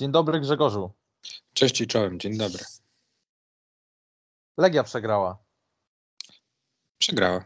Dzień 0.00 0.12
dobry 0.12 0.40
Grzegorzu. 0.40 0.92
Cześć 1.52 1.80
i 1.80 1.86
czołem, 1.86 2.20
dzień 2.20 2.38
dobry. 2.38 2.64
Legia 4.58 4.84
przegrała. 4.84 5.38
Przegrała. 6.98 7.44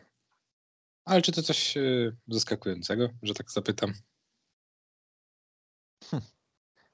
Ale 1.04 1.22
czy 1.22 1.32
to 1.32 1.42
coś 1.42 1.76
e, 1.76 1.82
zaskakującego, 2.28 3.08
że 3.22 3.34
tak 3.34 3.50
zapytam? 3.50 3.92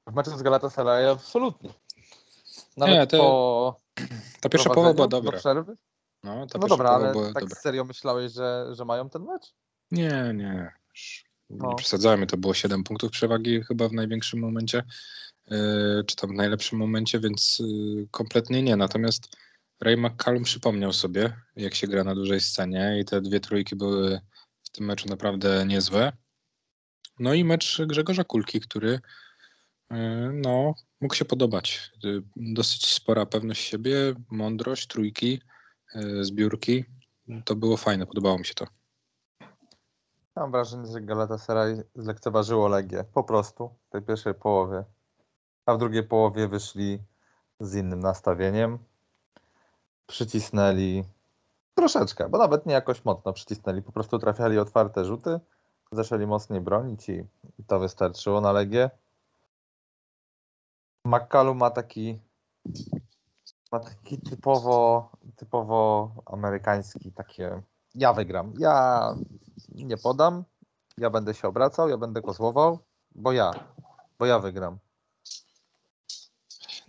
W 0.07 0.15
meczu 0.15 0.39
z 0.39 0.43
Galatasaray 0.43 1.07
absolutnie. 1.09 1.75
Nawet 2.77 2.95
Nie, 2.95 3.07
to- 3.07 3.19
po 3.19 3.81
Ta 4.41 4.49
pierwsza 4.49 4.71
połowa 4.71 4.95
była 4.95 5.09
prowadzeniu 5.09 5.23
do 5.23 5.25
dobra. 5.25 5.39
przerwy. 5.39 5.77
No, 6.23 6.33
ta 6.33 6.39
No 6.39 6.47
pierwsza 6.47 6.69
dobra, 6.69 6.91
ale 6.91 7.13
była 7.13 7.33
tak 7.33 7.43
dobra. 7.43 7.61
serio 7.61 7.85
myślałeś, 7.85 8.33
że, 8.33 8.67
że 8.73 8.85
mają 8.85 9.11
ten 9.11 9.23
mecz? 9.25 9.55
Nie, 9.91 10.33
nie. 10.35 10.73
No. 11.51 11.69
Nie 11.69 11.75
przesadzajmy, 11.77 12.27
to 12.27 12.37
było 12.37 12.55
7 12.55 12.85
punktów 12.85 13.11
przewagi 13.11 13.63
chyba 13.65 13.89
w 13.89 13.93
największym 13.93 14.41
momencie, 14.41 14.83
czy 16.07 16.17
tam 16.17 16.31
w 16.31 16.35
najlepszym 16.35 16.79
momencie, 16.79 17.21
więc 17.21 17.59
yy, 17.59 18.09
kompletnie 18.11 18.63
nie. 18.63 18.77
Natomiast 18.77 19.37
Ray 19.81 19.97
McCallum 19.97 20.43
przypomniał 20.43 20.93
sobie, 20.93 21.37
jak 21.57 21.75
się 21.75 21.87
gra 21.87 22.05
na 22.05 22.15
dużej 22.15 22.41
scenie 22.41 22.99
i 23.01 23.05
te 23.05 23.21
dwie 23.21 23.41
trójki 23.41 23.77
były 23.77 24.21
w 24.63 24.71
tym 24.71 24.87
meczu 24.87 25.09
naprawdę 25.09 25.67
niezłe. 25.67 26.13
No 27.19 27.35
i 27.35 27.45
mecz 27.45 27.83
Grzegorza 27.87 28.25
Kulki, 28.25 28.61
który 28.61 29.01
yy, 29.91 30.33
no, 30.33 30.75
mógł 31.01 31.15
się 31.15 31.25
podobać. 31.25 31.93
Dosyć 32.37 32.87
spora 32.87 33.27
pewność 33.27 33.69
siebie, 33.69 34.15
mądrość, 34.31 34.87
trójki, 34.87 35.41
zbiórki. 36.21 36.85
To 37.45 37.57
było 37.57 37.77
fajne, 37.77 38.07
podobało 38.07 38.39
mi 38.39 38.47
się 38.47 38.55
to. 38.55 38.67
Mam 40.37 40.51
wrażenie, 40.51 40.87
że 40.87 41.01
Galatasaray 41.01 41.83
zlekceważyło 41.95 42.69
Legię. 42.69 43.05
Po 43.15 43.25
prostu 43.25 43.75
w 43.89 43.91
tej 43.93 44.03
pierwszej 44.03 44.35
połowie. 44.35 44.85
A 45.71 45.75
w 45.75 45.79
drugiej 45.79 46.03
połowie 46.03 46.49
wyszli 46.49 46.99
z 47.61 47.75
innym 47.75 48.01
nastawieniem. 48.01 48.79
Przycisnęli 50.07 51.05
troszeczkę, 51.75 52.29
bo 52.29 52.39
nawet 52.39 52.67
nie 52.67 52.73
jakoś 52.73 53.05
mocno 53.05 53.33
przycisnęli. 53.33 53.83
Po 53.83 53.93
prostu 53.93 54.19
trafiali 54.19 54.59
otwarte 54.59 55.05
rzuty, 55.05 55.41
zaczęli 55.93 56.27
mocniej 56.27 56.61
bronić 56.61 57.09
i, 57.09 57.25
to 57.67 57.79
wystarczyło 57.79 58.41
na 58.41 58.53
Legię. 58.53 58.91
McCallum 61.05 61.59
ma 61.59 61.71
taki 61.71 62.21
ma 63.73 63.81
taki 63.81 64.21
typowo, 64.21 65.11
typowo 65.37 66.11
amerykański 66.27 67.13
takie 67.13 67.63
ja 67.95 68.13
wygram. 68.13 68.53
Ja 68.59 69.15
nie 69.75 69.97
podam, 69.97 70.45
ja 70.99 71.11
będę 71.11 71.35
się 71.35 71.49
obracał, 71.49 71.89
ja 71.89 71.97
będę 71.97 72.23
kozłował, 72.23 72.79
bo 73.15 73.33
ja, 73.33 73.51
bo 74.19 74.27
ja 74.27 74.39
wygram. 74.39 74.79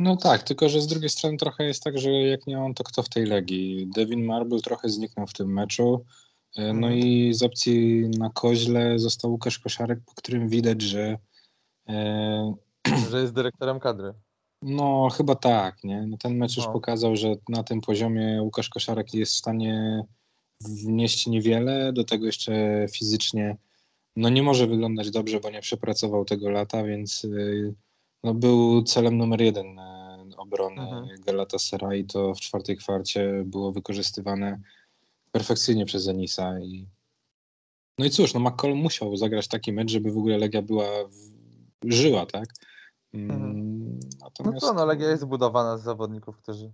No 0.02 0.18
tak, 0.18 0.44
tylko 0.44 0.70
że 0.70 0.82
z 0.82 0.88
drugiej 0.88 1.10
strony 1.10 1.38
trochę 1.38 1.64
jest 1.64 1.84
tak, 1.84 1.98
że 2.00 2.12
jak 2.12 2.48
nie 2.48 2.60
on, 2.60 2.74
to 2.74 2.84
kto 2.84 3.04
w 3.04 3.10
tej 3.10 3.26
legii? 3.26 3.88
Devin 3.96 4.26
Marble 4.26 4.62
trochę 4.62 4.90
zniknął 4.90 5.28
w 5.28 5.34
tym 5.34 5.54
meczu. 5.54 6.06
E, 6.58 6.62
No 6.74 6.88
Mhm. 6.88 6.98
i 6.98 7.34
z 7.34 7.44
opcji 7.44 8.02
na 8.18 8.30
koźle 8.30 9.00
został 9.00 9.32
Łukasz 9.32 9.60
Koszarek, 9.60 10.00
po 10.06 10.14
którym 10.16 10.50
widać, 10.50 10.82
że 10.82 11.18
e, 11.90 12.54
Że 13.12 13.22
jest 13.22 13.34
dyrektorem 13.34 13.80
kadry. 13.80 14.14
no 14.62 15.10
chyba 15.10 15.36
tak, 15.36 15.84
nie? 15.84 16.08
No 16.08 16.18
ten 16.18 16.38
mecz 16.38 16.58
już 16.58 16.66
No. 16.66 16.74
pokazał, 16.74 17.16
że 17.16 17.34
na 17.50 17.64
tym 17.64 17.82
poziomie 17.82 18.42
Łukasz 18.44 18.70
Koszarek 18.70 19.14
jest 19.14 19.32
w 19.34 19.38
stanie 19.38 20.04
wnieść 20.62 21.28
niewiele, 21.28 21.94
do 21.94 22.04
tego 22.04 22.26
jeszcze 22.26 22.86
fizycznie 22.94 23.58
no 24.16 24.30
nie 24.30 24.44
może 24.44 24.68
wyglądać 24.68 25.12
dobrze, 25.12 25.40
bo 25.40 25.50
nie 25.50 25.62
przepracował 25.62 26.26
tego 26.26 26.50
lata, 26.50 26.84
więc 26.84 27.24
y, 27.24 27.74
no 28.24 28.34
był 28.34 28.84
celem 28.84 29.18
numer 29.18 29.42
jeden 29.42 29.80
e, 29.80 30.18
obrony 30.38 30.82
Mhm. 30.82 31.08
Galatasaray 31.26 32.00
i 32.00 32.06
to 32.06 32.34
w 32.34 32.40
czwartej 32.40 32.78
kwarcie 32.78 33.44
było 33.46 33.72
wykorzystywane 33.72 34.60
perfekcyjnie 35.32 35.86
przez 35.86 36.04
Zenisa 36.04 36.60
i 36.60 36.88
no 38.00 38.06
i 38.06 38.10
cóż, 38.10 38.34
no 38.34 38.40
McCollum 38.40 38.78
musiał 38.78 39.18
zagrać 39.18 39.48
taki 39.48 39.74
mecz, 39.74 39.92
żeby 39.92 40.12
w 40.12 40.18
ogóle 40.18 40.38
Legia 40.38 40.62
była 40.62 40.86
w... 41.08 41.94
żyła, 41.94 42.26
tak? 42.26 42.46
Mm, 43.14 43.32
Mhm. 43.32 44.00
No 44.20 44.26
Natomiast 44.26 44.66
to 44.66 44.74
no, 44.74 44.86
Legia 44.86 45.10
jest 45.10 45.22
zbudowana 45.22 45.78
z 45.78 45.84
zawodników, 45.84 46.38
którzy 46.38 46.72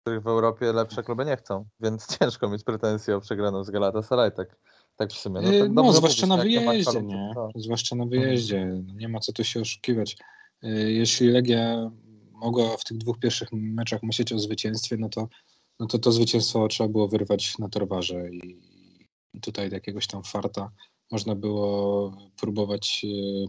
których 0.00 0.22
w 0.22 0.26
Europie 0.28 0.72
lepsze 0.72 1.02
kluby 1.02 1.24
nie 1.24 1.36
chcą, 1.36 1.64
więc 1.80 2.06
ciężko 2.18 2.48
mieć 2.48 2.64
pretensje 2.64 3.16
o 3.16 3.20
przegraną 3.20 3.64
z 3.64 3.70
Galatasaray, 3.70 4.32
tak, 4.32 4.56
tak 4.96 5.12
w 5.12 5.16
sumie. 5.18 5.40
Yy, 5.42 5.60
tak 5.60 5.68
No, 5.72 5.82
dobrze 5.82 5.96
zwłaszcza 5.98 6.26
na 6.26 6.36
mówisz, 6.36 6.58
wyjeździe, 6.64 7.02
nie? 7.02 7.32
to- 7.34 7.50
Zwłaszcza 7.56 7.96
na 7.96 8.06
wyjeździe. 8.06 8.66
No, 8.86 8.94
Nie 8.94 9.08
ma 9.08 9.20
co 9.20 9.32
tu 9.32 9.44
się 9.44 9.60
oszukiwać. 9.60 10.16
Yy, 10.62 10.92
Jeśli 10.92 11.28
Legia 11.28 11.90
mogła 12.32 12.76
w 12.76 12.84
tych 12.84 12.98
dwóch 12.98 13.18
pierwszych 13.18 13.48
meczach 13.52 14.02
myśleć 14.02 14.32
o 14.32 14.38
zwycięstwie, 14.38 14.96
no 14.96 15.08
to, 15.08 15.28
no 15.80 15.86
to 15.86 15.98
to 15.98 16.12
zwycięstwo 16.12 16.68
trzeba 16.68 16.88
było 16.88 17.08
wyrwać 17.08 17.58
na 17.58 17.68
torwarze 17.68 18.30
i 18.30 18.60
tutaj 19.40 19.70
jakiegoś 19.70 20.06
tam 20.06 20.22
farta 20.24 20.70
można 21.10 21.34
było 21.34 22.12
próbować 22.40 23.04
yy, 23.04 23.46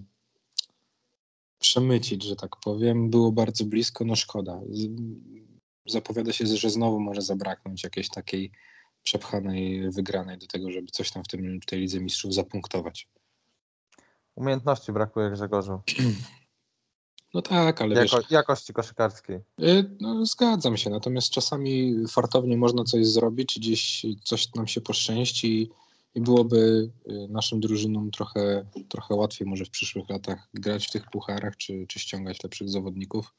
przemycić, 1.60 2.24
że 2.24 2.36
tak 2.36 2.56
powiem. 2.64 3.10
Było 3.10 3.32
bardzo 3.32 3.66
blisko, 3.66 4.06
no 4.06 4.16
szkoda. 4.16 4.62
Zapowiada 5.88 6.34
się, 6.34 6.46
że 6.48 6.70
znowu 6.70 7.00
może 7.00 7.22
zabraknąć 7.22 7.84
jakiejś 7.84 8.10
takiej 8.10 8.52
przepchanej 9.04 9.92
wygranej 9.92 10.38
do 10.38 10.48
tego, 10.48 10.72
żeby 10.72 10.88
coś 10.92 11.12
tam 11.12 11.24
w, 11.24 11.28
tym, 11.28 11.60
w 11.62 11.66
tej 11.66 11.80
Lidze 11.80 12.00
Mistrzów 12.00 12.34
zapunktować. 12.34 13.08
Umiejętności 14.36 14.92
brakuje 14.92 15.30
Grzegorzu. 15.32 15.82
No 17.34 17.42
tak, 17.42 17.82
ale 17.82 17.96
wiesz, 17.96 18.14
Jako, 18.14 18.28
jakości 18.30 18.74
koszykarskiej. 18.74 19.36
y, 19.62 19.96
no, 20.02 20.26
zgadzam 20.26 20.78
się, 20.78 20.90
natomiast 20.90 21.30
czasami 21.30 21.96
fartownie 22.08 22.58
można 22.58 22.84
coś 22.84 23.08
zrobić, 23.08 23.60
gdzieś 23.60 24.06
coś 24.24 24.54
nam 24.54 24.68
się 24.68 24.82
poszczęści 24.82 25.72
i 26.16 26.22
byłoby 26.22 26.92
y, 27.10 27.28
naszym 27.30 27.60
drużynom 27.60 28.12
trochę, 28.12 28.66
trochę 28.90 29.16
łatwiej 29.16 29.48
może 29.48 29.66
w 29.66 29.70
przyszłych 29.70 30.10
latach 30.10 30.50
grać 30.54 30.88
w 30.88 30.92
tych 30.92 31.10
pucharach, 31.10 31.58
czy, 31.58 31.86
czy 31.88 32.00
ściągać 32.00 32.44
lepszych 32.44 32.70
zawodników. 32.70 33.34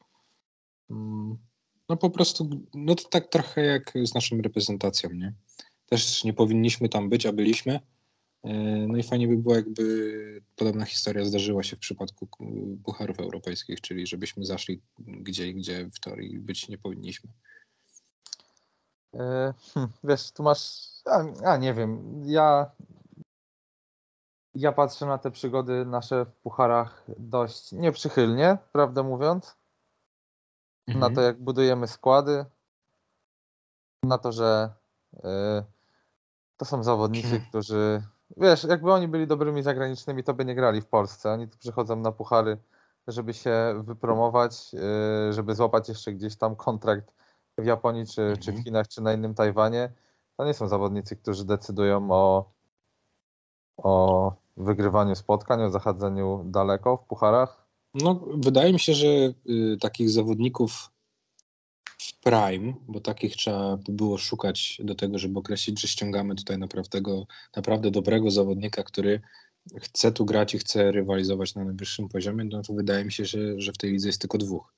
No 1.88 1.96
po 1.96 2.10
prostu, 2.10 2.48
no 2.74 2.94
to 2.94 3.08
tak 3.08 3.28
trochę 3.28 3.64
jak 3.64 3.92
z 4.04 4.14
naszą 4.14 4.36
reprezentacją, 4.36 5.10
nie? 5.10 5.32
Też 5.86 6.24
nie 6.24 6.32
powinniśmy 6.32 6.88
tam 6.88 7.08
być, 7.08 7.26
a 7.26 7.32
byliśmy. 7.32 7.80
E, 8.44 8.52
No 8.88 8.96
i 8.96 9.02
fajnie 9.02 9.28
by 9.28 9.36
było, 9.36 9.54
jakby 9.54 10.42
podobna 10.56 10.84
historia 10.84 11.24
zdarzyła 11.24 11.62
się 11.62 11.76
w 11.76 11.78
przypadku 11.78 12.28
Pucharów 12.84 13.18
Europejskich, 13.18 13.80
czyli 13.80 14.06
żebyśmy 14.06 14.44
zaszli 14.44 14.80
gdzie, 14.98 15.52
gdzie 15.52 15.90
w 15.94 16.00
teorii 16.00 16.38
być 16.38 16.68
nie 16.68 16.78
powinniśmy. 16.78 17.30
Yy, 19.12 19.20
hm, 19.74 19.88
wiesz, 20.04 20.32
tu 20.32 20.42
masz. 20.42 20.60
A, 21.04 21.24
a 21.44 21.56
nie 21.56 21.74
wiem. 21.74 22.22
Ja. 22.26 22.70
Ja 24.54 24.72
patrzę 24.72 25.06
na 25.06 25.18
te 25.18 25.30
przygody 25.30 25.84
nasze 25.84 26.24
w 26.24 26.32
pucharach 26.32 27.06
dość 27.18 27.72
nieprzychylnie, 27.72 28.58
prawdę 28.72 29.02
mówiąc. 29.02 29.56
Na 30.88 30.94
Mhm. 30.94 31.14
to, 31.14 31.20
jak 31.20 31.38
budujemy 31.40 31.88
składy. 31.88 32.44
Na 34.02 34.18
to, 34.18 34.32
że 34.32 34.70
yy, 35.12 35.20
to 36.56 36.64
są 36.64 36.82
zawodnicy, 36.82 37.40
którzy. 37.48 38.02
Wiesz, 38.36 38.64
jakby 38.64 38.92
oni 38.92 39.08
byli 39.08 39.26
dobrymi 39.26 39.62
zagranicznymi, 39.62 40.24
to 40.24 40.34
by 40.34 40.44
nie 40.44 40.54
grali 40.54 40.80
w 40.80 40.86
Polsce. 40.86 41.30
Oni 41.32 41.48
tu 41.48 41.58
przychodzą 41.58 41.96
na 41.96 42.12
puchary, 42.12 42.58
żeby 43.06 43.34
się 43.34 43.82
wypromować, 43.84 44.72
yy, 44.72 45.32
żeby 45.32 45.54
złapać 45.54 45.88
jeszcze 45.88 46.12
gdzieś 46.12 46.36
tam 46.36 46.56
kontrakt 46.56 47.12
w 47.58 47.64
Japonii, 47.64 48.06
czy, 48.06 48.36
czy 48.36 48.44
w 48.44 48.48
Mhm. 48.48 48.64
Chinach, 48.64 48.88
czy 48.88 49.02
na 49.02 49.12
innym 49.12 49.34
Tajwanie. 49.34 49.92
To 50.36 50.44
nie 50.44 50.54
są 50.54 50.68
zawodnicy, 50.68 51.16
którzy 51.16 51.44
decydują 51.44 52.10
o, 52.10 52.50
o 53.76 54.32
wygrywaniu 54.56 55.14
spotkań, 55.14 55.62
o 55.62 55.70
zachadzeniu 55.70 56.42
daleko 56.44 56.96
w 56.96 57.04
pucharach. 57.06 57.63
No, 57.94 58.24
wydaje 58.34 58.72
mi 58.72 58.80
się, 58.80 58.94
że 58.94 59.06
y, 59.06 59.76
takich 59.80 60.10
zawodników 60.10 60.90
w 61.98 62.20
prime, 62.20 62.74
bo 62.88 63.00
takich 63.00 63.36
trzeba 63.36 63.76
by 63.76 63.92
było 63.92 64.18
szukać 64.18 64.78
do 64.84 64.94
tego, 64.94 65.18
żeby 65.18 65.38
określić, 65.38 65.80
że 65.80 65.88
ściągamy 65.88 66.34
tutaj 66.34 66.58
naprawdę, 66.58 67.00
naprawdę 67.56 67.90
dobrego 67.90 68.30
zawodnika, 68.30 68.82
który 68.82 69.20
chce 69.78 70.12
tu 70.12 70.24
grać 70.24 70.54
i 70.54 70.58
chce 70.58 70.92
rywalizować 70.92 71.54
na 71.54 71.64
najwyższym 71.64 72.08
poziomie, 72.08 72.44
no 72.44 72.62
to 72.62 72.72
wydaje 72.72 73.04
mi 73.04 73.12
się, 73.12 73.24
że, 73.24 73.60
że 73.60 73.72
w 73.72 73.78
tej 73.78 73.92
lidze 73.92 74.08
jest 74.08 74.20
tylko 74.20 74.38
dwóch. 74.38 74.74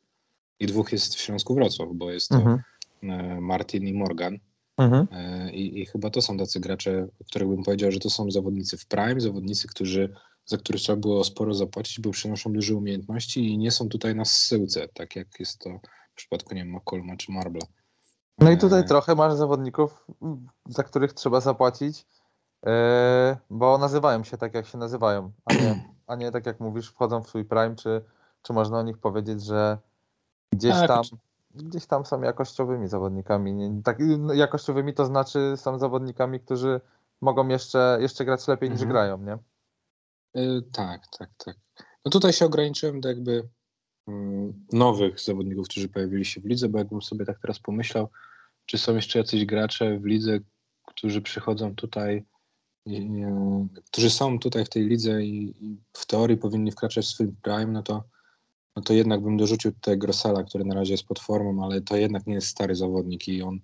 I 0.60 0.66
dwóch 0.66 0.92
jest 0.92 1.14
w 1.14 1.20
Śląsku 1.20 1.54
Wrocław, 1.54 1.88
bo 1.92 2.10
jest 2.10 2.28
to 2.28 2.36
Mhm. 2.36 2.58
e, 3.02 3.40
Martin 3.40 3.86
i 3.86 3.92
Morgan. 3.92 4.38
Mhm. 4.76 5.06
E, 5.10 5.52
I, 5.52 5.80
I 5.80 5.86
chyba 5.86 6.10
to 6.10 6.22
są 6.22 6.38
tacy 6.38 6.60
gracze, 6.60 7.08
o 7.20 7.24
których 7.24 7.48
bym 7.48 7.62
powiedział, 7.62 7.92
że 7.92 7.98
to 8.00 8.10
są 8.10 8.30
zawodnicy 8.30 8.76
w 8.76 8.86
prime, 8.86 9.20
zawodnicy, 9.20 9.68
którzy, 9.68 10.14
za 10.46 10.56
których 10.56 10.82
trzeba 10.82 11.00
było 11.00 11.24
sporo 11.24 11.54
zapłacić, 11.54 12.00
bo 12.00 12.10
przynoszą 12.10 12.52
duże 12.52 12.74
umiejętności 12.74 13.52
i 13.52 13.58
nie 13.58 13.70
są 13.70 13.88
tutaj 13.88 14.14
na 14.14 14.24
zsyłce, 14.24 14.88
tak 14.88 15.16
jak 15.16 15.40
jest 15.40 15.58
to 15.58 15.70
w 16.12 16.14
przypadku, 16.14 16.54
nie 16.54 16.64
wiem, 16.64 16.74
McColluma 16.74 17.16
czy 17.16 17.32
Marbla. 17.32 17.66
No 18.38 18.50
i 18.50 18.58
tutaj 18.58 18.80
E, 18.80 18.84
trochę 18.84 19.14
masz 19.14 19.34
zawodników, 19.34 20.06
za 20.68 20.82
których 20.82 21.12
trzeba 21.12 21.40
zapłacić, 21.40 22.06
yy, 22.66 22.70
bo 23.50 23.78
nazywają 23.78 24.24
się 24.24 24.36
tak, 24.38 24.54
jak 24.54 24.66
się 24.66 24.78
nazywają, 24.78 25.32
a 25.44 25.54
nie, 25.54 25.84
a 26.06 26.16
nie 26.16 26.32
tak 26.32 26.46
jak 26.46 26.60
mówisz, 26.60 26.90
wchodzą 26.90 27.22
w 27.22 27.28
swój 27.28 27.44
prime, 27.44 27.76
czy, 27.76 28.04
czy 28.42 28.52
można 28.52 28.78
o 28.78 28.82
nich 28.82 28.98
powiedzieć, 28.98 29.44
że 29.44 29.78
gdzieś 30.52 30.74
Tak, 30.74 30.88
tam, 30.88 31.02
gdzieś 31.54 31.86
tam 31.86 32.06
są 32.06 32.22
jakościowymi 32.22 32.88
zawodnikami. 32.88 33.54
Nie, 33.54 33.82
tak, 33.82 33.98
no, 34.18 34.34
jakościowymi 34.34 34.94
to 34.94 35.06
znaczy 35.06 35.52
są 35.56 35.78
zawodnikami, 35.78 36.40
którzy 36.40 36.80
mogą 37.20 37.48
jeszcze, 37.48 37.98
jeszcze 38.00 38.24
grać 38.24 38.48
lepiej 38.48 38.70
niż 38.70 38.82
Mhm. 38.82 38.90
grają, 38.90 39.18
nie? 39.18 39.38
Y, 40.36 40.62
tak, 40.72 41.06
tak, 41.18 41.30
tak. 41.44 41.56
No 42.04 42.10
tutaj 42.10 42.32
się 42.32 42.46
ograniczyłem 42.46 43.00
do 43.00 43.08
jakby 43.08 43.48
mm, 44.08 44.66
nowych 44.72 45.20
zawodników, 45.20 45.68
którzy 45.68 45.88
pojawili 45.88 46.24
się 46.24 46.40
w 46.40 46.44
lidze, 46.44 46.68
bo 46.68 46.78
jakbym 46.78 47.02
sobie 47.02 47.24
tak 47.24 47.38
teraz 47.40 47.58
pomyślał, 47.58 48.08
czy 48.66 48.78
są 48.78 48.94
jeszcze 48.96 49.18
jacyś 49.18 49.44
gracze 49.44 49.98
w 49.98 50.04
lidze, 50.04 50.38
którzy 50.86 51.22
przychodzą 51.22 51.74
tutaj, 51.74 52.24
którzy 53.90 54.10
są 54.10 54.38
tutaj 54.38 54.64
w 54.64 54.68
tej 54.68 54.86
lidze 54.86 55.22
i, 55.22 55.54
w 55.92 56.06
teorii 56.06 56.36
powinni 56.36 56.72
wkraczać 56.72 57.04
w 57.04 57.08
swój 57.08 57.32
prime, 57.42 57.66
no 57.66 57.82
to, 57.82 58.04
no 58.76 58.82
to 58.82 58.92
jednak 58.92 59.22
bym 59.22 59.36
dorzucił 59.36 59.72
tutaj 59.72 59.98
Grossela, 59.98 60.44
który 60.44 60.64
na 60.64 60.74
razie 60.74 60.92
jest 60.92 61.06
pod 61.06 61.18
formą, 61.18 61.64
ale 61.64 61.80
to 61.80 61.96
jednak 61.96 62.26
nie 62.26 62.34
jest 62.34 62.46
stary 62.46 62.74
zawodnik 62.74 63.28
i 63.28 63.42
on 63.42 63.60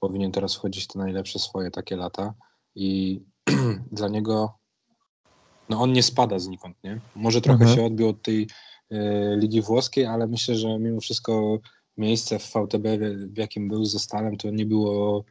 powinien 0.00 0.32
teraz 0.32 0.54
wchodzić 0.54 0.84
w 0.84 0.86
te 0.86 0.98
najlepsze 0.98 1.38
swoje 1.38 1.70
takie 1.70 1.96
lata 1.96 2.34
i 2.74 3.20
dla 3.92 4.08
niego 4.08 4.61
no 5.72 5.80
on 5.80 5.92
nie 5.92 6.02
spada 6.02 6.38
znikąd, 6.38 6.76
nie? 6.84 7.00
Może 7.16 7.40
trochę 7.40 7.64
Mhm. 7.64 7.76
się 7.76 7.84
odbił 7.84 8.08
od 8.08 8.22
tej 8.22 8.48
e, 8.90 9.36
ligi 9.36 9.62
włoskiej, 9.62 10.06
ale 10.06 10.26
myślę, 10.26 10.54
że 10.54 10.78
mimo 10.78 11.00
wszystko 11.00 11.58
miejsce 11.96 12.38
w 12.38 12.52
VTB, 12.52 12.86
w, 13.34 13.38
jakim 13.38 13.68
był 13.68 13.84
ze 13.84 13.98
Stalem, 13.98 14.36
to 14.36 14.50
nie 14.50 14.66
było 14.66 15.24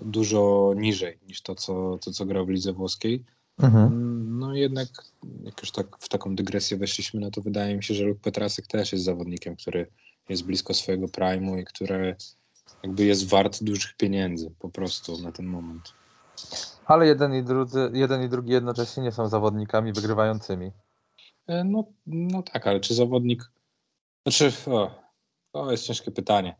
dużo 0.00 0.72
niżej 0.76 1.18
niż 1.28 1.42
to, 1.42 1.54
co, 1.54 1.98
to, 2.04 2.10
co 2.10 2.26
grał 2.26 2.46
w 2.46 2.48
lidze 2.48 2.72
włoskiej. 2.72 3.24
Mm, 3.86 4.38
No 4.38 4.54
jednak, 4.54 4.88
jak 5.44 5.60
już 5.62 5.70
tak 5.70 5.86
w 6.00 6.08
taką 6.08 6.36
dygresję 6.36 6.76
weszliśmy, 6.76 7.20
no 7.20 7.30
to 7.30 7.40
wydaje 7.40 7.76
mi 7.76 7.84
się, 7.84 7.94
że 7.94 8.04
Luk 8.04 8.20
Petrasek 8.20 8.66
też 8.66 8.92
jest 8.92 9.04
zawodnikiem, 9.04 9.56
który 9.56 9.86
jest 10.28 10.44
blisko 10.44 10.74
swojego 10.74 11.06
prime'u 11.06 11.60
i 11.60 11.64
który 11.64 12.16
jakby 12.82 13.04
jest 13.04 13.28
wart 13.28 13.62
dużych 13.62 13.96
pieniędzy 13.96 14.50
po 14.58 14.68
prostu 14.68 15.18
na 15.22 15.32
ten 15.32 15.46
moment. 15.46 15.92
Ale 16.86 17.06
jeden 17.06 17.34
i, 17.34 17.42
drudzy, 17.42 17.90
jeden 17.94 18.22
i 18.22 18.28
drugi 18.28 18.52
jednocześnie 18.52 19.02
nie 19.02 19.12
są 19.12 19.28
zawodnikami 19.28 19.92
wygrywającymi. 19.92 20.72
E, 21.46 21.64
No, 21.64 21.84
no 22.06 22.42
tak, 22.42 22.66
ale 22.66 22.80
czy 22.80 22.94
zawodnik. 22.94 23.50
Znaczy, 24.26 24.52
o, 24.70 24.90
to 25.52 25.70
jest 25.70 25.84
ciężkie 25.84 26.10
pytanie. 26.10 26.56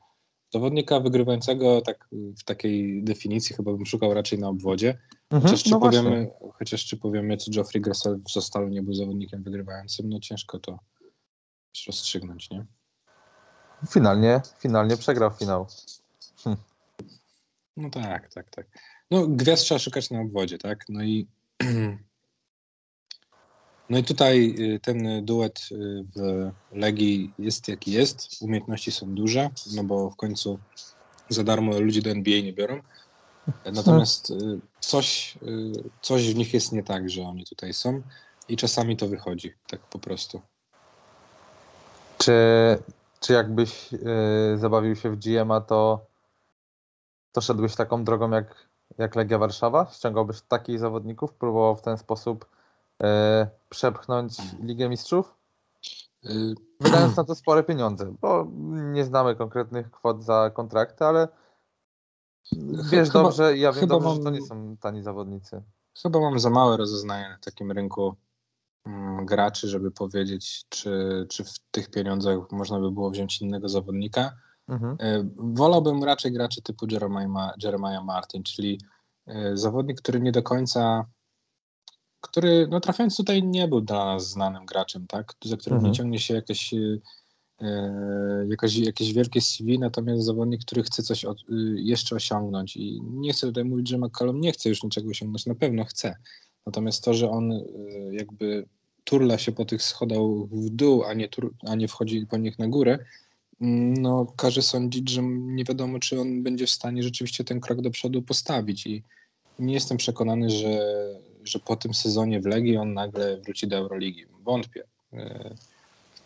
Zawodnika 0.52 1.00
wygrywającego 1.00 1.80
tak 1.80 2.08
w 2.12 2.44
takiej 2.44 3.04
definicji 3.04 3.56
chyba 3.56 3.72
bym 3.72 3.86
szukał 3.86 4.14
raczej 4.14 4.38
na 4.38 4.48
obwodzie. 4.48 4.98
Chociaż, 5.32 5.62
czy 5.62 5.70
no 5.70 5.78
właśnie. 5.78 6.02
powiemy, 6.02 6.30
chociaż 6.58 6.84
czy 6.84 6.96
powiemy, 6.96 7.36
czy 7.36 7.50
Geoffrey 7.50 7.80
Gressel 7.80 8.20
w 8.28 8.32
Zostalu 8.32 8.68
nie 8.68 8.82
był 8.82 8.94
zawodnikiem 8.94 9.42
wygrywającym, 9.42 10.08
no 10.08 10.20
ciężko 10.20 10.58
to 10.58 10.78
rozstrzygnąć, 11.86 12.50
nie? 12.50 12.66
Finalnie, 13.88 14.40
finalnie 14.58 14.96
przegrał 14.96 15.30
finał. 15.30 15.66
No 17.76 17.90
tak, 17.90 18.34
tak, 18.34 18.50
tak. 18.50 18.66
No 19.10 19.26
gwiazd 19.26 19.62
trzeba 19.62 19.78
szukać 19.78 20.10
na 20.10 20.20
obwodzie, 20.20 20.58
tak? 20.58 20.84
No 20.88 21.02
i 21.02 21.26
no 23.90 23.98
i 23.98 24.04
tutaj 24.04 24.54
y, 24.58 24.80
ten 24.80 25.24
duet 25.24 25.68
y, 25.72 26.04
w 26.16 26.50
Legii 26.72 27.32
jest 27.38 27.68
jaki 27.68 27.92
jest. 27.92 28.42
Umiejętności 28.42 28.92
są 28.92 29.14
duże, 29.14 29.50
no 29.74 29.84
bo 29.84 30.10
w 30.10 30.16
końcu 30.16 30.58
za 31.28 31.44
darmo 31.44 31.80
ludzi 31.80 32.02
do 32.02 32.10
NBA 32.10 32.40
nie 32.40 32.52
biorą. 32.52 32.82
Natomiast 33.72 34.30
y, 34.30 34.60
coś, 34.80 35.38
coś 36.02 36.34
w 36.34 36.36
nich 36.36 36.54
jest 36.54 36.72
nie 36.72 36.82
tak, 36.82 37.10
że 37.10 37.22
oni 37.22 37.44
tutaj 37.44 37.74
są 37.74 38.02
i 38.48 38.56
czasami 38.56 38.96
to 38.96 39.08
wychodzi, 39.08 39.54
tak 39.66 39.80
po 39.80 39.98
prostu. 39.98 40.42
Czy, 42.18 42.32
czy 43.20 43.32
jakbyś 43.32 43.92
y, 43.92 43.98
zabawił 44.58 44.96
się 44.96 45.10
w 45.10 45.16
GM-a, 45.16 45.60
to, 45.60 46.06
to 47.32 47.40
szedłeś 47.40 47.74
taką 47.74 48.04
drogą 48.04 48.30
jak, 48.30 48.65
jak 48.98 49.16
Legia 49.16 49.38
Warszawa? 49.38 49.86
Ściągałbyś 49.92 50.40
takich 50.40 50.78
zawodników? 50.78 51.32
Próbował 51.32 51.76
w 51.76 51.82
ten 51.82 51.98
sposób 51.98 52.46
y, 53.02 53.06
przepchnąć 53.68 54.38
Ligę 54.62 54.88
Mistrzów? 54.88 55.34
Y, 56.24 56.54
Wydając 56.80 57.16
na 57.16 57.24
to 57.24 57.34
spore 57.34 57.62
pieniądze, 57.64 58.14
bo 58.20 58.46
nie 58.92 59.04
znamy 59.04 59.36
konkretnych 59.36 59.90
kwot 59.90 60.24
za 60.24 60.50
kontrakty, 60.54 61.04
ale 61.04 61.28
wiesz 62.90 63.08
Chyba- 63.08 63.22
dobrze 63.22 63.56
i 63.56 63.60
ja 63.60 63.72
wiem 63.72 63.88
dobrze, 63.88 64.10
że 64.10 64.16
to 64.16 64.22
mam- 64.24 64.34
nie 64.34 64.42
są 64.42 64.76
tani 64.80 65.02
zawodnicy. 65.02 65.62
Chyba 66.02 66.20
mam 66.20 66.38
za 66.38 66.50
małe 66.50 66.76
rozeznanie 66.76 67.28
na 67.28 67.38
takim 67.38 67.72
rynku 67.72 68.14
mm, 68.86 69.26
graczy, 69.26 69.68
żeby 69.68 69.90
powiedzieć, 69.90 70.64
czy, 70.68 71.26
czy 71.30 71.44
w 71.44 71.58
tych 71.70 71.90
pieniądzach 71.90 72.38
można 72.50 72.80
by 72.80 72.90
było 72.90 73.10
wziąć 73.10 73.42
innego 73.42 73.68
zawodnika. 73.68 74.32
Mhm. 74.68 74.96
E, 75.00 75.28
Wolałbym 75.36 76.04
raczej 76.04 76.32
graczy 76.32 76.62
typu 76.62 76.86
Jeremiah, 76.90 77.54
Jeremiah 77.62 78.04
Martin, 78.04 78.42
czyli 78.42 78.80
e, 79.26 79.56
zawodnik, 79.56 80.00
który 80.00 80.20
nie 80.20 80.32
do 80.32 80.42
końca, 80.42 81.06
który 82.20 82.66
no, 82.70 82.80
trafiając 82.80 83.16
tutaj 83.16 83.42
nie 83.42 83.68
był 83.68 83.80
dla 83.80 84.04
nas 84.04 84.30
znanym 84.30 84.66
graczem, 84.66 85.06
tak? 85.06 85.32
za 85.44 85.56
którym 85.56 85.76
Mhm. 85.76 85.92
nie 85.92 85.96
ciągnie 85.98 86.18
się 86.18 86.34
jakieś, 86.34 86.74
e, 86.74 87.00
jakaś, 88.48 88.76
jakieś 88.76 89.12
wielkie 89.12 89.40
CV, 89.40 89.78
natomiast 89.78 90.22
zawodnik, 90.22 90.60
który 90.60 90.82
chce 90.82 91.02
coś 91.02 91.24
od, 91.24 91.38
jeszcze 91.76 92.16
osiągnąć 92.16 92.76
i 92.76 93.00
nie 93.02 93.32
chcę 93.32 93.46
tutaj 93.46 93.64
mówić, 93.64 93.88
że 93.88 93.98
McCallum 93.98 94.40
nie 94.40 94.52
chce 94.52 94.68
już 94.68 94.82
niczego 94.82 95.10
osiągnąć, 95.10 95.46
na 95.46 95.54
pewno 95.54 95.84
chce, 95.84 96.16
natomiast 96.66 97.04
to, 97.04 97.14
że 97.14 97.30
on 97.30 97.52
jakby 98.12 98.68
turla 99.04 99.38
się 99.38 99.52
po 99.52 99.64
tych 99.64 99.82
schodach 99.82 100.18
w 100.50 100.70
dół, 100.70 101.04
a 101.04 101.14
nie, 101.14 101.28
tur, 101.28 101.54
a 101.66 101.74
nie 101.74 101.88
wchodzi 101.88 102.26
po 102.26 102.36
nich 102.36 102.58
na 102.58 102.68
górę, 102.68 102.98
no 103.60 104.26
każe 104.36 104.62
sądzić, 104.62 105.10
że 105.10 105.22
nie 105.22 105.64
wiadomo, 105.64 105.98
czy 105.98 106.20
on 106.20 106.42
będzie 106.42 106.66
w 106.66 106.70
stanie 106.70 107.02
rzeczywiście 107.02 107.44
ten 107.44 107.60
krok 107.60 107.80
do 107.80 107.90
przodu 107.90 108.22
postawić 108.22 108.86
i 108.86 109.02
nie 109.58 109.74
jestem 109.74 109.96
przekonany, 109.96 110.50
że, 110.50 110.80
że 111.44 111.58
po 111.58 111.76
tym 111.76 111.94
sezonie 111.94 112.40
w 112.40 112.46
Legii 112.46 112.76
on 112.76 112.94
nagle 112.94 113.36
wróci 113.36 113.66
do 113.68 113.76
Euroligi. 113.76 114.24
Wątpię. 114.44 114.84
E, 115.12 115.54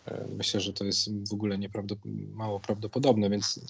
e, 0.07 0.25
Myślę, 0.39 0.61
że 0.61 0.73
to 0.73 0.85
jest 0.85 1.29
w 1.29 1.33
ogóle 1.33 1.59
nieprawdop- 1.59 2.33
mało 2.35 2.61
prawdopodobne, 2.61 3.31
więc 3.31 3.61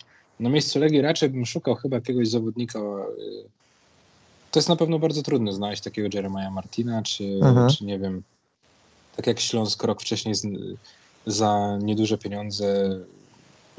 na 0.41 0.51
miejscu 0.51 0.79
Legii 0.79 1.01
raczej 1.01 1.31
bym 1.31 1.47
szukał 1.47 1.75
chyba 1.75 1.97
jakiegoś 1.97 2.29
zawodnika. 2.29 2.79
e, 2.79 3.05
To 4.51 4.59
jest 4.59 4.69
na 4.69 4.77
pewno 4.77 4.99
bardzo 4.99 5.23
trudno 5.23 5.53
znaleźć 5.53 5.83
takiego 5.83 6.09
Jeremiah 6.15 6.53
Martina, 6.53 7.03
czy, 7.03 7.25
Mhm. 7.43 7.71
czy 7.71 7.85
nie 7.85 7.99
wiem, 7.99 8.23
tak 9.17 9.27
jak 9.27 9.41
Śląsk 9.41 9.83
rok 9.85 10.03
wcześniej 10.03 10.35
z, 10.35 10.47
za 11.27 11.79
nieduże 11.83 12.19
pieniądze, 12.19 12.99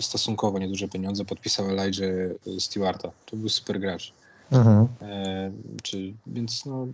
stosunkowo 0.02 0.60
nieduże 0.60 0.88
pieniądze 0.88 1.26
podpisał 1.26 1.70
Elijah 1.70 2.12
Stewarta. 2.60 3.12
To 3.26 3.38
był 3.38 3.50
super 3.50 3.80
gracz. 3.80 4.14
Mhm. 4.52 4.88
E, 5.02 5.52
czy, 5.84 6.14
więc 6.28 6.66
no, 6.66 6.88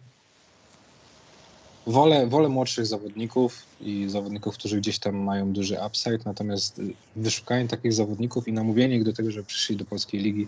wolę, 1.88 2.28
wolę 2.28 2.50
młodszych 2.50 2.86
zawodników 2.86 3.64
i 3.82 4.06
zawodników, 4.10 4.56
którzy 4.56 4.78
gdzieś 4.78 5.00
tam 5.00 5.16
mają 5.16 5.54
duży 5.54 5.78
upside, 5.88 6.20
natomiast 6.26 6.80
y, 6.80 6.94
wyszukanie 7.16 7.68
takich 7.68 7.94
zawodników 7.94 8.48
i 8.48 8.54
namówienie 8.54 8.96
ich 8.96 9.04
do 9.04 9.14
tego, 9.14 9.32
żeby 9.32 9.46
przyszli 9.46 9.76
do 9.76 9.86
polskiej 9.86 10.22
ligi 10.22 10.48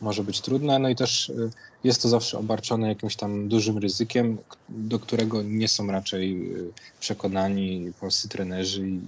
może 0.00 0.24
być 0.24 0.40
trudne, 0.40 0.78
no 0.78 0.88
i 0.88 0.96
też 0.96 1.28
y, 1.28 1.50
jest 1.84 2.02
to 2.02 2.08
zawsze 2.08 2.38
obarczone 2.38 2.88
jakimś 2.88 3.16
tam 3.16 3.48
dużym 3.48 3.78
ryzykiem, 3.78 4.38
do 4.68 4.98
którego 4.98 5.42
nie 5.42 5.68
są 5.68 5.86
raczej 5.86 6.52
przekonani 7.00 7.92
polscy 8.00 8.28
trenerzy 8.28 8.88
i 8.88 9.00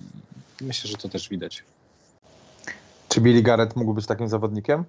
myślę, 0.61 0.91
że 0.91 0.97
to 0.97 1.09
też 1.09 1.29
widać. 1.29 1.63
Czy 3.11 3.21
Billy 3.21 3.43
Garrett 3.43 3.77
mógł 3.77 3.95
być 3.95 4.07
takim 4.07 4.29
zawodnikiem? 4.29 4.85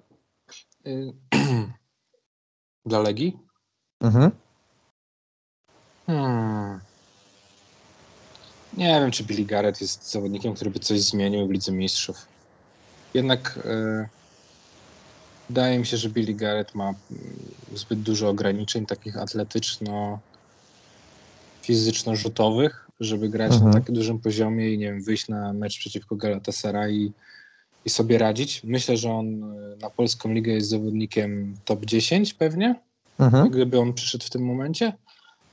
Y, 0.86 1.12
Dla 2.86 2.98
Legii? 2.98 3.38
Mhm. 4.00 4.30
Hmm. 6.06 6.80
Nie 8.76 8.86
wiem, 9.00 9.10
czy 9.10 9.24
Billy 9.24 9.44
Garrett 9.44 9.80
jest 9.80 10.10
zawodnikiem, 10.10 10.54
który 10.54 10.70
by 10.70 10.78
coś 10.78 11.00
zmienił 11.00 11.46
w 11.46 11.50
Lidze 11.50 11.72
Mistrzów. 11.72 12.26
Jednak 13.14 13.58
e, 13.64 14.08
wydaje 15.48 15.78
mi 15.78 15.86
się, 15.86 15.96
że 15.96 16.08
Billy 16.08 16.34
Garrett 16.34 16.74
ma 16.74 16.84
mm, 16.88 16.98
zbyt 17.74 18.00
dużo 18.02 18.28
ograniczeń 18.28 18.86
takich 18.86 19.16
atletyczno 19.16 20.18
fizyczno-rzutowych, 21.62 22.90
żeby 23.00 23.28
grać 23.28 23.52
Mhm. 23.52 23.70
na 23.70 23.80
tak 23.80 23.90
dużym 23.92 24.18
poziomie 24.18 24.74
i 24.74 24.78
nie 24.78 24.86
wiem, 24.86 25.02
wyjść 25.02 25.28
na 25.28 25.52
mecz 25.52 25.78
przeciwko 25.78 26.16
Galatasaray 26.16 27.12
i, 27.84 27.90
sobie 27.90 28.18
radzić. 28.18 28.64
Myślę, 28.64 28.96
że 28.96 29.10
on 29.12 29.26
e, 29.44 29.76
na 29.76 29.90
polską 29.90 30.32
ligę 30.32 30.52
jest 30.52 30.68
zawodnikiem 30.68 31.56
top 31.64 31.84
10 31.84 32.34
pewnie 32.34 32.80
Mhm. 33.18 33.50
gdyby 33.50 33.78
on 33.80 33.92
przyszedł 33.94 34.24
w 34.24 34.30
tym 34.30 34.44
momencie, 34.44 34.92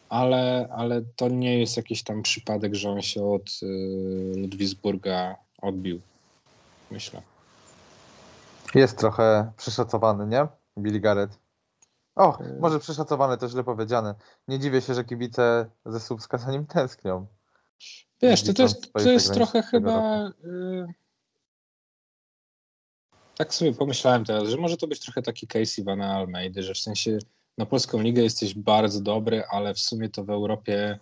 ale, 0.09 0.69
ale 0.71 1.01
to 1.15 1.29
nie 1.29 1.59
jest 1.59 1.77
jakiś 1.77 2.03
tam 2.03 2.21
przypadek, 2.23 2.75
że 2.75 2.89
on 2.91 3.01
się 3.01 3.23
od 3.23 3.49
y, 3.63 3.65
Ludwisburga 4.35 5.35
odbił. 5.61 6.01
Myślę. 6.91 7.21
Jest 8.75 8.97
trochę 8.97 9.51
przeszacowany, 9.57 10.27
nie? 10.27 10.47
Billy 10.77 10.99
Garrett. 10.99 11.39
O, 12.15 12.39
Y- 12.41 12.59
może 12.59 12.79
przeszacowany 12.79 13.37
to 13.37 13.49
źle 13.49 13.63
powiedziane. 13.63 14.15
Nie 14.47 14.59
dziwię 14.59 14.81
się, 14.81 14.93
że 14.93 15.03
kibice 15.03 15.65
ze 15.85 15.99
Słupska 15.99 16.37
za 16.37 16.51
nim 16.51 16.65
tęsknią. 16.65 17.25
Wiesz, 18.21 18.43
to, 18.43 18.53
to 18.53 18.63
jest, 18.63 18.93
to 18.93 19.11
jest 19.11 19.33
trochę 19.33 19.61
chyba. 19.63 20.27
y, 20.27 20.87
tak 23.39 23.53
sobie 23.53 23.73
pomyślałem 23.73 24.25
teraz, 24.25 24.49
że 24.49 24.57
może 24.57 24.77
to 24.77 24.87
być 24.87 24.99
trochę 24.99 25.21
taki 25.21 25.47
case 25.47 25.81
Ivana 25.81 26.15
Almeidy, 26.15 26.63
że 26.63 26.73
w 26.73 26.77
sensie 26.77 27.17
na 27.57 27.65
polską 27.65 28.01
ligę 28.01 28.23
jesteś 28.23 28.53
bardzo 28.53 29.01
dobry, 29.01 29.43
ale 29.51 29.73
w 29.73 29.79
sumie 29.79 30.09
to 30.09 30.23
w 30.23 30.29
Europie 30.29 30.99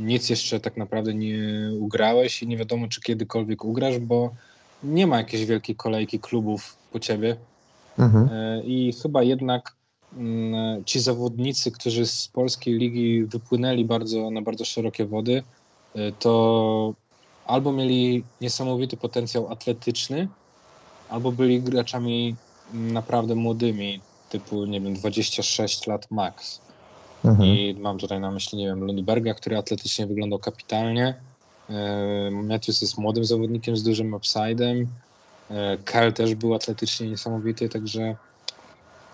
nic 0.00 0.30
jeszcze 0.30 0.60
tak 0.60 0.76
naprawdę 0.76 1.14
nie 1.14 1.70
ugrałeś 1.78 2.42
i 2.42 2.46
nie 2.46 2.56
wiadomo, 2.56 2.88
czy 2.88 3.00
kiedykolwiek 3.00 3.64
ugrasz, 3.64 3.98
bo 3.98 4.34
nie 4.82 5.06
ma 5.06 5.16
jakiejś 5.16 5.44
wielkiej 5.46 5.76
kolejki 5.76 6.20
klubów 6.20 6.76
po 6.92 7.00
ciebie. 7.00 7.36
Mhm. 7.98 8.28
E, 8.32 8.62
I 8.64 8.92
chyba 9.02 9.22
jednak 9.22 9.74
mm, 10.16 10.84
ci 10.84 11.00
zawodnicy, 11.00 11.70
którzy 11.70 12.06
z 12.06 12.28
polskiej 12.28 12.74
ligi 12.74 13.24
wypłynęli 13.24 13.84
bardzo 13.84 14.30
na 14.30 14.42
bardzo 14.42 14.64
szerokie 14.64 15.06
wody, 15.06 15.42
e, 15.94 16.12
to 16.12 16.94
albo 17.46 17.72
mieli 17.72 18.24
niesamowity 18.40 18.96
potencjał 18.96 19.52
atletyczny, 19.52 20.28
albo 21.08 21.32
byli 21.32 21.62
graczami 21.62 22.36
naprawdę 22.72 23.34
młodymi, 23.34 24.00
typu 24.30 24.64
nie 24.64 24.80
wiem, 24.80 24.94
26 24.94 25.86
lat 25.86 26.10
max. 26.10 26.60
Mhm. 27.24 27.48
I 27.48 27.76
mam 27.80 27.98
tutaj 27.98 28.20
na 28.20 28.30
myśli, 28.30 28.58
nie 28.58 28.66
wiem, 28.66 28.84
Lundberga, 28.84 29.34
który 29.34 29.58
atletycznie 29.58 30.06
wyglądał 30.06 30.38
kapitalnie. 30.38 31.14
E, 31.70 32.30
Matthews 32.30 32.82
jest 32.82 32.98
młodym 32.98 33.24
zawodnikiem 33.24 33.76
z 33.76 33.82
dużym 33.82 34.12
upside'em. 34.12 34.86
E, 35.50 35.76
Kyle 35.84 36.12
też 36.12 36.34
był 36.34 36.54
atletycznie 36.54 37.08
niesamowity, 37.08 37.68
także 37.68 38.16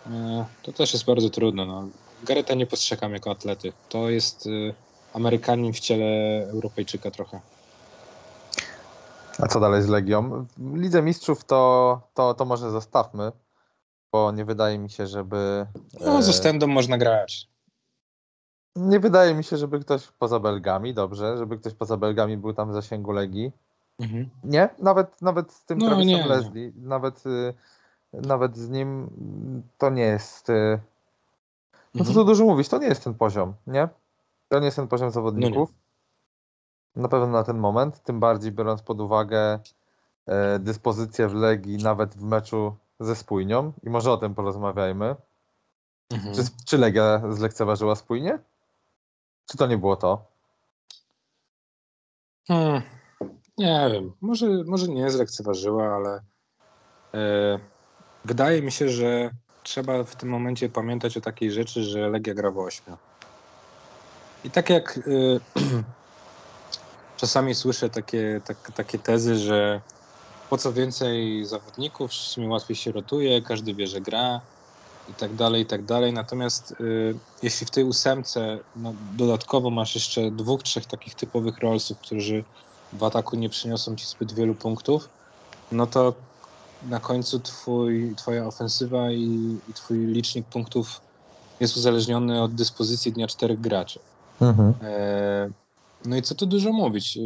e, 0.06 0.44
to 0.62 0.72
też 0.72 0.92
jest 0.92 1.04
bardzo 1.04 1.30
trudne. 1.30 1.66
No. 1.66 1.88
Gareta 2.24 2.54
nie 2.54 2.66
postrzegam 2.66 3.12
jako 3.12 3.30
atlety. 3.30 3.72
To 3.88 4.10
jest 4.10 4.48
Amerykanin 5.12 5.72
w 5.72 5.80
ciele 5.80 6.04
Europejczyka 6.50 7.10
trochę. 7.10 7.40
A 9.38 9.48
co 9.48 9.60
dalej 9.60 9.82
z 9.82 9.88
Legią? 9.88 10.46
W 10.56 10.74
Lidze 10.76 11.02
Mistrzów 11.02 11.44
to, 11.44 12.00
to, 12.14 12.34
to 12.34 12.44
może 12.44 12.70
zostawmy, 12.70 13.32
bo 14.12 14.32
nie 14.32 14.44
wydaje 14.44 14.78
mi 14.78 14.90
się, 14.90 15.06
żeby. 15.06 15.66
No, 16.00 16.22
ze 16.22 16.32
stędą 16.32 16.66
można 16.66 16.98
grać. 16.98 17.48
Nie 18.76 19.00
wydaje 19.00 19.34
mi 19.34 19.44
się, 19.44 19.56
żeby 19.56 19.80
ktoś 19.80 20.06
poza 20.06 20.40
Belgami, 20.40 20.94
dobrze, 20.94 21.36
żeby 21.36 21.58
ktoś 21.58 21.74
poza 21.74 21.96
Belgami 21.96 22.36
był 22.36 22.52
tam 22.52 22.70
w 22.70 22.72
zasięgu 22.72 23.12
Legii. 23.12 23.52
Mhm. 24.00 24.30
Nie, 24.44 24.68
nawet, 24.78 25.22
nawet 25.22 25.52
z 25.52 25.64
tym 25.64 25.78
No, 25.78 25.86
Travisem 25.86 26.06
nie, 26.08 26.16
nie. 26.22 26.28
Leslie, 26.28 26.72
nawet, 26.76 27.26
y, 27.26 27.54
nawet 28.12 28.56
z 28.56 28.68
nim 28.70 28.88
mm, 29.20 29.62
to 29.78 29.90
nie 29.90 30.02
jest. 30.02 30.50
y, 30.50 30.80
No 31.94 32.04
co 32.04 32.10
Mhm. 32.10 32.14
tu 32.14 32.24
dużo 32.24 32.44
mówić, 32.44 32.68
to 32.68 32.78
nie 32.78 32.86
jest 32.86 33.04
ten 33.04 33.14
poziom, 33.14 33.54
nie? 33.66 33.88
To 34.48 34.58
nie 34.58 34.64
jest 34.64 34.76
ten 34.76 34.88
poziom 34.88 35.10
zawodników. 35.10 35.70
Na 36.96 37.08
pewno 37.08 37.26
na 37.26 37.44
ten 37.44 37.58
moment, 37.58 38.02
tym 38.02 38.20
bardziej 38.20 38.52
biorąc 38.52 38.82
pod 38.82 39.00
uwagę 39.00 39.58
e, 40.26 40.58
dyspozycję 40.58 41.28
w 41.28 41.34
Legii 41.34 41.76
nawet 41.76 42.14
w 42.14 42.22
meczu 42.22 42.76
ze 43.00 43.16
Spójnią 43.16 43.72
i 43.82 43.90
może 43.90 44.12
o 44.12 44.16
tym 44.16 44.34
porozmawiajmy. 44.34 45.16
Mhm. 46.10 46.34
Czy, 46.34 46.42
czy 46.66 46.78
Legia 46.78 47.22
zlekceważyła 47.30 47.94
Spójnię? 47.94 48.38
Czy 49.50 49.58
to 49.58 49.66
nie 49.66 49.78
było 49.78 49.96
to? 49.96 50.24
Hmm, 52.48 52.82
nie 53.58 53.90
wiem, 53.92 54.12
może, 54.20 54.46
może 54.66 54.88
nie 54.88 55.10
zlekceważyła, 55.10 55.94
ale 55.94 56.22
e, 57.14 57.58
wydaje 58.24 58.62
mi 58.62 58.72
się, 58.72 58.88
że 58.88 59.30
trzeba 59.62 60.04
w 60.04 60.16
tym 60.16 60.28
momencie 60.28 60.68
pamiętać 60.68 61.16
o 61.16 61.20
takiej 61.20 61.52
rzeczy, 61.52 61.82
że 61.82 62.08
Legia 62.08 62.34
gra 62.34 62.50
w 62.50 62.58
ośmiu. 62.58 62.96
I 64.44 64.50
tak 64.50 64.70
jak 64.70 64.98
e, 64.98 65.02
czasami 67.22 67.54
słyszę 67.54 67.90
takie, 67.90 68.40
tak, 68.44 68.72
takie 68.74 68.98
tezy, 68.98 69.38
że 69.38 69.80
po 70.50 70.58
co 70.58 70.72
więcej 70.72 71.44
zawodników, 71.46 72.10
w 72.10 72.14
sumie 72.14 72.48
łatwiej 72.48 72.76
się 72.76 72.92
rotuje, 72.92 73.42
każdy 73.42 73.74
wie, 73.74 73.86
że 73.86 74.00
gra 74.00 74.40
i 75.10 75.14
tak 75.14 75.34
dalej, 75.34 75.62
i 75.62 75.66
tak 75.66 75.84
dalej. 75.84 76.12
Natomiast 76.12 76.74
y, 76.80 77.14
jeśli 77.42 77.66
w 77.66 77.70
tej 77.70 77.84
ósemce 77.84 78.58
no, 78.76 78.94
dodatkowo 79.16 79.70
masz 79.70 79.94
jeszcze 79.94 80.30
dwóch, 80.30 80.62
trzech 80.62 80.86
takich 80.86 81.14
typowych 81.14 81.58
rollsów, 81.58 81.98
którzy 81.98 82.44
w 82.92 83.04
ataku 83.04 83.36
nie 83.36 83.48
przyniosą 83.48 83.96
ci 83.96 84.06
zbyt 84.06 84.32
wielu 84.32 84.54
punktów, 84.54 85.08
no 85.72 85.86
to 85.86 86.14
na 86.88 87.00
końcu 87.00 87.40
twój, 87.40 88.14
twoja 88.16 88.46
ofensywa 88.46 89.12
i, 89.12 89.58
i 89.68 89.72
twój 89.74 89.98
licznik 89.98 90.46
punktów 90.46 91.00
jest 91.60 91.76
uzależniony 91.76 92.42
od 92.42 92.54
dyspozycji 92.54 93.12
dnia 93.12 93.26
czterech 93.26 93.60
graczy. 93.60 93.98
Mhm. 94.40 94.74
E, 94.82 95.61
No 96.04 96.16
i 96.16 96.22
co 96.22 96.34
tu 96.34 96.46
dużo 96.46 96.72
mówić? 96.72 97.16
E, 97.16 97.20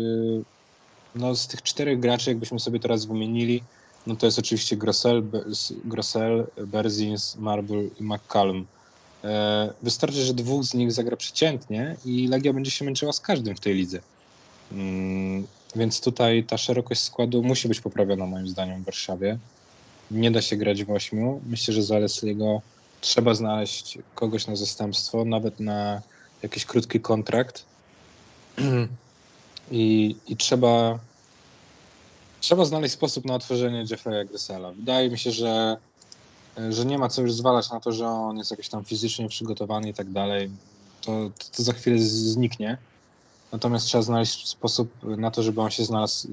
No 1.14 1.35
z 1.37 1.47
tych 1.47 1.62
czterech 1.62 2.00
graczy, 2.00 2.30
jakbyśmy 2.30 2.61
sobie 2.61 2.80
teraz 2.80 3.04
wymienili, 3.04 3.62
no 4.06 4.16
to 4.16 4.26
jest 4.26 4.38
oczywiście 4.38 4.76
Grossel, 4.76 5.23
Grossel 5.85 6.47
Berzins, 6.66 7.37
Marble 7.37 7.83
i 8.00 8.02
McCallum. 8.02 8.66
E, 9.25 9.73
Wystarczy, 9.83 10.25
że 10.25 10.35
dwóch 10.35 10.64
z 10.64 10.75
nich 10.75 10.92
zagra 10.92 11.16
przeciętnie 11.16 11.97
i 12.04 12.28
Legia 12.28 12.52
będzie 12.52 12.71
się 12.71 12.85
męczyła 12.85 13.12
z 13.12 13.21
każdym 13.21 13.56
w 13.56 13.61
tej 13.61 13.75
lidze. 13.75 14.00
Mm, 14.73 15.47
Więc 15.76 16.00
tutaj 16.00 16.45
ta 16.45 16.59
szerokość 16.59 17.00
składu 17.00 17.42
musi 17.42 17.68
być 17.68 17.80
poprawiona 17.80 18.26
moim 18.26 18.49
zdaniem 18.49 18.83
w 18.83 18.85
Warszawie. 18.85 19.38
Nie 20.11 20.30
da 20.30 20.42
się 20.42 20.56
grać 20.56 20.85
w 20.85 20.90
ośmiu. 20.90 21.40
Myślę, 21.47 21.75
że 21.75 21.83
za 21.83 21.99
Lesliego 21.99 22.61
trzeba 23.00 23.35
znaleźć 23.35 23.99
kogoś 24.14 24.47
na 24.47 24.56
zastępstwo, 24.56 25.25
nawet 25.25 25.61
na 25.61 26.02
jakiś 26.42 26.64
krótki 26.64 27.00
kontrakt. 27.00 27.64
I, 29.70 30.16
i 30.28 30.36
trzeba, 30.36 30.98
trzeba 32.40 32.64
znaleźć 32.64 32.94
sposób 32.94 33.25
na 33.25 33.34
otworzenie 33.34 33.84
Jeffrey'a 33.84 34.28
Gressela. 34.28 34.72
Wydaje 34.72 35.10
mi 35.10 35.18
się, 35.18 35.30
że, 35.30 35.76
że 36.70 36.84
nie 36.84 36.98
ma 36.98 37.08
co 37.08 37.22
już 37.22 37.32
zwalać 37.32 37.70
na 37.70 37.80
to, 37.80 37.92
że 37.92 38.08
on 38.08 38.38
jest 38.38 38.50
jakiś 38.50 38.68
tam 38.68 38.84
fizycznie 38.84 39.28
przygotowany 39.28 39.88
i 39.88 39.94
tak 39.94 40.10
dalej. 40.10 40.50
To, 41.00 41.30
to 41.56 41.62
za 41.62 41.72
chwilę 41.72 41.98
zniknie. 41.98 42.78
Natomiast 43.52 43.86
trzeba 43.86 44.02
znaleźć 44.02 44.48
sposób 44.48 44.90
na 45.02 45.30
to, 45.30 45.42
żeby 45.42 45.60
on 45.60 45.70
się 45.70 45.84
znalazł, 45.84 46.28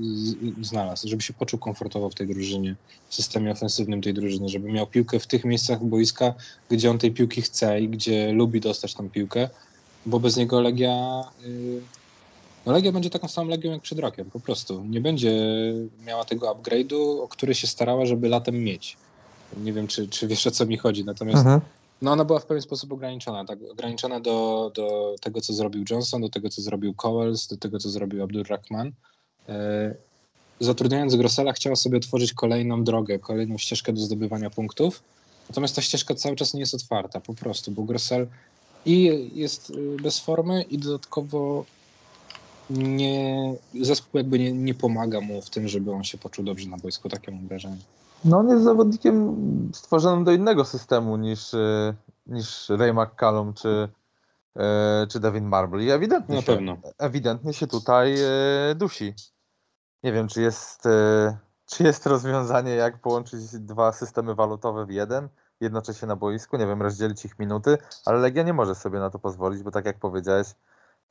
znalazł, 0.61 1.07
żeby 1.07 1.21
się 1.21 1.33
poczuł 1.33 1.59
komfortowo 1.59 2.09
w 2.09 2.15
tej 2.15 2.27
drużynie, 2.27 2.75
w 3.09 3.15
systemie 3.15 3.51
ofensywnym 3.51 4.01
tej 4.01 4.13
drużyny, 4.13 4.49
żeby 4.49 4.71
miał 4.71 4.87
piłkę 4.87 5.19
w 5.19 5.27
tych 5.27 5.45
miejscach 5.45 5.83
boiska, 5.83 6.33
gdzie 6.69 6.91
on 6.91 6.97
tej 6.97 7.11
piłki 7.11 7.41
chce 7.41 7.81
i 7.81 7.89
gdzie 7.89 8.31
lubi 8.31 8.61
dostać 8.61 8.93
tą 8.93 9.09
piłkę, 9.09 9.49
bo 10.05 10.19
bez 10.19 10.37
niego 10.37 10.61
Legia. 10.61 11.23
Yy, 11.41 11.81
no 12.65 12.71
Legia 12.73 12.91
będzie 12.91 13.09
taką 13.09 13.27
samą 13.27 13.49
Legią 13.49 13.71
jak 13.71 13.81
przed 13.81 13.99
rokiem, 13.99 14.31
po 14.31 14.39
prostu. 14.39 14.83
Nie 14.83 15.01
będzie 15.01 15.31
miała 16.05 16.25
tego 16.25 16.55
upgrade'u, 16.55 17.21
o 17.21 17.27
który 17.27 17.55
się 17.55 17.67
starała, 17.67 18.05
żeby 18.05 18.29
latem 18.29 18.63
mieć. 18.63 18.97
Nie 19.63 19.73
wiem, 19.73 19.87
czy, 19.87 20.07
czy 20.07 20.27
wiesz 20.27 20.47
o 20.47 20.51
co 20.51 20.65
mi 20.65 20.77
chodzi, 20.77 21.05
natomiast 21.05 21.37
Mhm. 21.37 21.61
no 22.01 22.11
ona 22.11 22.25
była 22.25 22.39
w 22.39 22.45
pewien 22.45 22.61
sposób 22.61 22.91
ograniczona, 22.91 23.45
tak? 23.45 23.59
Ograniczona 23.71 24.19
do, 24.19 24.71
do 24.75 25.15
tego, 25.21 25.41
co 25.41 25.53
zrobił 25.53 25.85
Johnson, 25.89 26.21
do 26.21 26.29
tego, 26.29 26.49
co 26.49 26.61
zrobił 26.61 26.93
Cowells, 26.93 27.47
do 27.47 27.57
tego, 27.57 27.79
co 27.79 27.89
zrobił 27.89 28.23
Abdurrahman. 28.23 28.91
E, 29.49 29.95
zatrudniając 30.59 31.15
Grossela 31.15 31.53
chciała 31.53 31.75
sobie 31.75 31.97
otworzyć 31.97 32.33
kolejną 32.33 32.83
drogę, 32.83 33.19
kolejną 33.19 33.57
ścieżkę 33.57 33.93
do 33.93 34.01
zdobywania 34.01 34.49
punktów, 34.49 35.03
natomiast 35.49 35.75
ta 35.75 35.81
ścieżka 35.81 36.15
cały 36.15 36.35
czas 36.35 36.53
nie 36.53 36.59
jest 36.59 36.73
otwarta, 36.73 37.19
po 37.19 37.33
prostu, 37.33 37.71
bo 37.71 37.83
Grossel 37.83 38.27
i 38.85 39.29
jest 39.35 39.69
y, 39.69 39.97
bez 40.01 40.19
formy 40.19 40.63
i 40.63 40.77
dodatkowo 40.77 41.65
nie, 42.69 43.55
zespół 43.81 44.17
jakby 44.17 44.39
nie, 44.39 44.51
nie 44.51 44.73
pomaga 44.73 45.21
mu 45.21 45.41
w 45.41 45.49
tym, 45.49 45.67
żeby 45.67 45.91
on 45.91 46.03
się 46.03 46.17
poczuł 46.17 46.45
dobrze 46.45 46.69
na 46.69 46.77
boisku, 46.77 47.09
takie 47.09 47.31
mam 47.31 47.47
wrażenie. 47.47 47.77
No 48.25 48.37
on 48.37 48.49
jest 48.49 48.63
zawodnikiem 48.63 49.35
stworzonym 49.73 50.23
do 50.23 50.31
innego 50.31 50.65
systemu 50.65 51.17
niż, 51.17 51.53
y, 51.53 51.95
niż 52.27 52.69
Ray 52.69 52.93
McCallum 52.93 53.53
czy, 53.53 53.89
y, 54.57 55.07
czy 55.07 55.19
Devin 55.19 55.45
Marble. 55.45 55.83
I 55.83 55.91
ewidentnie, 55.91 56.35
Na 56.35 56.41
się, 56.41 56.47
pewno. 56.47 56.77
ewidentnie 56.97 57.53
się 57.53 57.67
tutaj 57.67 58.15
y, 58.71 58.75
dusi. 58.75 59.13
Nie 60.03 60.13
wiem, 60.13 60.27
czy 60.27 60.41
jest, 60.41 60.83
czy 61.65 61.83
jest 61.83 62.05
rozwiązanie, 62.05 62.71
jak 62.71 63.01
połączyć 63.01 63.39
dwa 63.59 63.91
systemy 63.91 64.35
walutowe 64.35 64.85
w 64.85 64.89
jeden, 64.89 65.29
jednocześnie 65.61 66.07
na 66.07 66.15
boisku, 66.15 66.57
nie 66.57 66.67
wiem, 66.67 66.81
rozdzielić 66.81 67.25
ich 67.25 67.39
minuty, 67.39 67.77
ale 68.05 68.19
Legia 68.19 68.43
nie 68.43 68.53
może 68.53 68.75
sobie 68.75 68.99
na 68.99 69.09
to 69.09 69.19
pozwolić, 69.19 69.63
bo 69.63 69.71
tak 69.71 69.85
jak 69.85 69.99
powiedziałeś, 69.99 70.47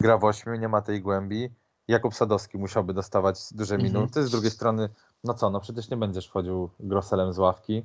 gra 0.02 0.18
w 0.18 0.24
ośmiu, 0.24 0.54
nie 0.54 0.68
ma 0.68 0.82
tej 0.82 1.00
głębi. 1.00 1.48
Jakub 1.88 2.14
Sadowski 2.14 2.58
musiałby 2.58 2.94
dostawać 2.94 3.36
duże 3.50 3.74
Mhm. 3.74 3.92
minuty, 3.92 4.26
z 4.26 4.30
drugiej 4.30 4.50
strony, 4.50 4.88
no 5.24 5.34
co, 5.34 5.50
no 5.50 5.60
przecież 5.60 5.90
nie 5.90 5.96
będziesz 5.96 6.26
wchodził 6.26 6.70
Grosselem 6.80 7.32
z 7.32 7.38
ławki. 7.38 7.82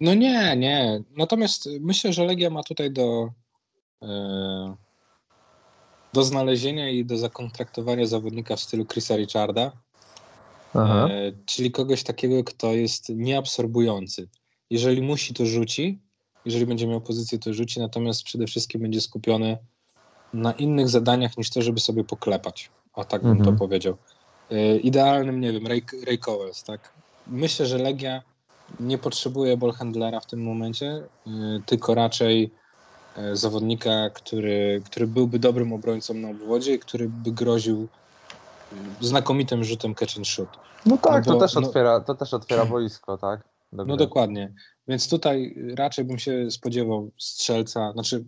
No 0.00 0.14
nie, 0.14 0.56
nie. 0.56 1.02
Natomiast 1.16 1.68
myślę, 1.80 2.12
że 2.12 2.24
Legia 2.24 2.50
ma 2.50 2.62
tutaj 2.62 2.90
do, 2.90 3.30
e, 4.02 4.76
do 6.12 6.22
znalezienia 6.24 6.90
i 6.90 7.04
do 7.04 7.16
zakontraktowania 7.16 8.06
zawodnika 8.06 8.56
w 8.56 8.60
stylu 8.60 8.86
Chrisa 8.86 9.16
Richarda, 9.16 9.72
e, 10.74 11.32
czyli 11.46 11.70
kogoś 11.70 12.02
takiego, 12.02 12.44
kto 12.44 12.72
jest 12.72 13.08
nieabsorbujący. 13.08 14.28
Jeżeli 14.70 15.02
musi, 15.02 15.34
to 15.34 15.46
rzuci. 15.46 15.98
Jeżeli 16.44 16.66
będzie 16.66 16.86
miał 16.86 17.00
pozycję, 17.00 17.38
to 17.38 17.54
rzuci, 17.54 17.80
natomiast 17.80 18.22
przede 18.22 18.46
wszystkim 18.46 18.80
będzie 18.82 19.00
skupiony 19.00 19.58
na 20.34 20.52
innych 20.52 20.88
zadaniach 20.88 21.36
niż 21.36 21.50
to, 21.50 21.62
żeby 21.62 21.80
sobie 21.80 22.04
poklepać. 22.04 22.70
O 22.94 23.04
tak 23.04 23.22
bym 23.22 23.30
Mhm. 23.30 23.50
to 23.52 23.58
powiedział. 23.58 23.96
E, 24.50 24.76
Idealnym, 24.76 25.40
nie 25.40 25.52
wiem, 25.52 25.66
Ray, 25.66 25.82
Ray 26.06 26.18
Cowles, 26.18 26.62
tak? 26.64 26.80
Myślę, 27.26 27.66
że 27.66 27.78
Legia 27.78 28.22
nie 28.80 28.98
potrzebuje 28.98 29.56
ballhandlera 29.56 30.20
w 30.20 30.26
tym 30.26 30.42
momencie, 30.44 30.86
e, 31.26 31.30
tylko 31.66 31.94
raczej 31.94 32.50
e, 33.16 33.36
zawodnika, 33.36 34.10
który, 34.10 34.82
który 34.86 35.06
byłby 35.06 35.38
dobrym 35.38 35.72
obrońcą 35.72 36.14
na 36.14 36.28
obwodzie 36.30 36.74
i 36.74 36.78
który 36.78 37.08
by 37.08 37.32
groził 37.32 37.88
znakomitym 39.00 39.64
rzutem 39.64 39.94
catch 39.94 40.16
and 40.16 40.26
shoot. 40.28 40.48
No 40.86 40.96
tak, 40.98 41.26
No 41.26 41.32
bo- 41.32 41.38
to, 41.40 41.46
też 41.46 41.54
no- 41.54 41.60
otwiera, 41.68 42.00
to 42.00 42.14
też 42.14 42.34
otwiera 42.34 42.64
boisko, 42.66 43.18
tak? 43.18 43.40
Do 43.72 43.84
No 43.84 43.96
dokładnie. 43.96 44.52
Więc 44.88 45.08
tutaj 45.08 45.56
raczej 45.78 46.04
bym 46.04 46.18
się 46.18 46.50
spodziewał 46.50 47.10
strzelca. 47.18 47.92
Znaczy, 47.92 48.24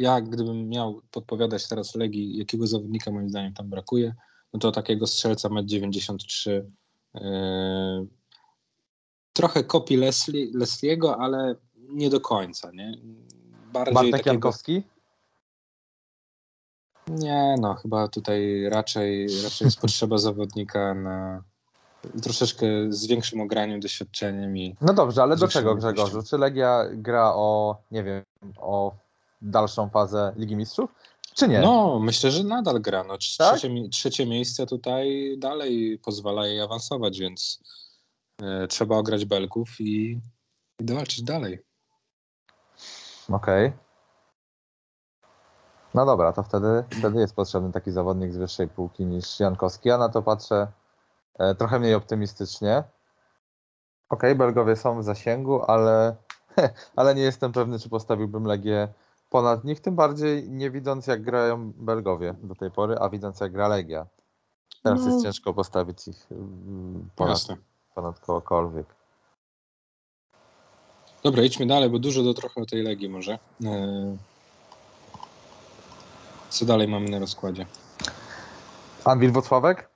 ja 0.00 0.20
gdybym 0.20 0.68
miał 0.68 1.00
podpowiadać 1.10 1.68
teraz 1.68 1.94
Legii, 1.94 2.36
jakiego 2.36 2.66
zawodnika 2.66 3.10
moim 3.10 3.28
zdaniem 3.28 3.54
tam 3.54 3.70
brakuje, 3.70 4.14
no 4.52 4.60
to 4.60 4.72
takiego 4.72 5.06
strzelca 5.06 5.48
1,93 5.48 6.62
m. 7.14 8.08
Trochę 9.32 9.64
kopii 9.64 9.96
Leslie, 9.96 10.52
Leslie'ego, 10.52 11.14
ale 11.18 11.54
nie 11.76 12.10
do 12.10 12.20
końca, 12.20 12.70
nie? 12.70 12.92
Bardziej 13.72 13.94
Bartek 13.94 14.12
takiego... 14.12 14.30
Jankowski? 14.30 14.82
Nie, 17.08 17.54
no 17.60 17.74
chyba 17.74 18.08
tutaj 18.08 18.68
raczej, 18.68 19.42
raczej 19.42 19.64
jest 19.64 19.80
potrzeba 19.80 20.18
zawodnika 20.18 20.94
na 20.94 21.42
troszeczkę 22.22 22.66
z 22.88 23.06
większym 23.06 23.40
ograniem, 23.40 23.80
doświadczeniem 23.80 24.56
i 24.56 24.76
No 24.80 24.92
dobrze, 24.92 25.22
ale 25.22 25.36
do 25.36 25.48
czego 25.48 25.74
Grzegorzu? 25.74 26.22
Czy 26.22 26.38
Legia 26.38 26.84
gra 26.92 27.32
o, 27.34 27.76
nie 27.90 28.04
wiem, 28.04 28.22
o 28.56 28.92
dalszą 29.42 29.88
fazę 29.90 30.32
Ligi 30.36 30.56
Mistrzów? 30.56 30.94
Czy 31.34 31.48
nie? 31.48 31.60
No, 31.60 31.98
myślę, 31.98 32.30
że 32.30 32.44
nadal 32.44 32.80
gra. 32.80 33.04
No, 33.04 33.14
Tak? 33.38 33.56
trzecie, 33.58 33.88
trzecie 33.88 34.26
miejsce 34.26 34.66
tutaj 34.66 35.34
dalej 35.38 35.98
pozwala 35.98 36.46
jej 36.46 36.60
awansować, 36.60 37.18
więc 37.18 37.60
e, 38.42 38.66
trzeba 38.66 38.96
ograć 38.96 39.24
Belków 39.24 39.80
i, 39.80 40.20
i 40.80 40.84
walczyć 40.84 41.22
dalej. 41.22 41.58
Okej. 43.30 43.72
No 45.94 46.06
dobra, 46.06 46.32
to 46.32 46.42
wtedy, 46.42 46.84
wtedy 46.98 47.20
jest 47.20 47.34
potrzebny 47.34 47.72
taki 47.72 47.90
zawodnik 47.90 48.32
z 48.32 48.36
wyższej 48.36 48.68
półki 48.68 49.06
niż 49.06 49.40
Jankowski. 49.40 49.88
Ja 49.88 49.98
na 49.98 50.08
to 50.08 50.22
patrzę 50.22 50.66
e, 51.38 51.54
trochę 51.54 51.78
mniej 51.78 51.94
optymistycznie. 51.94 52.82
Okej, 54.08 54.34
Belgowie 54.34 54.76
są 54.76 55.00
w 55.00 55.04
zasięgu, 55.04 55.62
ale, 55.62 56.16
ale 56.96 57.14
nie 57.14 57.22
jestem 57.22 57.52
pewny, 57.52 57.78
czy 57.78 57.88
postawiłbym 57.88 58.44
Legię 58.44 58.88
ponad 59.30 59.64
nich, 59.64 59.80
tym 59.80 59.96
bardziej 59.96 60.50
nie 60.50 60.70
widząc 60.70 61.06
jak 61.06 61.22
grają 61.22 61.72
Belgowie 61.72 62.34
do 62.42 62.54
tej 62.54 62.70
pory, 62.70 62.96
a 62.98 63.08
widząc 63.08 63.40
jak 63.40 63.52
gra 63.52 63.68
Legia. 63.68 64.06
Teraz 64.82 65.00
No. 65.00 65.06
jest 65.10 65.22
ciężko 65.22 65.54
postawić 65.54 66.08
ich 66.08 66.32
mm, 66.32 67.10
ponad, 67.16 67.32
Jasne. 67.38 67.56
ponad 67.94 68.20
kogokolwiek. 68.20 68.86
Dobra, 71.22 71.42
idźmy 71.42 71.66
dalej, 71.66 71.90
bo 71.90 71.98
dużo 71.98 72.22
do 72.22 72.34
trochę 72.34 72.60
o 72.60 72.66
tej 72.66 72.82
Legii 72.82 73.08
może. 73.08 73.38
E, 73.64 74.16
co 76.48 76.64
dalej 76.64 76.88
mamy 76.88 77.08
na 77.10 77.18
rozkładzie? 77.18 77.66
Anwil 79.04 79.32
Wocławek? 79.32 79.90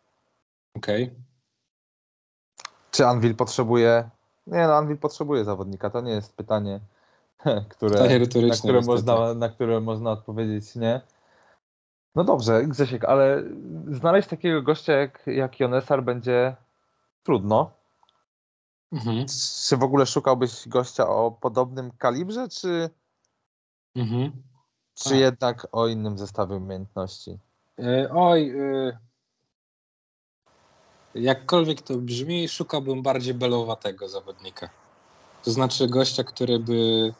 Okej. 0.76 1.10
Czy 2.90 3.06
Anvil 3.06 3.34
potrzebuje. 3.34 4.10
Nie, 4.46 4.66
no, 4.66 4.74
Anvil 4.74 4.98
potrzebuje 4.98 5.44
zawodnika. 5.44 5.90
To 5.90 6.00
nie 6.00 6.12
jest 6.12 6.32
pytanie, 6.36 6.80
które, 7.68 8.18
na, 8.48 8.56
które 8.56 8.80
można, 8.80 9.34
na 9.34 9.48
które 9.48 9.80
można 9.80 10.10
odpowiedzieć 10.10 10.74
nie. 10.74 11.00
No 12.14 12.24
dobrze, 12.24 12.64
Grzesiek, 12.64 13.04
ale 13.04 13.42
znaleźć 13.90 14.28
takiego 14.28 14.62
gościa 14.62 14.92
jak, 14.92 15.22
jak 15.26 15.60
Jonesar 15.60 16.02
będzie 16.02 16.56
trudno. 17.22 17.70
Mhm. 18.92 19.26
Czy 19.68 19.76
w 19.76 19.82
ogóle 19.82 20.06
szukałbyś 20.06 20.68
gościa 20.68 21.08
o 21.08 21.30
podobnym 21.30 21.90
kalibrze, 21.98 22.48
czy, 22.48 22.90
Mhm. 23.94 24.32
czy 24.94 25.10
Tak. 25.10 25.18
jednak 25.18 25.66
o 25.72 25.86
innym 25.88 26.18
zestawie 26.18 26.56
umiejętności? 26.56 27.38
E, 27.78 28.10
oj, 28.12 28.50
e, 28.50 28.98
jakkolwiek 31.14 31.82
to 31.82 31.96
brzmi, 31.96 32.48
szukałbym 32.48 33.02
bardziej 33.02 33.34
belowatego 33.34 34.08
zawodnika. 34.08 34.68
To 35.44 35.50
znaczy 35.50 35.88
gościa, 35.88 36.24
który 36.24 36.58
by 36.58 37.12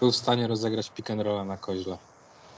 był 0.00 0.12
w 0.12 0.16
stanie 0.16 0.46
rozegrać 0.46 0.90
pick 0.90 1.10
and 1.10 1.22
rolla 1.22 1.44
na 1.44 1.56
koźle. 1.56 1.98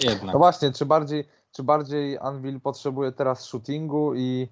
Jednak. 0.00 0.32
No 0.32 0.38
właśnie, 0.38 0.72
czy 0.72 0.86
bardziej, 0.86 1.28
czy 1.52 1.62
bardziej 1.62 2.18
Anvil 2.18 2.60
potrzebuje 2.60 3.12
teraz 3.12 3.44
shootingu 3.44 4.14
i, 4.14 4.48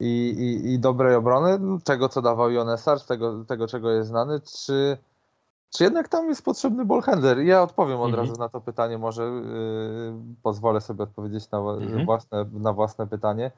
i, 0.00 0.06
i, 0.38 0.72
i 0.72 0.78
dobrej 0.78 1.14
obrony, 1.14 1.58
tego 1.84 2.08
co 2.08 2.22
dawał 2.22 2.50
Jonesar, 2.50 3.00
tego, 3.00 3.44
tego 3.44 3.66
czego 3.66 3.90
jest 3.90 4.08
znany, 4.08 4.40
czy, 4.40 4.98
czy 5.76 5.84
jednak 5.84 6.08
tam 6.08 6.28
jest 6.28 6.44
potrzebny 6.44 6.84
ballhandler? 6.84 7.38
Ja 7.38 7.62
odpowiem 7.62 8.00
od 8.00 8.10
Mhm. 8.10 8.28
razu 8.28 8.40
na 8.40 8.48
to 8.48 8.60
pytanie, 8.60 8.98
może 8.98 9.22
yy, 9.22 10.12
pozwolę 10.42 10.80
sobie 10.80 11.04
odpowiedzieć 11.04 11.50
na, 11.50 11.58
Mhm. 11.58 12.04
własne, 12.04 12.44
na 12.52 12.72
własne 12.72 13.06
pytanie. 13.06 13.50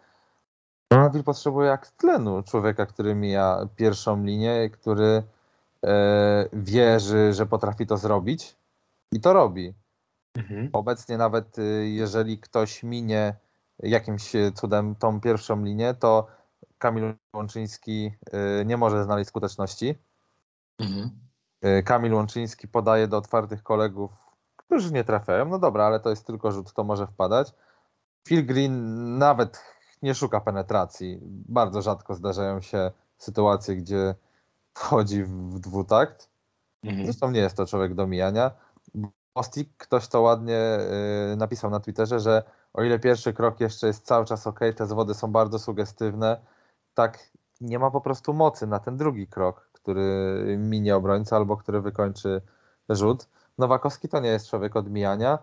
Anvil 0.90 1.25
potrzebuje 1.25 1.68
jak 1.68 1.87
tlenu 1.87 2.42
człowieka, 2.42 2.87
który 2.87 3.14
mija 3.14 3.68
pierwszą 3.77 4.25
linię, 4.25 4.70
który 4.70 5.23
wierzy, 6.53 7.33
że 7.33 7.47
potrafi 7.47 7.87
to 7.87 7.97
zrobić 7.97 8.57
i 9.12 9.21
to 9.21 9.33
robi. 9.33 9.75
Mhm. 10.35 10.71
Obecnie 10.73 11.16
nawet 11.16 11.59
y, 11.59 11.88
jeżeli 11.88 12.38
ktoś 12.38 12.83
minie 12.83 13.37
jakimś 13.79 14.33
cudem 14.55 14.95
tą 14.95 15.21
pierwszą 15.21 15.64
linię, 15.64 15.95
to 15.95 16.27
Kamil 16.79 17.14
Łączyński 17.35 18.12
y, 18.61 18.64
nie 18.64 18.77
może 18.77 19.05
znaleźć 19.05 19.29
skuteczności. 19.29 19.95
Mhm. 20.79 21.11
Y, 21.64 21.83
Kamil 21.83 22.14
Łączyński 22.14 22.69
podaje 22.69 23.09
do 23.09 23.16
otwartych 23.16 23.62
kolegów, 23.62 24.11
którzy 24.57 24.93
nie 24.93 25.05
trafiają. 25.05 25.45
No 25.45 25.59
dobra, 25.59 25.85
ale 25.85 26.01
to 26.01 26.11
jest 26.11 26.27
tylko 26.27 26.53
rzut, 26.53 26.73
to 26.73 26.85
może 26.85 27.07
wpadać. 27.07 27.53
Phil 28.29 28.47
Green 28.47 29.19
nawet 29.19 29.64
nie 30.03 30.14
szuka 30.14 30.40
penetracji. 30.40 31.19
Bardzo 31.49 31.83
rzadko 31.83 32.14
zdarzają 32.14 32.61
się 32.61 32.90
sytuacje, 33.19 33.77
gdzie 33.77 34.14
wchodzi 34.74 35.24
w 35.24 35.59
dwutakt. 35.59 36.30
Mhm. 36.85 37.04
Zresztą 37.04 37.30
nie 37.30 37.40
jest 37.40 37.56
to 37.56 37.66
człowiek 37.66 37.94
do 37.94 38.06
mijania. 38.06 38.50
Bostik, 39.35 39.68
ktoś 39.76 40.09
to 40.09 40.20
ładnie 40.20 40.78
y, 41.33 41.37
napisał 41.37 41.70
na 41.70 41.80
Twitterze, 41.80 42.20
że 42.20 42.42
o 42.72 42.83
ile 42.83 42.98
pierwszy 42.98 43.33
krok 43.33 43.61
jeszcze 43.61 43.87
jest 43.87 44.06
cały 44.06 44.24
czas 44.24 44.46
ok, 44.46 44.61
te 44.76 44.87
zawody 44.87 45.14
są 45.14 45.33
bardzo 45.33 45.59
sugestywne, 45.59 46.40
tak 46.94 47.30
nie 47.61 47.78
ma 47.78 47.90
po 47.90 48.00
prostu 48.00 48.33
mocy 48.33 48.66
na 48.66 48.78
ten 48.78 48.96
drugi 48.96 49.26
krok, 49.26 49.70
który 49.72 50.56
minie 50.59 50.96
obrońca 50.96 51.37
albo 51.37 51.56
który 51.56 51.80
wykończy 51.80 52.42
rzut. 52.88 53.28
Nowakowski 53.59 54.09
to 54.09 54.20
nie 54.20 54.28
jest 54.28 54.48
człowiek 54.48 54.76
od 54.76 54.90
mijania. 54.90 55.38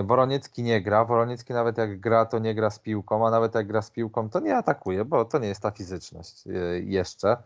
Y, 0.00 0.02
Woroniecki 0.02 0.62
nie 0.62 0.82
gra. 0.82 1.04
Woroniecki 1.04 1.52
nawet 1.52 1.78
jak 1.78 2.00
gra, 2.00 2.26
to 2.26 2.38
nie 2.38 2.54
gra 2.54 2.70
z 2.70 2.78
piłką, 2.78 3.26
a 3.26 3.30
nawet 3.30 3.54
jak 3.54 3.66
gra 3.66 3.82
z 3.82 3.90
piłką, 3.90 4.30
to 4.30 4.40
nie 4.40 4.56
atakuje, 4.56 5.04
bo 5.04 5.24
to 5.24 5.38
nie 5.38 5.48
jest 5.48 5.62
ta 5.62 5.70
fizyczność 5.70 6.46
y, 6.46 6.84
jeszcze, 6.86 7.36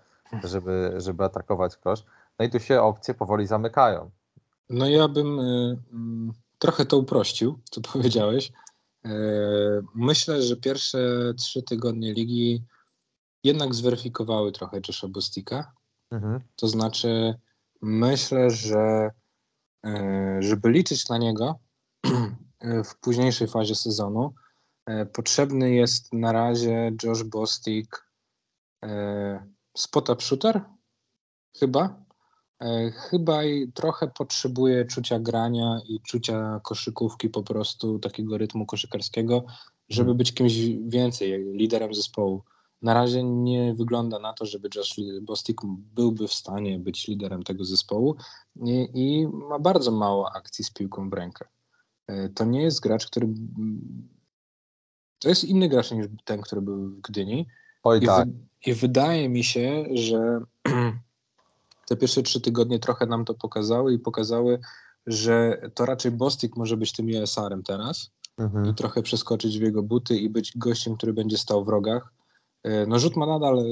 żeby, 0.45 0.95
żeby 0.97 1.25
atakować 1.25 1.77
kosz. 1.77 2.05
No 2.39 2.45
i 2.45 2.51
tu 2.51 2.61
się 2.61 2.83
opcje 2.83 3.15
powoli 3.15 3.47
zamykają. 3.47 4.11
No 4.71 4.89
ja 4.89 5.09
bym 5.09 5.41
y, 5.41 5.79
mm, 5.93 6.33
trochę 6.59 6.85
to 6.85 6.99
uprościł, 6.99 7.59
co 7.71 7.81
powiedziałeś. 7.93 8.53
E, 9.05 9.11
Myślę, 9.95 10.43
że 10.43 10.57
pierwsze 10.57 10.99
trzy 11.37 11.63
tygodnie 11.63 12.13
ligi 12.13 12.65
jednak 13.45 13.75
zweryfikowały 13.75 14.53
trochę 14.53 14.81
Josha 14.89 15.09
Bostika. 15.09 15.73
Mhm. 16.11 16.41
To 16.57 16.69
znaczy, 16.69 17.35
myślę, 17.83 18.51
że 18.51 19.11
e, 19.87 20.39
żeby 20.41 20.71
liczyć 20.71 21.09
na 21.09 21.19
niego 21.19 21.59
w 22.85 22.99
późniejszej 23.01 23.49
fazie 23.49 23.75
sezonu, 23.75 24.35
e, 24.87 25.07
potrzebny 25.07 25.71
jest 25.71 26.13
na 26.13 26.33
razie 26.33 26.93
Josh 27.03 27.23
Bostik 27.23 28.07
e, 28.85 29.58
spot-up 29.79 30.23
shooter, 30.23 30.65
chyba. 31.59 32.05
E, 32.61 32.91
Chyba 32.91 33.45
i 33.45 33.73
trochę 33.73 34.09
potrzebuje 34.09 34.85
czucia 34.85 35.19
grania 35.19 35.81
i 35.89 36.01
czucia 36.01 36.61
koszykówki, 36.65 37.29
po 37.29 37.43
prostu 37.43 37.99
takiego 37.99 38.39
rytmu 38.39 38.67
koszykarskiego, 38.67 39.45
żeby 39.89 40.15
być 40.15 40.35
kimś 40.35 40.55
więcej, 40.87 41.45
liderem 41.53 41.95
zespołu. 41.95 42.43
Na 42.83 42.95
razie 42.95 43.25
nie 43.25 43.75
wygląda 43.75 44.19
na 44.19 44.33
to, 44.33 44.47
żeby 44.47 44.69
Josh 44.75 44.97
Bostik 45.23 45.61
byłby 45.67 46.29
w 46.29 46.33
stanie 46.33 46.79
być 46.79 47.09
liderem 47.09 47.43
tego 47.43 47.65
zespołu 47.65 48.17
i, 48.65 48.89
i 48.95 49.29
ma 49.29 49.59
bardzo 49.59 49.91
mało 49.91 50.33
akcji 50.37 50.65
z 50.65 50.71
piłką 50.71 51.11
w 51.11 51.13
rękę. 51.13 51.45
E, 52.07 52.29
To 52.29 52.45
nie 52.45 52.63
jest 52.63 52.81
gracz, 52.81 53.07
który. 53.07 53.29
To 55.19 55.29
jest 55.29 55.45
inny 55.45 55.69
gracz 55.69 55.91
niż 55.91 56.07
ten, 56.25 56.41
który 56.41 56.63
był 56.63 56.89
w 56.89 57.01
Gdyni. 57.01 57.47
Oj 57.89 57.99
I, 58.03 58.07
tak. 58.07 58.29
I 58.67 58.75
wydaje 58.75 59.29
mi 59.29 59.45
się, 59.45 59.85
że 59.95 60.41
te 61.89 61.97
pierwsze 61.97 62.23
trzy 62.23 62.41
tygodnie 62.41 62.79
trochę 62.79 63.07
nam 63.07 63.25
to 63.25 63.35
pokazały 63.35 63.95
i 63.95 63.99
pokazały, 63.99 64.61
że 65.07 65.61
to 65.75 65.87
raczej 65.87 66.13
Bostik 66.13 66.57
może 66.57 66.77
być 66.77 66.93
tym 66.93 67.07
USR-em 67.07 67.63
teraz, 67.63 68.11
Mhm. 68.39 68.67
i 68.67 68.75
trochę 68.75 69.03
przeskoczyć 69.03 69.59
w 69.59 69.63
jego 69.63 69.83
buty 69.83 70.17
i 70.17 70.31
być 70.31 70.53
gościem, 70.57 70.97
który 70.97 71.13
będzie 71.13 71.39
stał 71.39 71.65
w 71.65 71.69
rogach. 71.69 72.13
E, 72.63 72.87
No 72.87 72.99
rzut 72.99 73.17
ma 73.17 73.27
nadal, 73.27 73.59
e, 73.59 73.65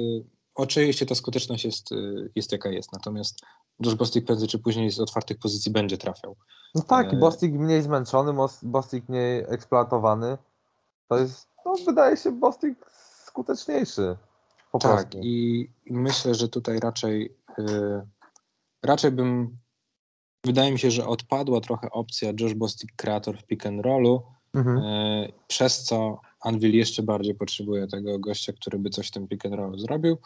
oczywiście 0.54 1.06
ta 1.06 1.14
skuteczność 1.14 1.64
jest, 1.64 1.92
e, 1.92 1.96
jest 2.34 2.52
jaka 2.52 2.68
jest, 2.68 2.92
natomiast 2.92 3.40
Josh 3.80 3.94
Bostic 3.94 4.26
prędzej 4.26 4.48
czy 4.48 4.58
później 4.58 4.90
z 4.90 5.00
otwartych 5.00 5.38
pozycji 5.38 5.72
będzie 5.72 5.98
trafiał. 5.98 6.36
No 6.74 6.82
tak, 6.82 7.12
E, 7.12 7.16
Bostik 7.16 7.52
mniej 7.52 7.82
zmęczony, 7.82 8.32
Bostik 8.62 9.08
mniej 9.08 9.44
eksploatowany. 9.48 10.38
To 11.08 11.18
jest, 11.18 11.48
no 11.66 11.74
wydaje 11.86 12.16
się 12.16 12.32
Bostik 12.32 12.78
skuteczniejszy. 13.36 14.16
Po 14.72 14.78
Tak, 14.78 15.08
prostu. 15.08 15.20
i, 15.22 15.68
myślę, 15.90 16.34
że 16.34 16.48
tutaj 16.48 16.80
raczej 16.80 17.36
e, 17.58 18.06
raczej 18.82 19.10
bym 19.10 19.58
wydaje 20.44 20.72
mi 20.72 20.78
się, 20.78 20.90
że 20.90 21.06
odpadła 21.06 21.60
trochę 21.60 21.90
opcja 21.90 22.32
Josh 22.40 22.54
Bostic 22.54 22.90
kreator 22.96 23.38
w 23.38 23.44
pick 23.44 23.66
and 23.66 23.84
rollu, 23.84 24.22
Mhm. 24.54 24.78
E, 24.78 25.28
przez 25.46 25.84
co 25.84 26.20
Anvil 26.40 26.74
jeszcze 26.74 27.02
bardziej 27.02 27.34
potrzebuje 27.34 27.86
tego 27.86 28.18
gościa, 28.18 28.52
który 28.52 28.78
by 28.78 28.90
coś 28.90 29.08
w 29.08 29.10
tym 29.10 29.28
pick 29.28 29.46
and 29.46 29.54
rollu 29.54 29.78
zrobił, 29.78 30.16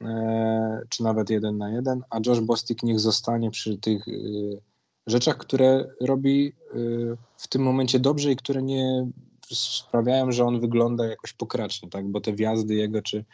e, 0.00 0.80
czy 0.88 1.02
nawet 1.02 1.30
jeden 1.30 1.58
na 1.58 1.70
jeden, 1.70 2.02
a 2.10 2.18
Josh 2.26 2.40
Bostic 2.40 2.82
niech 2.82 3.00
zostanie 3.00 3.50
przy 3.50 3.78
tych 3.78 4.08
e, 4.08 4.12
rzeczach, 5.06 5.36
które 5.36 5.88
robi 6.00 6.48
e, 6.48 6.76
w 7.36 7.48
tym 7.48 7.62
momencie 7.62 7.98
dobrze 8.00 8.32
i 8.32 8.36
które 8.36 8.62
nie 8.62 9.06
sprawiają, 9.50 10.32
że 10.32 10.44
on 10.44 10.60
wygląda 10.60 11.06
jakoś 11.06 11.32
pokracznie, 11.32 11.90
tak? 11.90 12.08
bo 12.08 12.20
te 12.20 12.32
wjazdy 12.32 12.74
jego, 12.74 13.02
czy, 13.02 13.24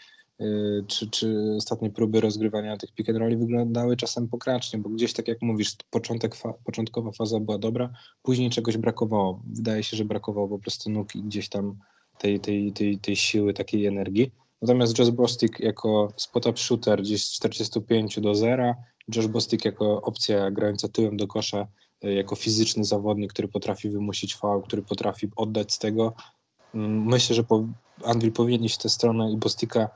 e, 0.41 0.45
czy, 0.87 1.11
czy 1.11 1.55
ostatnie 1.57 1.91
próby 1.91 2.21
rozgrywania 2.21 2.77
tych 2.77 2.93
pick 2.93 3.09
and 3.09 3.39
wyglądały 3.39 3.97
czasem 3.97 4.29
pokracznie, 4.29 4.79
bo 4.79 4.89
gdzieś 4.89 5.13
tak 5.13 5.29
jak 5.29 5.43
mówisz, 5.43 5.77
początek 5.91 6.35
fa- 6.35 6.55
początkowa 6.65 7.13
faza 7.13 7.41
była 7.41 7.59
dobra, 7.59 7.93
później 8.23 8.51
czegoś 8.51 8.77
brakowało. 8.77 9.43
Wydaje 9.47 9.83
się, 9.83 9.97
że 9.97 10.05
brakowało 10.05 10.49
po 10.49 10.59
prostu 10.59 10.91
nóg 10.91 11.17
i 11.17 11.23
gdzieś 11.23 11.49
tam 11.49 11.77
tej, 12.19 12.41
tej, 12.41 12.73
tej, 12.73 12.99
tej 12.99 13.17
siły, 13.17 13.55
takiej 13.55 13.87
energii. 13.87 14.33
Natomiast 14.63 14.99
Josh 14.99 15.11
Bostic 15.11 15.53
jako 15.59 16.13
spot-up 16.17 16.59
shooter 16.59 17.03
gdzieś 17.03 17.27
z 17.27 17.33
45 17.33 18.21
do 18.21 18.35
0, 18.35 18.75
Josh 19.17 19.27
Bostic 19.27 19.65
jako 19.65 20.03
opcja 20.03 20.51
grająca 20.51 20.89
tyłem 20.89 21.17
do 21.17 21.27
kosza, 21.27 21.61
y, 21.61 21.67
jako 22.03 22.37
fizyczny 22.37 22.85
zawodnik, 22.85 23.33
który 23.33 23.49
potrafi 23.49 23.91
wymusić 23.91 24.37
faul, 24.37 24.63
który 24.63 24.83
potrafi 24.83 25.29
oddać 25.37 25.73
z 25.73 25.79
tego. 25.79 26.13
Mm, 26.75 27.07
Myślę, 27.07 27.37
że 27.37 27.45
po, 27.45 27.65
Anvil 28.05 28.33
powinien 28.33 28.65
iść 28.65 28.75
w 28.75 28.83
tę 28.83 28.89
stronę 28.89 29.33
i 29.33 29.37
Bostika 29.37 29.89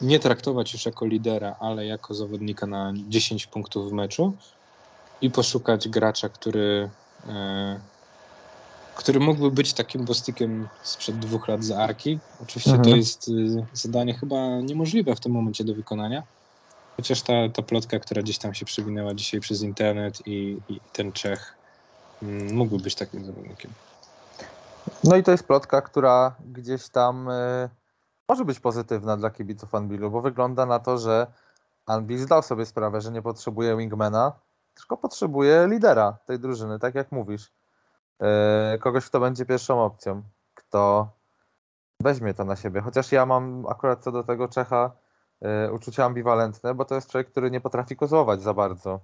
nie 0.00 0.18
traktować 0.18 0.72
już 0.72 0.86
jako 0.86 1.06
lidera, 1.06 1.56
ale 1.60 1.86
jako 1.86 2.14
zawodnika 2.14 2.66
na 2.66 2.92
10 3.08 3.46
punktów 3.46 3.90
w 3.90 3.92
meczu 3.92 4.32
i 5.20 5.30
poszukać 5.30 5.88
gracza, 5.88 6.28
który, 6.28 6.90
e, 7.28 7.80
który 8.96 9.20
mógłby 9.20 9.50
być 9.50 9.72
takim 9.72 10.04
bostikiem 10.04 10.68
sprzed 10.82 11.18
dwóch 11.18 11.48
lat 11.48 11.64
za 11.64 11.78
Arki. 11.78 12.18
Oczywiście 12.42 12.70
Mhm. 12.70 12.90
to 12.90 12.96
jest 12.96 13.28
y, 13.28 13.66
zadanie 13.72 14.14
chyba 14.14 14.60
niemożliwe 14.60 15.16
w 15.16 15.20
tym 15.20 15.32
momencie 15.32 15.64
do 15.64 15.74
wykonania, 15.74 16.22
chociaż 16.98 17.22
ta, 17.22 17.32
ta 17.54 17.62
plotka, 17.62 17.98
która 17.98 18.22
gdzieś 18.22 18.38
tam 18.38 18.54
się 18.54 18.64
przewinęła 18.64 19.14
dzisiaj 19.14 19.40
przez 19.40 19.62
internet 19.62 20.26
i, 20.26 20.58
i 20.68 20.80
ten 20.92 21.12
Czech 21.12 21.54
mm, 22.22 22.54
mógłby 22.54 22.82
być 22.82 22.94
takim 22.94 23.24
zawodnikiem. 23.24 23.70
No 25.04 25.16
i 25.16 25.22
to 25.22 25.30
jest 25.30 25.46
plotka, 25.46 25.80
która 25.82 26.34
gdzieś 26.46 26.88
tam 26.88 27.28
y, 27.28 27.68
może 28.28 28.44
być 28.44 28.60
pozytywna 28.60 29.16
dla 29.16 29.30
kibiców 29.30 29.74
Anbilu, 29.74 30.10
bo 30.10 30.20
wygląda 30.20 30.66
na 30.66 30.78
to, 30.78 30.98
że 30.98 31.26
Anbil 31.86 32.18
zdał 32.18 32.42
sobie 32.42 32.66
sprawę, 32.66 33.00
że 33.00 33.10
nie 33.10 33.22
potrzebuje 33.22 33.76
wingmana, 33.76 34.32
tylko 34.74 34.96
potrzebuje 34.96 35.66
lidera 35.70 36.18
tej 36.26 36.38
drużyny, 36.38 36.78
tak 36.78 36.94
jak 36.94 37.12
mówisz. 37.12 37.52
Y, 38.74 38.78
kogoś, 38.78 39.06
kto 39.06 39.20
będzie 39.20 39.46
pierwszą 39.46 39.84
opcją, 39.84 40.22
kto 40.54 41.08
weźmie 42.00 42.34
to 42.34 42.44
na 42.44 42.56
siebie. 42.56 42.80
Chociaż 42.80 43.12
ja 43.12 43.26
mam 43.26 43.66
akurat 43.68 44.02
co 44.04 44.12
do 44.12 44.24
tego 44.24 44.48
Czecha 44.48 44.90
uczucia 45.72 46.04
ambiwalentne, 46.04 46.74
bo 46.74 46.84
to 46.84 46.94
jest 46.94 47.10
człowiek, 47.10 47.30
który 47.30 47.50
nie 47.50 47.60
potrafi 47.60 47.96
kozłować 47.96 48.42
za 48.42 48.54
bardzo. 48.54 49.00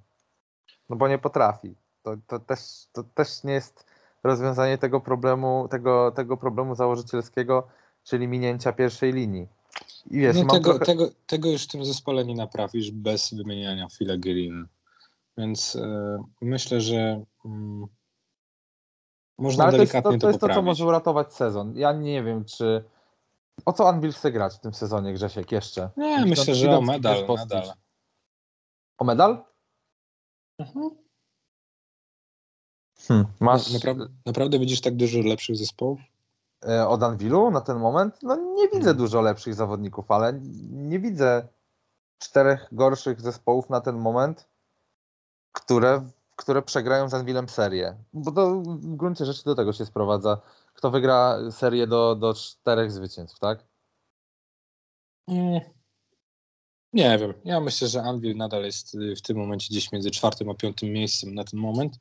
No 0.88 0.96
bo 0.96 1.08
nie 1.08 1.18
potrafi. 1.18 1.74
To, 2.02 2.16
to, 2.26 2.38
też, 2.38 2.60
to 2.92 3.02
też 3.02 3.44
nie 3.44 3.52
jest 3.52 3.86
rozwiązanie 4.24 4.78
tego 4.78 5.00
problemu, 5.00 5.68
tego, 5.70 6.12
tego 6.12 6.36
problemu 6.36 6.74
założycielskiego, 6.74 7.68
czyli 8.04 8.28
minięcia 8.28 8.72
pierwszej 8.72 9.12
linii. 9.12 9.48
I 10.10 10.18
wiesz, 10.18 10.36
no 10.36 10.52
tego, 10.52 10.70
trochę... 10.70 10.84
tego, 10.84 11.08
tego 11.26 11.50
już 11.50 11.64
w 11.64 11.70
tym 11.70 11.84
zespole 11.84 12.24
nie 12.24 12.34
naprawisz 12.34 12.90
bez 12.90 13.34
wymieniania 13.34 13.86
Green. 14.18 14.66
Więc 15.38 15.76
e, 15.76 16.18
myślę, 16.40 16.80
że 16.80 17.24
mm, 17.44 17.86
No, 19.38 19.44
można 19.44 19.64
ale 19.64 19.72
to 19.72 19.78
jest, 19.78 19.92
to, 19.92 20.02
delikatnie 20.02 20.18
to, 20.18 20.28
jest 20.28 20.40
to, 20.40 20.48
co 20.48 20.62
może 20.62 20.86
uratować 20.86 21.34
sezon. 21.34 21.76
Ja 21.76 21.92
nie 21.92 22.22
wiem, 22.22 22.44
czy... 22.44 22.84
O 23.64 23.72
co 23.72 23.88
Anvil 23.88 24.12
chce 24.12 24.32
grać 24.32 24.54
w 24.54 24.60
tym 24.60 24.74
sezonie, 24.74 25.14
Grzesiek, 25.14 25.52
jeszcze? 25.52 25.90
Nie, 25.96 26.26
myślę, 26.26 26.54
że 26.54 26.78
o 26.78 26.80
medal, 26.80 27.26
nadal. 27.36 27.72
O 28.98 29.04
medal? 29.04 29.44
Mhm. 30.58 30.90
Hmm. 33.08 33.26
Masz 33.40 33.72
Naprawdę, 33.72 34.06
naprawdę 34.26 34.58
widzisz 34.58 34.80
tak 34.80 34.96
dużo 34.96 35.18
lepszych 35.20 35.56
zespołów? 35.56 36.00
e, 36.68 36.88
od 36.88 37.02
Anvilu 37.02 37.50
na 37.50 37.60
ten 37.60 37.78
moment? 37.78 38.22
No 38.22 38.36
nie 38.36 38.64
widzę 38.68 38.84
Hmm. 38.84 38.96
dużo 38.96 39.20
lepszych 39.20 39.54
zawodników, 39.54 40.10
ale 40.10 40.40
nie 40.70 40.98
widzę 40.98 41.48
czterech 42.18 42.68
gorszych 42.72 43.20
zespołów 43.20 43.70
na 43.70 43.80
ten 43.80 43.96
moment, 43.96 44.48
które, 45.52 46.02
które 46.36 46.62
przegrają 46.62 47.08
z 47.08 47.14
Anvilem 47.14 47.48
serię. 47.48 47.96
Bo 48.12 48.32
to 48.32 48.50
w 48.60 48.96
gruncie 48.96 49.24
rzeczy 49.24 49.44
do 49.44 49.54
tego 49.54 49.72
się 49.72 49.86
sprowadza. 49.86 50.40
Kto 50.74 50.90
wygra 50.90 51.38
serię 51.50 51.86
do, 51.86 52.14
do 52.16 52.34
czterech 52.34 52.92
zwycięstw, 52.92 53.38
tak? 53.38 53.64
Mm. 55.28 55.60
Nie 56.92 57.18
wiem. 57.18 57.34
Ja 57.44 57.60
myślę, 57.60 57.88
że 57.88 58.02
Anvil 58.02 58.36
nadal 58.36 58.64
jest 58.64 58.94
y, 58.94 59.16
w 59.16 59.22
tym 59.22 59.36
momencie 59.36 59.66
gdzieś 59.70 59.92
między 59.92 60.10
czwartym 60.10 60.50
a 60.50 60.54
piątym 60.54 60.88
miejscem 60.88 61.34
na 61.34 61.44
ten 61.44 61.60
moment. 61.60 61.98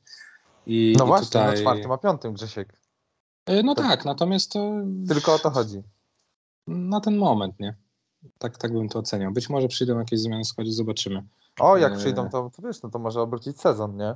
I, 0.66 0.94
No 0.98 1.04
i 1.04 1.06
właśnie, 1.06 1.26
tutaj... 1.26 1.54
na 1.54 1.60
czwartym 1.60 1.92
a 1.92 1.98
piątym, 1.98 2.32
Grzesiek. 2.34 2.80
E, 3.46 3.62
No 3.62 3.74
to- 3.74 3.82
tak, 3.82 4.04
natomiast 4.04 4.52
to 4.52 4.72
Tylko 5.08 5.34
o 5.34 5.38
to 5.38 5.50
chodzi. 5.50 5.82
na 6.66 7.00
ten 7.00 7.16
moment, 7.16 7.60
nie? 7.60 7.74
Tak, 8.38 8.58
tak 8.58 8.72
bym 8.72 8.88
to 8.88 8.98
oceniał. 8.98 9.32
Być 9.32 9.48
może 9.48 9.68
przyjdą 9.68 9.98
jakieś 9.98 10.20
zmiany 10.20 10.44
w 10.44 10.46
składzie, 10.46 10.72
zobaczymy. 10.72 11.22
O, 11.60 11.76
jak 11.76 11.96
przyjdą, 11.96 12.28
to, 12.28 12.50
to 12.56 12.62
wiesz, 12.62 12.82
no 12.82 12.90
to 12.90 12.98
może 12.98 13.20
obrócić 13.20 13.60
sezon, 13.60 13.96
nie? 13.96 14.14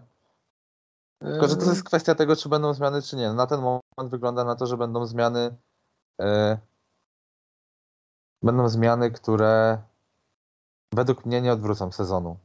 Tylko, 1.18 1.48
że 1.48 1.56
to 1.56 1.64
jest 1.64 1.84
kwestia 1.84 2.14
tego, 2.14 2.36
czy 2.36 2.48
będą 2.48 2.74
zmiany, 2.74 3.02
czy 3.02 3.16
nie. 3.16 3.32
Na 3.32 3.46
ten 3.46 3.60
moment 3.60 4.10
wygląda 4.10 4.44
na 4.44 4.56
to, 4.56 4.66
że 4.66 4.76
będą 4.76 5.06
zmiany. 5.06 5.56
E, 6.20 6.58
będą 8.42 8.68
zmiany, 8.68 9.10
które 9.10 9.78
według 10.92 11.24
mnie 11.26 11.40
nie 11.40 11.52
odwrócą 11.52 11.92
sezonu. 11.92 12.36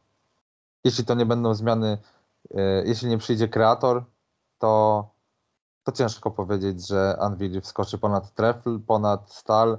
Jeśli 0.83 1.05
to 1.05 1.13
nie 1.13 1.25
będą 1.25 1.53
zmiany, 1.53 1.97
e, 2.53 2.61
jeśli 2.85 3.09
nie 3.09 3.17
przyjdzie 3.17 3.47
kreator, 3.47 4.05
to, 4.57 5.07
to 5.83 5.91
ciężko 5.91 6.31
powiedzieć, 6.31 6.87
że 6.87 7.17
Anvil 7.19 7.61
wskoczy 7.61 7.97
ponad 7.97 8.33
Trefl, 8.33 8.79
ponad 8.79 9.33
Stal, 9.33 9.77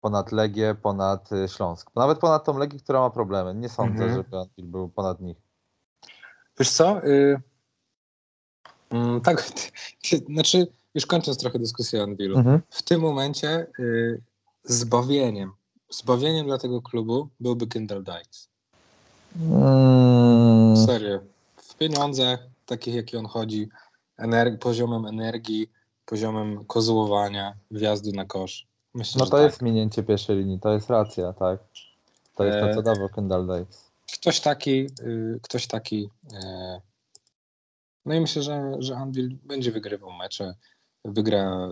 ponad 0.00 0.32
Legię, 0.32 0.74
ponad 0.74 1.32
e, 1.32 1.48
Śląsk. 1.48 1.90
Nawet 1.94 2.18
ponad 2.18 2.44
tą 2.44 2.58
Legię, 2.58 2.78
która 2.78 3.00
ma 3.00 3.10
problemy. 3.10 3.54
Nie 3.54 3.68
sądzę, 3.68 4.04
Mhm. 4.04 4.14
żeby 4.14 4.38
Anvil 4.38 4.66
był 4.66 4.88
ponad 4.88 5.20
nich. 5.20 5.36
Wiesz 6.58 6.70
co? 6.70 7.04
Y... 7.04 7.42
Mm, 8.90 9.20
tak, 9.20 9.52
znaczy, 10.34 10.66
już 10.94 11.06
kończąc 11.06 11.38
trochę 11.38 11.58
dyskusję 11.58 12.00
o 12.00 12.02
Anvilu. 12.04 12.38
Mhm. 12.38 12.60
W 12.70 12.82
tym 12.82 13.00
momencie 13.00 13.66
y, 13.78 14.20
zbawieniem, 14.64 15.52
zbawieniem 15.90 16.46
dla 16.46 16.58
tego 16.58 16.82
klubu 16.82 17.28
byłby 17.40 17.66
Kendall 17.66 18.02
Dykes. 18.04 18.48
Mm. 19.40 20.76
Serio. 20.86 21.20
W 21.56 21.74
pieniądzach, 21.74 22.40
takich 22.66 22.94
jakie 22.94 23.18
on 23.18 23.26
chodzi, 23.26 23.68
poziomem 24.60 25.06
energii, 25.06 25.70
poziomem 26.06 26.64
kozłowania, 26.64 27.54
wjazdu 27.70 28.12
na 28.12 28.24
kosz. 28.24 28.66
Myślę, 28.94 29.18
No 29.18 29.24
to 29.24 29.36
tak. 29.36 29.42
jest 29.42 29.62
minięcie 29.62 30.02
pierwszej 30.02 30.36
linii, 30.36 30.60
to 30.60 30.72
jest 30.72 30.90
racja, 30.90 31.32
tak. 31.32 31.60
To 32.36 32.44
jest 32.44 32.58
to, 32.58 32.70
E, 32.70 32.74
co 32.74 32.82
dawał 32.82 33.08
Kendall 33.08 33.46
Dykes. 33.46 33.90
Ktoś 34.14 34.40
taki, 34.40 34.86
y, 35.00 35.40
ktoś 35.42 35.66
taki. 35.66 36.10
e, 36.34 36.80
No 38.06 38.14
i 38.14 38.20
myślę, 38.20 38.42
że, 38.42 38.72
że 38.78 38.96
Anvil 38.96 39.36
będzie 39.44 39.72
wygrywał 39.72 40.12
mecze, 40.12 40.54
wygra 41.04 41.68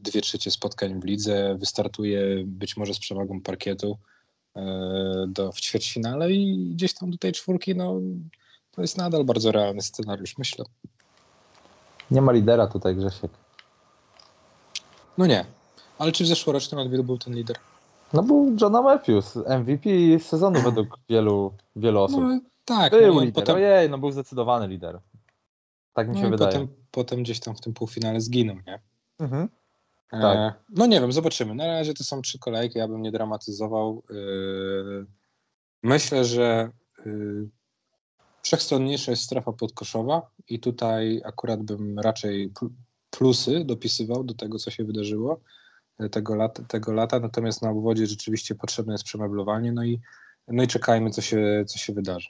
dwie 0.00 0.20
trzecie 0.20 0.50
spotkań 0.50 1.00
w 1.00 1.04
lidze, 1.04 1.54
wystartuje 1.58 2.42
być 2.46 2.76
może 2.76 2.94
z 2.94 2.98
przewagą 2.98 3.40
parkietu 3.40 3.98
e, 4.56 5.24
do, 5.28 5.52
w 5.52 5.60
ćwierćfinale 5.60 6.32
i 6.32 6.70
gdzieś 6.74 6.94
tam 6.94 7.10
do 7.10 7.18
tej 7.18 7.32
czwórki, 7.32 7.76
no 7.76 8.00
to 8.70 8.82
jest 8.82 8.98
nadal 8.98 9.24
bardzo 9.24 9.52
realny 9.52 9.82
scenariusz, 9.82 10.38
myślę. 10.38 10.64
Nie 12.10 12.22
ma 12.22 12.32
lidera 12.32 12.66
tutaj, 12.66 12.96
Grzesiek. 12.96 13.30
No 15.18 15.26
nie, 15.26 15.44
ale 15.98 16.12
czy 16.12 16.24
w 16.24 16.26
zeszłorocznym 16.26 16.80
Anvilu 16.80 17.04
był 17.04 17.18
ten 17.18 17.34
lider? 17.34 17.56
No 18.12 18.22
był 18.22 18.56
Johna 18.60 18.82
Matthews, 18.82 19.36
MVP 19.36 19.90
sezonu 20.18 20.60
według 20.60 20.98
wielu, 21.08 21.52
wielu 21.76 22.00
osób. 22.00 22.20
No 22.20 22.40
tak, 22.64 22.92
był 22.92 23.14
no, 23.14 23.20
lider, 23.20 23.34
potem, 23.34 23.56
ojej, 23.56 23.90
no 23.90 23.98
był 23.98 24.10
zdecydowany 24.10 24.68
lider. 24.68 25.00
Tak 25.94 26.08
mi 26.08 26.14
no 26.14 26.20
się 26.20 26.28
i 26.28 26.30
wydaje. 26.30 26.52
potem, 26.52 26.68
potem 26.90 27.22
gdzieś 27.22 27.40
tam 27.40 27.56
w 27.56 27.60
tym 27.60 27.74
półfinale 27.74 28.20
zginął, 28.20 28.56
nie? 28.66 28.80
Mhm. 29.18 29.48
E, 30.12 30.20
Tak. 30.20 30.60
No 30.68 30.86
nie 30.86 31.00
wiem, 31.00 31.12
zobaczymy. 31.12 31.54
Na 31.54 31.66
razie 31.66 31.94
to 31.94 32.04
są 32.04 32.22
trzy 32.22 32.38
kolejki, 32.38 32.78
ja 32.78 32.88
bym 32.88 33.02
nie 33.02 33.12
dramatyzował. 33.12 34.02
E, 34.10 34.14
Myślę, 35.82 36.24
że 36.24 36.70
e, 36.98 37.10
wszechstronniejsza 38.42 39.10
jest 39.10 39.22
strefa 39.22 39.52
podkoszowa 39.52 40.30
i 40.48 40.60
tutaj 40.60 41.22
akurat 41.24 41.62
bym 41.62 41.98
raczej 41.98 42.48
pl- 42.60 42.70
plusy 43.10 43.64
dopisywał 43.64 44.24
do 44.24 44.34
tego, 44.34 44.58
co 44.58 44.70
się 44.70 44.84
wydarzyło 44.84 45.40
e, 45.98 46.08
tego 46.08 46.34
lata, 46.34 46.62
tego 46.62 46.92
lata. 46.92 47.20
natomiast 47.20 47.62
na 47.62 47.70
obwodzie 47.70 48.06
rzeczywiście 48.06 48.54
potrzebne 48.54 48.94
jest 48.94 49.04
przemeblowanie, 49.04 49.72
no 49.72 49.84
i, 49.84 50.00
no 50.48 50.62
i 50.62 50.66
czekajmy, 50.66 51.10
co 51.10 51.20
się, 51.22 51.64
co 51.66 51.78
się 51.78 51.92
wydarzy. 51.92 52.28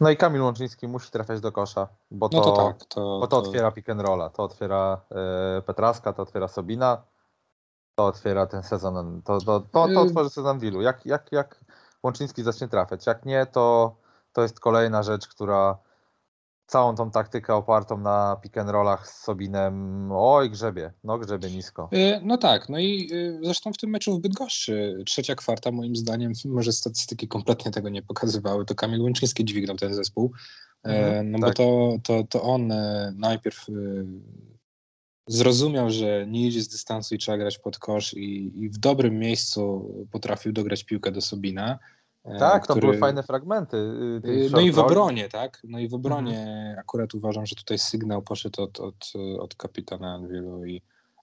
No 0.00 0.10
i 0.10 0.16
Kamil 0.16 0.42
Łączyński 0.42 0.88
musi 0.88 1.10
trafiać 1.10 1.40
do 1.40 1.52
kosza, 1.52 1.88
bo 2.10 2.28
to, 2.28 2.36
No 2.36 2.42
to 2.44 2.52
tak, 2.56 2.84
to, 2.84 3.00
bo 3.20 3.26
to 3.26 3.38
otwiera 3.38 3.70
pick 3.70 3.88
and 3.88 4.00
rolla, 4.00 4.30
to 4.30 4.42
otwiera 4.42 5.00
e, 5.58 5.62
Petraska, 5.62 6.12
to 6.12 6.22
otwiera 6.22 6.48
Sobina, 6.48 7.02
to 7.94 8.06
otwiera 8.06 8.46
ten 8.46 8.62
sezon, 8.62 9.22
to, 9.22 9.38
to, 9.38 9.60
to, 9.60 9.66
to 9.72 9.88
Y- 9.88 9.98
otworzy 9.98 10.30
sezon 10.30 10.58
Wilu. 10.58 10.80
Jak, 10.80 11.06
jak, 11.06 11.32
jak 11.32 11.64
Łączyński 12.02 12.42
zacznie 12.42 12.68
trafiać, 12.68 13.06
jak 13.06 13.24
nie, 13.24 13.46
to, 13.46 13.96
to 14.32 14.42
jest 14.42 14.60
kolejna 14.60 15.02
rzecz, 15.02 15.28
która 15.28 15.78
całą 16.72 16.94
tą 16.94 17.10
taktykę 17.10 17.54
opartą 17.54 17.98
na 17.98 18.36
pick 18.42 18.58
and 18.58 18.70
rollach 18.70 19.08
z 19.10 19.22
Sobinem, 19.22 20.08
oj 20.12 20.50
grzebie, 20.50 20.92
no 21.04 21.18
grzebie 21.18 21.50
nisko. 21.50 21.88
Y, 21.92 22.20
No 22.22 22.38
tak, 22.38 22.68
no 22.68 22.78
i 22.78 23.08
y, 23.12 23.40
zresztą 23.42 23.72
w 23.72 23.78
tym 23.78 23.90
meczu 23.90 24.16
w 24.16 24.20
Bydgoszczy 24.20 25.02
trzecia 25.06 25.34
kwarta 25.34 25.70
moim 25.70 25.96
zdaniem, 25.96 26.32
mimo 26.44 26.62
że 26.62 26.72
statystyki 26.72 27.28
kompletnie 27.28 27.70
tego 27.70 27.88
nie 27.88 28.02
pokazywały, 28.02 28.64
to 28.64 28.74
Kamil 28.74 29.02
Łączyński 29.02 29.44
dźwignął 29.44 29.76
ten 29.76 29.94
zespół, 29.94 30.32
E, 30.84 30.88
Mhm, 30.88 31.30
no 31.30 31.38
tak. 31.38 31.48
bo 31.48 31.54
to, 31.54 31.98
to, 32.02 32.24
to 32.28 32.42
on 32.42 32.72
najpierw 33.14 33.66
zrozumiał, 35.26 35.90
że 35.90 36.26
nie 36.26 36.46
idzie 36.46 36.62
z 36.62 36.68
dystansu 36.68 37.14
i 37.14 37.18
trzeba 37.18 37.38
grać 37.38 37.58
pod 37.58 37.78
kosz 37.78 38.14
i, 38.14 38.52
i 38.64 38.68
w 38.70 38.78
dobrym 38.78 39.18
miejscu 39.18 39.94
potrafił 40.10 40.52
dograć 40.52 40.84
piłkę 40.84 41.12
do 41.12 41.20
Sobina. 41.20 41.78
E, 42.24 42.38
Tak, 42.38 42.66
to 42.66 42.72
który- 42.72 42.86
były 42.86 42.98
fajne 42.98 43.22
fragmenty. 43.22 43.76
y, 43.76 44.48
No 44.52 44.60
i 44.60 44.72
w 44.72 44.78
obronie, 44.78 45.28
tak? 45.28 45.60
No 45.64 45.78
i 45.78 45.88
w 45.88 45.94
obronie 45.94 46.74
akurat 46.78 47.14
uważam, 47.14 47.46
że 47.46 47.56
tutaj 47.56 47.78
sygnał 47.78 48.22
poszedł 48.22 48.62
od, 48.62 48.80
od, 48.80 49.12
od 49.38 49.54
kapitana 49.54 50.14
Anwilu 50.14 50.64
i, 50.64 50.74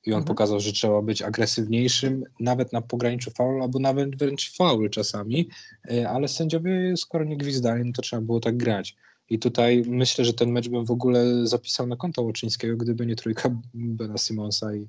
i 0.06 0.12
on 0.14 0.18
Mhm. 0.20 0.24
pokazał, 0.26 0.60
że 0.60 0.72
trzeba 0.74 1.02
być 1.02 1.22
agresywniejszym, 1.22 2.24
nawet 2.40 2.74
na 2.74 2.82
pograniczu 2.82 3.32
faulu, 3.32 3.64
albo 3.64 3.80
nawet 3.80 4.16
wręcz 4.16 4.56
faul 4.56 4.90
czasami, 4.90 5.50
y, 5.92 6.10
ale 6.10 6.28
sędziowie 6.28 6.98
skoro 6.98 7.26
nie 7.26 7.38
gwizdali, 7.38 7.84
no 7.86 7.92
to 7.96 8.02
trzeba 8.02 8.22
było 8.22 8.40
tak 8.40 8.58
grać. 8.58 8.96
I 9.30 9.40
tutaj 9.40 9.84
myślę, 9.88 10.26
że 10.26 10.34
ten 10.34 10.52
mecz 10.52 10.70
bym 10.70 10.86
w 10.86 10.92
ogóle 10.92 11.48
zapisał 11.48 11.88
na 11.88 11.96
konto 11.96 12.22
Łoczyńskiego, 12.22 12.78
gdyby 12.78 13.06
nie 13.06 13.16
trójka 13.16 13.50
Bena 13.74 14.18
Simonsa 14.18 14.76
i, 14.76 14.88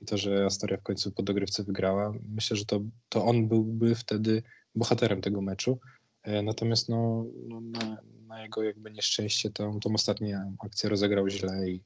i 0.00 0.04
to, 0.06 0.16
że 0.16 0.44
Astoria 0.46 0.76
w 0.76 0.82
końcu 0.82 1.10
po 1.12 1.22
dogrywce 1.22 1.62
wygrała. 1.64 2.12
Myślę, 2.34 2.56
że 2.56 2.64
to, 2.64 2.80
to 3.08 3.24
on 3.24 3.48
byłby 3.48 3.94
wtedy 3.94 4.42
bohaterem 4.74 5.20
tego 5.20 5.40
meczu. 5.42 5.78
E, 6.22 6.42
Natomiast 6.42 6.88
no, 6.88 7.24
no 7.48 7.60
na, 7.60 7.96
na 8.26 8.42
jego 8.42 8.62
jakby 8.62 8.90
nieszczęście 8.90 9.50
tą, 9.50 9.80
tą 9.80 9.94
ostatnią 9.94 10.56
akcję 10.66 10.90
rozegrał 10.90 11.28
źle 11.28 11.68
i 11.68 11.84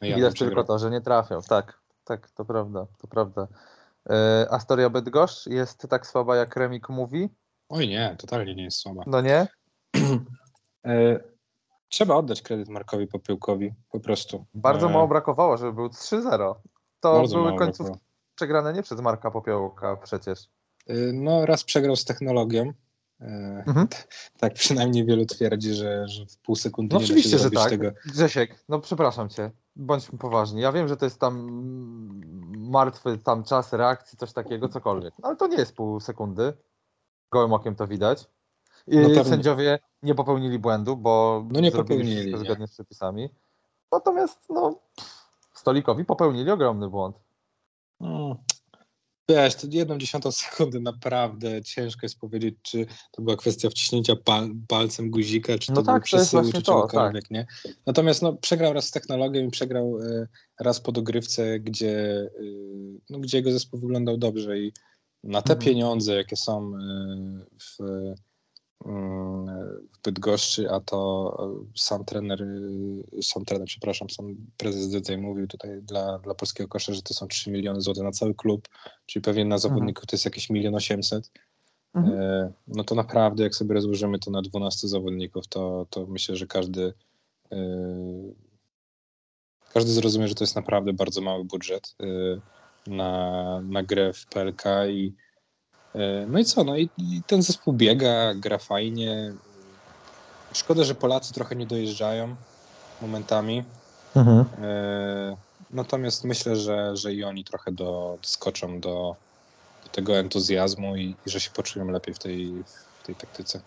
no 0.00 0.06
Adam 0.08 0.16
Widać 0.16 0.38
tylko 0.38 0.64
to, 0.64 0.78
że 0.78 0.90
nie 0.90 1.00
trafiał. 1.00 1.42
Tak, 1.42 1.80
tak, 2.04 2.30
to 2.30 2.44
prawda, 2.44 2.86
to 2.98 3.06
prawda. 3.08 3.48
E, 4.10 4.46
Astoria 4.50 4.90
Bydgoszcz 4.90 5.46
jest 5.46 5.86
tak 5.90 6.06
słaba, 6.06 6.36
jak 6.36 6.56
Remik 6.56 6.88
mówi? 6.88 7.28
Oj 7.68 7.88
nie, 7.88 8.16
totalnie 8.18 8.54
nie 8.54 8.64
jest 8.64 8.76
słaba. 8.78 9.02
No 9.06 9.20
nie? 9.20 9.46
E, 10.84 11.20
Trzeba 11.88 12.14
oddać 12.14 12.42
kredyt 12.42 12.68
Markowi 12.68 13.06
Popyłkowi, 13.06 13.74
po 13.90 14.00
prostu. 14.00 14.46
Bardzo 14.54 14.86
E, 14.86 14.92
mało 14.92 15.08
brakowało, 15.08 15.56
żeby 15.56 15.72
był 15.72 15.86
3-0. 15.86 16.54
To 17.00 17.14
bardzo 17.14 17.36
były 17.36 17.48
końcówki 17.58 17.82
brakowało. 17.82 17.98
przegrane 18.34 18.72
nie 18.72 18.82
przez 18.82 19.00
Marka 19.00 19.30
Popiołka 19.30 19.96
przecież. 19.96 20.48
E, 20.86 20.94
No 21.12 21.46
raz 21.46 21.64
przegrał 21.64 21.96
z 21.96 22.04
technologią. 22.04 22.72
E, 23.20 23.64
Mhm. 23.66 23.88
Tak 24.38 24.54
przynajmniej 24.54 25.04
wielu 25.06 25.26
twierdzi, 25.26 25.74
że, 25.74 26.08
że 26.08 26.26
w 26.26 26.36
pół 26.38 26.56
sekundy 26.56 26.94
No 26.94 26.98
nie 27.00 27.04
oczywiście, 27.04 27.30
da 27.30 27.38
się 27.38 27.42
że 27.44 27.50
tak. 27.50 27.70
tego. 27.70 27.90
Grzesiek, 28.06 28.64
no 28.68 28.78
przepraszam 28.80 29.28
cię, 29.28 29.50
bądźmy 29.76 30.18
poważni. 30.18 30.60
Ja 30.60 30.72
wiem, 30.72 30.88
że 30.88 30.96
to 30.96 31.04
jest 31.06 31.20
tam 31.20 31.48
martwy 32.56 33.18
tam 33.18 33.44
czas 33.44 33.72
reakcji, 33.72 34.18
coś 34.18 34.32
takiego, 34.32 34.68
cokolwiek. 34.68 35.14
No, 35.18 35.28
ale 35.28 35.36
to 35.36 35.46
nie 35.46 35.56
jest 35.56 35.74
pół 35.76 36.00
sekundy. 36.00 36.52
Gołym 37.30 37.52
okiem 37.52 37.74
to 37.74 37.86
widać. 37.86 38.26
I 38.86 38.96
No 38.98 39.24
sędziowie 39.24 39.78
nie 40.02 40.14
popełnili 40.14 40.58
błędu, 40.58 40.96
bo 40.96 41.44
No 41.50 41.60
nie 41.60 41.72
popełnili, 41.72 42.32
nie. 42.32 42.38
zgodnie 42.38 42.66
z 42.66 42.70
przepisami. 42.72 43.28
Natomiast 43.92 44.38
no, 44.50 44.78
stolikowi 45.54 46.04
popełnili 46.04 46.50
ogromny 46.50 46.88
błąd. 46.88 47.16
Mm. 48.00 48.34
Wiesz, 49.28 49.54
to 49.54 49.66
jedną 49.70 49.98
dziesiątą 49.98 50.32
sekundy 50.42 50.80
naprawdę 50.80 51.62
ciężko 51.62 52.00
jest 52.02 52.18
powiedzieć, 52.18 52.54
czy 52.62 52.86
to 53.12 53.22
była 53.22 53.36
kwestia 53.36 53.70
wciśnięcia 53.70 54.16
pal, 54.16 54.50
palcem 54.68 55.10
guzika, 55.10 55.58
czy 55.58 55.66
to 55.66 55.72
No 55.72 55.82
był 55.82 55.94
tak, 55.94 56.02
przesyłu, 56.02 56.42
właśnie 56.42 56.60
czy 56.60 56.66
czegokolwiek, 56.66 57.30
nie? 57.30 57.46
Natomiast 57.86 58.22
no, 58.22 58.32
przegrał 58.32 58.72
raz 58.72 58.86
z 58.86 58.90
technologią 58.90 59.42
i 59.42 59.50
przegrał 59.50 59.98
e, 60.00 60.26
raz 60.60 60.80
po 60.80 60.92
dogrywce, 60.92 61.60
gdzie, 61.60 61.98
e, 62.20 62.42
no, 63.10 63.18
gdzie 63.18 63.38
jego 63.38 63.52
zespół 63.52 63.80
wyglądał 63.80 64.16
dobrze 64.18 64.58
i 64.58 64.72
na 65.24 65.42
te 65.42 65.52
Mhm. 65.52 65.64
pieniądze, 65.64 66.14
jakie 66.14 66.36
są 66.36 66.72
e, 66.74 67.44
w, 67.58 67.78
w 68.84 70.02
Bydgoszczy, 70.04 70.70
a 70.70 70.80
to 70.80 71.36
e, 71.40 71.78
sam 71.78 72.04
trener, 72.04 72.42
e, 72.42 73.22
sam 73.22 73.44
trener, 73.44 73.66
przepraszam, 73.66 74.10
sam 74.10 74.36
prezes 74.56 74.88
DZ 74.88 75.10
mówił 75.18 75.46
tutaj 75.46 75.82
dla, 75.82 76.18
dla 76.18 76.34
polskiego 76.34 76.68
kosza, 76.68 76.94
że 76.94 77.02
to 77.02 77.14
są 77.14 77.28
3 77.28 77.50
miliony 77.50 77.80
złotych 77.80 78.02
na 78.02 78.12
cały 78.12 78.34
klub, 78.34 78.68
czyli 79.06 79.22
pewnie 79.22 79.44
na 79.44 79.58
zawodników 79.58 80.06
to 80.06 80.16
jest 80.16 80.24
jakieś 80.24 80.50
milion 80.50 80.74
osiemset. 80.74 81.30
Mhm. 81.94 82.18
E, 82.20 82.52
No 82.68 82.84
to 82.84 82.94
naprawdę, 82.94 83.42
jak 83.42 83.54
sobie 83.54 83.74
rozłożymy 83.74 84.18
to 84.18 84.30
na 84.30 84.42
12 84.42 84.88
zawodników, 84.88 85.46
to, 85.46 85.86
to 85.90 86.06
myślę, 86.06 86.36
że 86.36 86.46
każdy 86.46 86.92
każdy 89.72 89.92
zrozumie, 89.92 90.28
że 90.28 90.34
to 90.34 90.44
jest 90.44 90.56
naprawdę 90.56 90.92
bardzo 90.92 91.20
mały 91.20 91.44
budżet 91.44 91.96
na, 92.86 93.60
na 93.60 93.82
grę 93.82 94.12
w 94.12 94.26
PLK 94.26 94.64
i 94.90 95.14
no 96.26 96.38
i 96.38 96.44
co, 96.44 96.64
no 96.64 96.76
i, 96.76 96.90
i 96.98 97.22
ten 97.26 97.42
zespół 97.42 97.74
biega, 97.74 98.34
gra 98.34 98.58
fajnie. 98.58 99.32
Szkoda, 100.52 100.84
że 100.84 100.94
Polacy 100.94 101.34
trochę 101.34 101.56
nie 101.56 101.66
dojeżdżają 101.66 102.36
momentami. 103.02 103.64
Mhm. 104.14 104.44
E, 104.62 105.36
Natomiast 105.74 106.24
myślę, 106.24 106.56
że, 106.56 106.96
że 106.96 107.14
i 107.14 107.24
oni 107.24 107.44
trochę 107.44 107.72
do, 107.72 108.18
skoczą 108.22 108.80
do, 108.80 109.16
do 109.84 109.88
tego 109.92 110.16
entuzjazmu 110.16 110.96
i, 110.96 111.16
i 111.26 111.30
że 111.30 111.40
się 111.40 111.50
poczują 111.50 111.90
lepiej 111.90 112.14
w 112.14 112.18
tej, 112.18 112.64
w 113.02 113.06
tej 113.06 113.14
taktyce. 113.14 113.60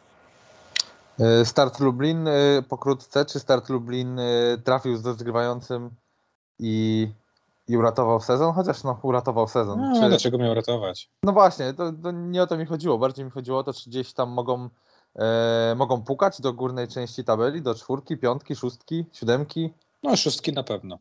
Y, 1.41 1.45
Start 1.45 1.79
Lublin 1.79 2.29
pokrótce, 2.69 3.25
czy 3.25 3.39
Start 3.39 3.69
Lublin 3.69 4.19
trafił 4.63 4.97
z 4.97 5.05
rozgrywającym 5.05 5.89
i, 6.59 7.07
i 7.67 7.77
uratował 7.77 8.19
sezon? 8.21 8.53
Chociaż 8.53 8.83
no, 8.83 8.99
uratował 9.03 9.47
sezon. 9.47 9.81
No, 9.81 10.01
Czy- 10.01 10.09
Dlaczego 10.09 10.37
miał 10.37 10.53
ratować? 10.53 11.09
No 11.23 11.33
właśnie, 11.33 11.73
to, 11.73 11.93
to 12.03 12.11
nie 12.11 12.43
o 12.43 12.47
to 12.47 12.57
mi 12.57 12.65
chodziło. 12.65 12.97
Bardziej 12.97 13.25
mi 13.25 13.31
chodziło 13.31 13.59
o 13.59 13.63
to, 13.63 13.73
czy 13.73 13.89
gdzieś 13.89 14.13
tam 14.13 14.29
mogą, 14.29 14.69
e, 15.15 15.75
mogą 15.77 16.01
pukać 16.03 16.41
do 16.41 16.53
górnej 16.53 16.87
części 16.87 17.23
tabeli, 17.23 17.61
do 17.61 17.75
czwórki, 17.75 18.17
piątki, 18.17 18.55
szóstki, 18.55 19.05
siódemki. 19.13 19.73
No, 20.03 20.15
szóstki 20.15 20.53
na 20.53 20.63
pewno. 20.63 20.99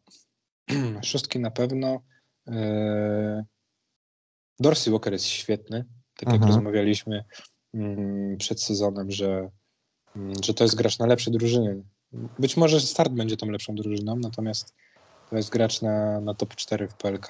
szóstki 1.05 1.38
na 1.40 1.50
pewno. 1.50 2.00
E, 2.48 3.44
Dorsey 4.61 4.92
Walker 4.92 5.12
jest 5.12 5.24
świetny. 5.24 5.85
Tak 6.16 6.29
jak 6.29 6.35
Mhm. 6.35 6.52
rozmawialiśmy 6.52 7.24
mm, 7.74 8.37
przed 8.37 8.62
sezonem, 8.62 9.11
że, 9.11 9.50
mm, 10.16 10.33
że 10.44 10.55
to 10.55 10.64
jest 10.64 10.76
gracz 10.76 10.98
na 10.98 11.07
lepsze 11.07 11.31
drużyny. 11.31 11.83
Być 12.38 12.57
może 12.57 12.81
start 12.81 13.12
będzie 13.12 13.37
tą 13.37 13.46
lepszą 13.46 13.74
drużyną, 13.74 14.16
natomiast 14.16 14.74
to 15.31 15.37
jest 15.37 15.51
gracz 15.51 15.83
na, 15.83 16.21
na 16.21 16.35
top 16.35 16.55
4 16.55 16.89
w 16.89 16.95
PLK. 16.95 17.29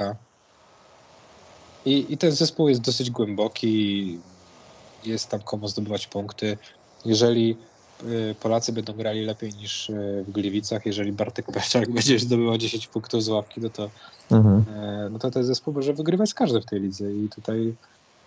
I, 1.84 2.12
I 2.12 2.18
ten 2.18 2.32
zespół 2.32 2.68
jest 2.68 2.80
dosyć 2.80 3.10
głęboki, 3.10 4.18
jest 5.04 5.28
tam 5.28 5.40
komu 5.40 5.68
zdobywać 5.68 6.06
punkty. 6.06 6.58
Jeżeli 7.04 7.56
y, 8.04 8.34
Polacy 8.40 8.72
będą 8.72 8.92
grali 8.92 9.24
lepiej 9.24 9.52
niż 9.54 9.90
y, 9.90 10.24
w 10.28 10.32
Gliwicach, 10.32 10.86
jeżeli 10.86 11.12
Bartek 11.12 11.46
Peszczak 11.46 11.90
będzie 11.94 12.18
zdobywał 12.18 12.58
10 12.58 12.86
punktów 12.86 13.22
z 13.24 13.28
ławki, 13.28 13.60
no 13.60 13.70
to, 13.70 13.90
e, 14.30 15.08
no 15.10 15.18
to 15.18 15.30
ten 15.30 15.44
zespół 15.44 15.74
może 15.74 15.92
wygrywać 15.92 16.34
każdy 16.34 16.60
w 16.60 16.66
tej 16.66 16.80
lidze 16.80 17.12
i 17.12 17.28
tutaj 17.28 17.74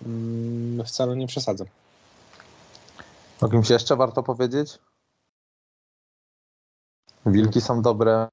mm, 0.06 0.86
wcale 0.86 1.16
nie 1.16 1.28
przesadzam. 1.28 1.68
O 3.42 3.50
kimś 3.50 3.70
jeszcze 3.70 3.96
warto 3.96 4.24
powiedzieć? 4.24 4.80
Wilki 7.26 7.62
są 7.62 7.82
dobre. 7.82 8.28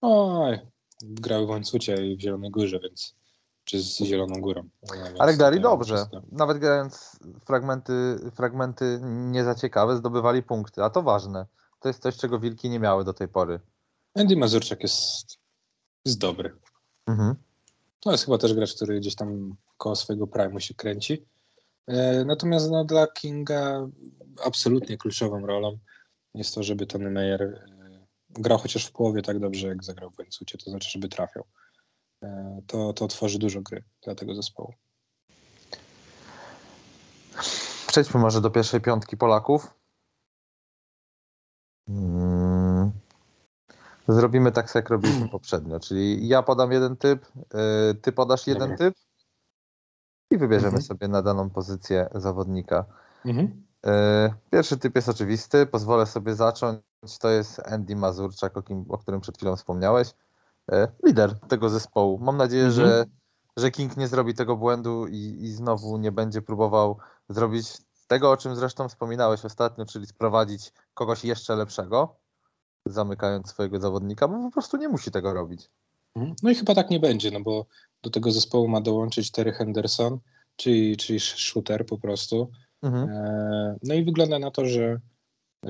Oj, 0.00 0.58
grały 1.02 1.46
w 1.46 1.50
Łańcucie 1.50 2.06
i 2.06 2.16
w 2.16 2.20
Zielonej 2.20 2.50
Górze, 2.50 2.80
więc 2.82 3.14
czy 3.64 3.80
z 3.80 3.98
Zieloną 3.98 4.40
Górą. 4.40 4.68
No, 4.82 5.04
więc 5.04 5.20
Ale 5.20 5.36
grali 5.36 5.60
dobrze. 5.60 6.06
Nawet 6.32 6.58
grając 6.58 7.18
fragmenty, 7.44 8.18
fragmenty 8.34 9.00
nie 9.02 9.44
za 9.44 9.54
ciekawe, 9.54 9.96
zdobywali 9.96 10.42
punkty, 10.42 10.84
a 10.84 10.90
to 10.90 11.02
ważne. 11.02 11.46
To 11.80 11.88
jest 11.88 12.02
coś, 12.02 12.16
czego 12.16 12.40
Wilki 12.40 12.70
nie 12.70 12.78
miały 12.78 13.04
do 13.04 13.14
tej 13.14 13.28
pory. 13.28 13.60
Andy 14.14 14.36
Mazurczak 14.36 14.82
jest, 14.82 15.38
jest 16.04 16.18
dobry. 16.18 16.56
Mhm. 17.06 17.34
To 18.00 18.12
jest 18.12 18.24
chyba 18.24 18.38
też 18.38 18.54
gracz, 18.54 18.74
który 18.74 19.00
gdzieś 19.00 19.14
tam 19.14 19.56
koło 19.76 19.96
swojego 19.96 20.26
prime'u 20.26 20.58
się 20.58 20.74
kręci. 20.74 21.26
E, 21.86 22.24
Natomiast 22.24 22.70
no, 22.70 22.84
dla 22.84 23.06
Kinga 23.06 23.88
absolutnie 24.44 24.98
kluczową 24.98 25.46
rolą 25.46 25.78
jest 26.34 26.54
to, 26.54 26.62
żeby 26.62 26.86
Tony 26.86 27.10
Meyer 27.10 27.69
grał 28.32 28.58
chociaż 28.58 28.86
w 28.86 28.92
połowie 28.92 29.22
tak 29.22 29.38
dobrze, 29.38 29.68
jak 29.68 29.84
zagrał 29.84 30.10
w 30.10 30.18
łańcucie, 30.18 30.58
to 30.58 30.70
znaczy, 30.70 30.90
żeby 30.90 31.08
trafiał. 31.08 31.44
E, 32.22 32.60
To, 32.66 32.92
to 32.92 33.08
tworzy 33.08 33.38
dużo 33.38 33.60
gry 33.60 33.84
dla 34.02 34.14
tego 34.14 34.34
zespołu. 34.34 34.74
Przejdźmy 37.86 38.20
może 38.20 38.40
do 38.40 38.50
pierwszej 38.50 38.80
piątki 38.80 39.16
Polaków. 39.16 39.74
Mm. 41.88 42.90
Zrobimy 44.08 44.52
tak, 44.52 44.74
jak 44.74 44.90
robiliśmy 44.90 45.28
poprzednio, 45.38 45.80
czyli 45.80 46.28
ja 46.28 46.42
podam 46.42 46.72
jeden 46.72 46.96
typ, 46.96 47.26
y, 47.90 47.94
ty 47.94 48.12
podasz 48.12 48.46
jeden 48.46 48.76
typ 48.76 48.94
i 50.30 50.38
wybierzemy 50.38 50.66
Mhm. 50.66 50.82
sobie 50.82 51.08
na 51.08 51.22
daną 51.22 51.50
pozycję 51.50 52.08
zawodnika. 52.14 52.84
Mhm. 53.24 53.66
Y, 53.86 53.90
Pierwszy 54.50 54.76
typ 54.78 54.96
jest 54.96 55.08
oczywisty, 55.08 55.66
pozwolę 55.66 56.06
sobie 56.06 56.34
zacząć. 56.34 56.80
To 57.20 57.28
jest 57.28 57.60
Andy 57.66 57.96
Mazurczak, 57.96 58.56
o, 58.56 58.62
kim, 58.62 58.84
o 58.88 58.98
którym 58.98 59.20
przed 59.20 59.36
chwilą 59.36 59.56
wspomniałeś. 59.56 60.08
Y, 60.72 60.88
Lider 61.06 61.38
tego 61.48 61.68
zespołu. 61.68 62.18
Mam 62.18 62.36
nadzieję, 62.36 62.64
Mhm. 62.64 62.86
że, 62.88 63.04
że 63.56 63.70
King 63.70 63.96
nie 63.96 64.08
zrobi 64.08 64.34
tego 64.34 64.56
błędu 64.56 65.06
i, 65.06 65.36
i 65.40 65.52
znowu 65.52 65.98
nie 65.98 66.12
będzie 66.12 66.42
próbował 66.42 66.98
zrobić 67.28 67.66
tego, 68.08 68.30
o 68.30 68.36
czym 68.36 68.56
zresztą 68.56 68.88
wspominałeś 68.88 69.44
ostatnio, 69.44 69.86
czyli 69.86 70.06
sprowadzić 70.06 70.72
kogoś 70.94 71.24
jeszcze 71.24 71.56
lepszego, 71.56 72.16
zamykając 72.86 73.48
swojego 73.50 73.80
zawodnika, 73.80 74.28
bo 74.28 74.38
po 74.42 74.50
prostu 74.50 74.76
nie 74.76 74.88
musi 74.88 75.10
tego 75.10 75.32
robić. 75.34 75.70
Mhm. 76.16 76.36
No 76.42 76.50
i 76.50 76.54
chyba 76.54 76.74
tak 76.74 76.90
nie 76.90 77.00
będzie, 77.00 77.30
no 77.30 77.40
bo 77.40 77.66
do 78.02 78.10
tego 78.10 78.32
zespołu 78.32 78.68
ma 78.68 78.80
dołączyć 78.80 79.30
Terry 79.30 79.52
Henderson, 79.52 80.18
czyli, 80.56 80.96
czyli 80.96 81.20
shooter 81.20 81.86
po 81.86 81.98
prostu. 81.98 82.50
Mhm. 82.82 83.08
E, 83.08 83.76
No 83.82 83.94
i 83.94 84.04
wygląda 84.04 84.38
na 84.38 84.50
to, 84.50 84.66
że 84.66 85.00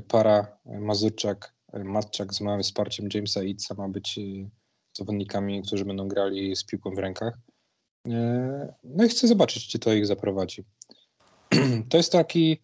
para 0.09 0.59
Mazurczak, 0.67 1.55
Matczak 1.85 2.35
z 2.35 2.41
małym 2.41 2.63
wsparciem 2.63 3.09
Jamesa 3.15 3.43
Itza 3.43 3.75
ma 3.75 3.89
być 3.89 4.19
e, 4.19 4.49
zawodnikami, 4.93 5.63
którzy 5.63 5.85
będą 5.85 6.09
grali 6.09 6.57
z 6.57 6.65
piłką 6.65 6.95
w 6.95 6.99
rękach. 6.99 7.39
E, 8.09 8.75
No 8.85 9.05
i 9.05 9.09
chcę 9.09 9.29
zobaczyć, 9.29 9.69
gdzie 9.69 9.79
to 9.79 9.93
ich 9.93 10.07
zaprowadzi. 10.07 10.65
To 11.91 11.97
jest 11.97 12.13
taki, 12.13 12.61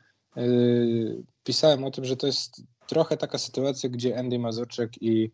pisałem 1.44 1.85
o 1.85 1.90
tym, 1.90 2.04
że 2.04 2.16
to 2.16 2.26
jest 2.26 2.62
trochę 2.87 3.16
taka 3.16 3.38
sytuacja, 3.38 3.88
gdzie 3.88 4.18
Andy 4.18 4.38
Mazurczak 4.38 5.02
i 5.02 5.30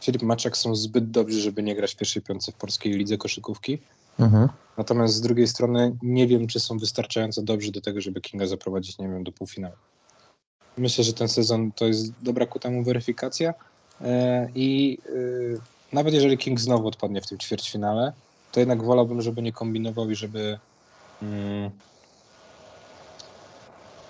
Filip 0.00 0.22
Maczak 0.22 0.56
są 0.56 0.74
zbyt 0.74 1.10
dobrzy, 1.10 1.40
żeby 1.40 1.62
nie 1.62 1.74
grać 1.74 1.94
w 1.94 1.96
pierwszej 1.96 2.22
piątce 2.22 2.52
w 2.52 2.54
polskiej 2.54 2.92
lidze 2.92 3.16
koszykówki. 3.16 3.78
Mhm. 4.18 4.48
Natomiast 4.76 5.14
z 5.14 5.20
drugiej 5.20 5.48
strony 5.48 5.96
nie 6.02 6.26
wiem, 6.26 6.46
czy 6.46 6.60
są 6.60 6.78
wystarczająco 6.78 7.42
dobrzy 7.42 7.72
do 7.72 7.80
tego, 7.80 8.00
żeby 8.00 8.20
Kinga 8.20 8.46
zaprowadzić, 8.46 8.98
nie 8.98 9.08
wiem, 9.08 9.24
do 9.24 9.32
półfinału. 9.32 9.74
Myślę, 10.78 11.04
że 11.04 11.12
ten 11.12 11.28
sezon 11.28 11.72
to 11.72 11.86
jest 11.86 12.12
dobra 12.22 12.46
ku 12.46 12.58
temu 12.58 12.84
weryfikacja 12.84 13.54
e, 14.00 14.48
i 14.54 14.98
e, 15.06 15.92
nawet 15.92 16.14
jeżeli 16.14 16.38
King 16.38 16.60
znowu 16.60 16.88
odpadnie 16.88 17.20
w 17.20 17.26
tym 17.26 17.38
ćwierćfinale, 17.38 18.12
to 18.52 18.60
jednak 18.60 18.82
wolałbym, 18.82 19.22
żeby 19.22 19.42
nie 19.42 19.52
kombinował 19.52 20.10
i 20.10 20.14
żeby 20.14 20.58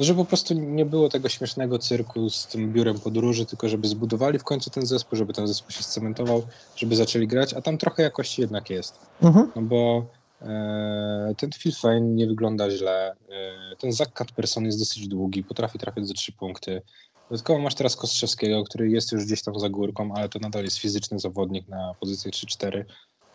żeby 0.01 0.21
po 0.21 0.25
prostu 0.25 0.55
nie 0.55 0.85
było 0.85 1.09
tego 1.09 1.29
śmiesznego 1.29 1.79
cyrku 1.79 2.31
z 2.31 2.47
tym 2.47 2.73
biurem 2.73 2.99
podróży, 2.99 3.47
tylko 3.47 3.69
żeby 3.69 3.89
zbudowali 3.89 4.39
w 4.39 4.45
końcu 4.45 4.71
ten 4.71 4.87
zespół, 4.87 5.19
żeby 5.19 5.33
ten 5.33 5.49
zespół 5.49 5.71
się 5.71 5.83
scementował, 5.83 6.43
żeby 6.77 6.97
zaczęli 6.97 7.27
grać, 7.27 7.55
a 7.55 7.63
tam 7.63 7.79
trochę 7.79 8.03
jakości 8.03 8.41
jednak 8.41 8.71
jest. 8.71 8.99
Mhm. 9.23 9.53
No 9.57 9.63
bo 9.63 10.07
e, 10.43 11.35
ten 11.37 11.51
Phil 11.53 11.73
Fane 11.73 12.01
nie 12.01 12.27
wygląda 12.27 12.71
źle. 12.71 13.17
E, 13.31 13.77
ten 13.77 13.93
Zach 13.93 14.13
Catperson 14.13 14.65
jest 14.65 14.79
dosyć 14.79 15.09
długi, 15.09 15.45
potrafi 15.45 15.79
trafiać 15.79 16.09
za 16.09 16.15
trzy 16.15 16.33
punkty. 16.33 16.83
Dodatkowo 17.31 17.59
masz 17.59 17.75
teraz 17.75 17.97
Kostrzewskiego, 17.97 18.65
który 18.65 18.91
jest 18.91 19.13
już 19.13 19.25
gdzieś 19.25 19.43
tam 19.43 19.59
za 19.59 19.69
górką, 19.69 20.15
ale 20.15 20.29
to 20.29 20.39
nadal 20.39 20.65
jest 20.65 20.79
fizyczny 20.79 21.19
zawodnik 21.19 21.69
na 21.69 21.95
pozycji 22.01 22.31
3-4. 22.31 22.85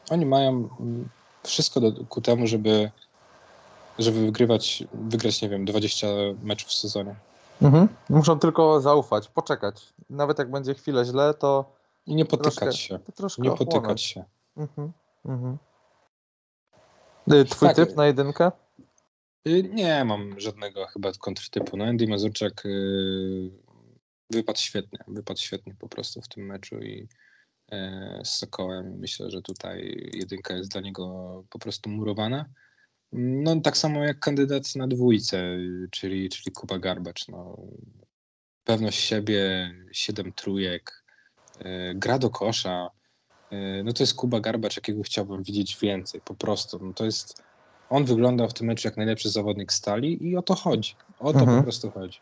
Oni 0.10 0.26
mają 0.26 0.70
mm, 0.80 1.10
wszystko 1.44 1.82
do, 1.82 2.06
ku 2.06 2.22
temu, 2.22 2.48
żeby, 2.48 2.92
żeby 4.00 4.26
wygrywać, 4.26 4.84
wygrać, 4.94 5.42
nie 5.42 5.50
wiem, 5.50 5.66
20 5.66 6.08
meczów 6.44 6.70
w 6.70 6.74
sezonie. 6.74 7.16
Mhm. 7.62 7.88
Muszą 8.10 8.40
tylko 8.40 8.82
zaufać, 8.82 9.28
poczekać. 9.28 9.94
Nawet 10.10 10.40
jak 10.40 10.52
będzie 10.52 10.74
chwilę 10.74 11.06
źle, 11.06 11.34
to 11.34 11.76
I 12.06 12.16
nie 12.16 12.26
potykać 12.26 12.54
troszkę, 13.16 13.40
się. 13.40 13.44
Nie 13.44 13.52
ochłonąć. 13.52 13.58
potykać 13.76 14.02
się. 14.02 14.24
Mhm. 14.58 14.92
Mhm. 15.26 15.58
Y, 17.34 17.46
Twój 17.46 17.68
Tak. 17.68 17.76
typ 17.76 17.96
na 17.96 18.06
jedynkę? 18.08 18.52
Y, 19.48 19.64
Nie 19.64 20.06
mam 20.06 20.40
żadnego 20.40 20.86
chyba 20.88 21.12
kontrtypu. 21.12 21.78
No 21.78 21.86
Andy 21.86 22.08
Mazurczak 22.08 22.66
y, 22.66 23.52
wypadł 24.30 24.60
świetnie, 24.60 25.00
wypadł 25.08 25.40
świetnie 25.40 25.76
po 25.80 25.90
prostu 25.90 26.22
w 26.22 26.28
tym 26.28 26.46
meczu 26.46 26.80
i 26.80 27.08
e, 27.72 28.22
z 28.24 28.30
Sokołem 28.30 28.98
myślę, 29.00 29.30
że 29.32 29.42
tutaj 29.42 30.10
jedynka 30.14 30.54
jest 30.54 30.72
dla 30.72 30.82
niego 30.82 31.44
po 31.50 31.60
prostu 31.60 31.90
murowana. 31.90 32.46
No 33.14 33.62
tak 33.62 33.78
samo 33.78 34.04
jak 34.04 34.20
kandydat 34.20 34.76
na 34.76 34.88
dwójce, 34.88 35.58
czyli, 35.92 36.30
czyli 36.30 36.52
Kuba 36.52 36.80
Garbacz. 36.80 37.28
No, 37.28 37.58
pewność 38.64 39.00
siebie, 39.00 39.72
siedem 39.92 40.34
trójek, 40.34 41.04
e, 41.60 41.96
gra 41.96 42.20
do 42.20 42.30
kosza. 42.30 42.90
E, 43.52 43.84
no 43.84 43.94
to 43.94 44.04
jest 44.04 44.16
Kuba 44.16 44.40
Garbacz, 44.40 44.76
jakiego 44.76 45.04
chciałbym 45.04 45.44
widzieć 45.44 45.78
więcej 45.82 46.22
po 46.22 46.36
prostu. 46.36 46.80
No 46.86 46.94
to 46.94 47.06
jest 47.06 47.44
on 47.90 48.06
wyglądał 48.06 48.50
w 48.50 48.54
tym 48.54 48.68
meczu 48.68 48.88
jak 48.88 48.98
najlepszy 48.98 49.30
zawodnik 49.30 49.74
stali 49.74 50.28
i 50.28 50.38
o 50.38 50.42
to 50.42 50.56
chodzi. 50.56 50.96
O 51.20 51.34
to 51.34 51.40
Mhm. 51.40 51.58
po 51.58 51.64
prostu 51.64 51.92
chodzi. 51.92 52.20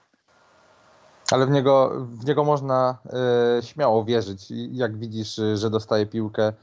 Ale 1.32 1.46
w 1.46 1.50
niego, 1.50 2.06
w 2.10 2.26
niego 2.26 2.44
można 2.44 2.98
y, 3.60 3.66
śmiało 3.66 4.06
wierzyć. 4.06 4.48
Jak 4.72 4.98
widzisz, 4.98 5.42
że 5.56 5.70
dostaje 5.70 6.06
piłkę, 6.06 6.54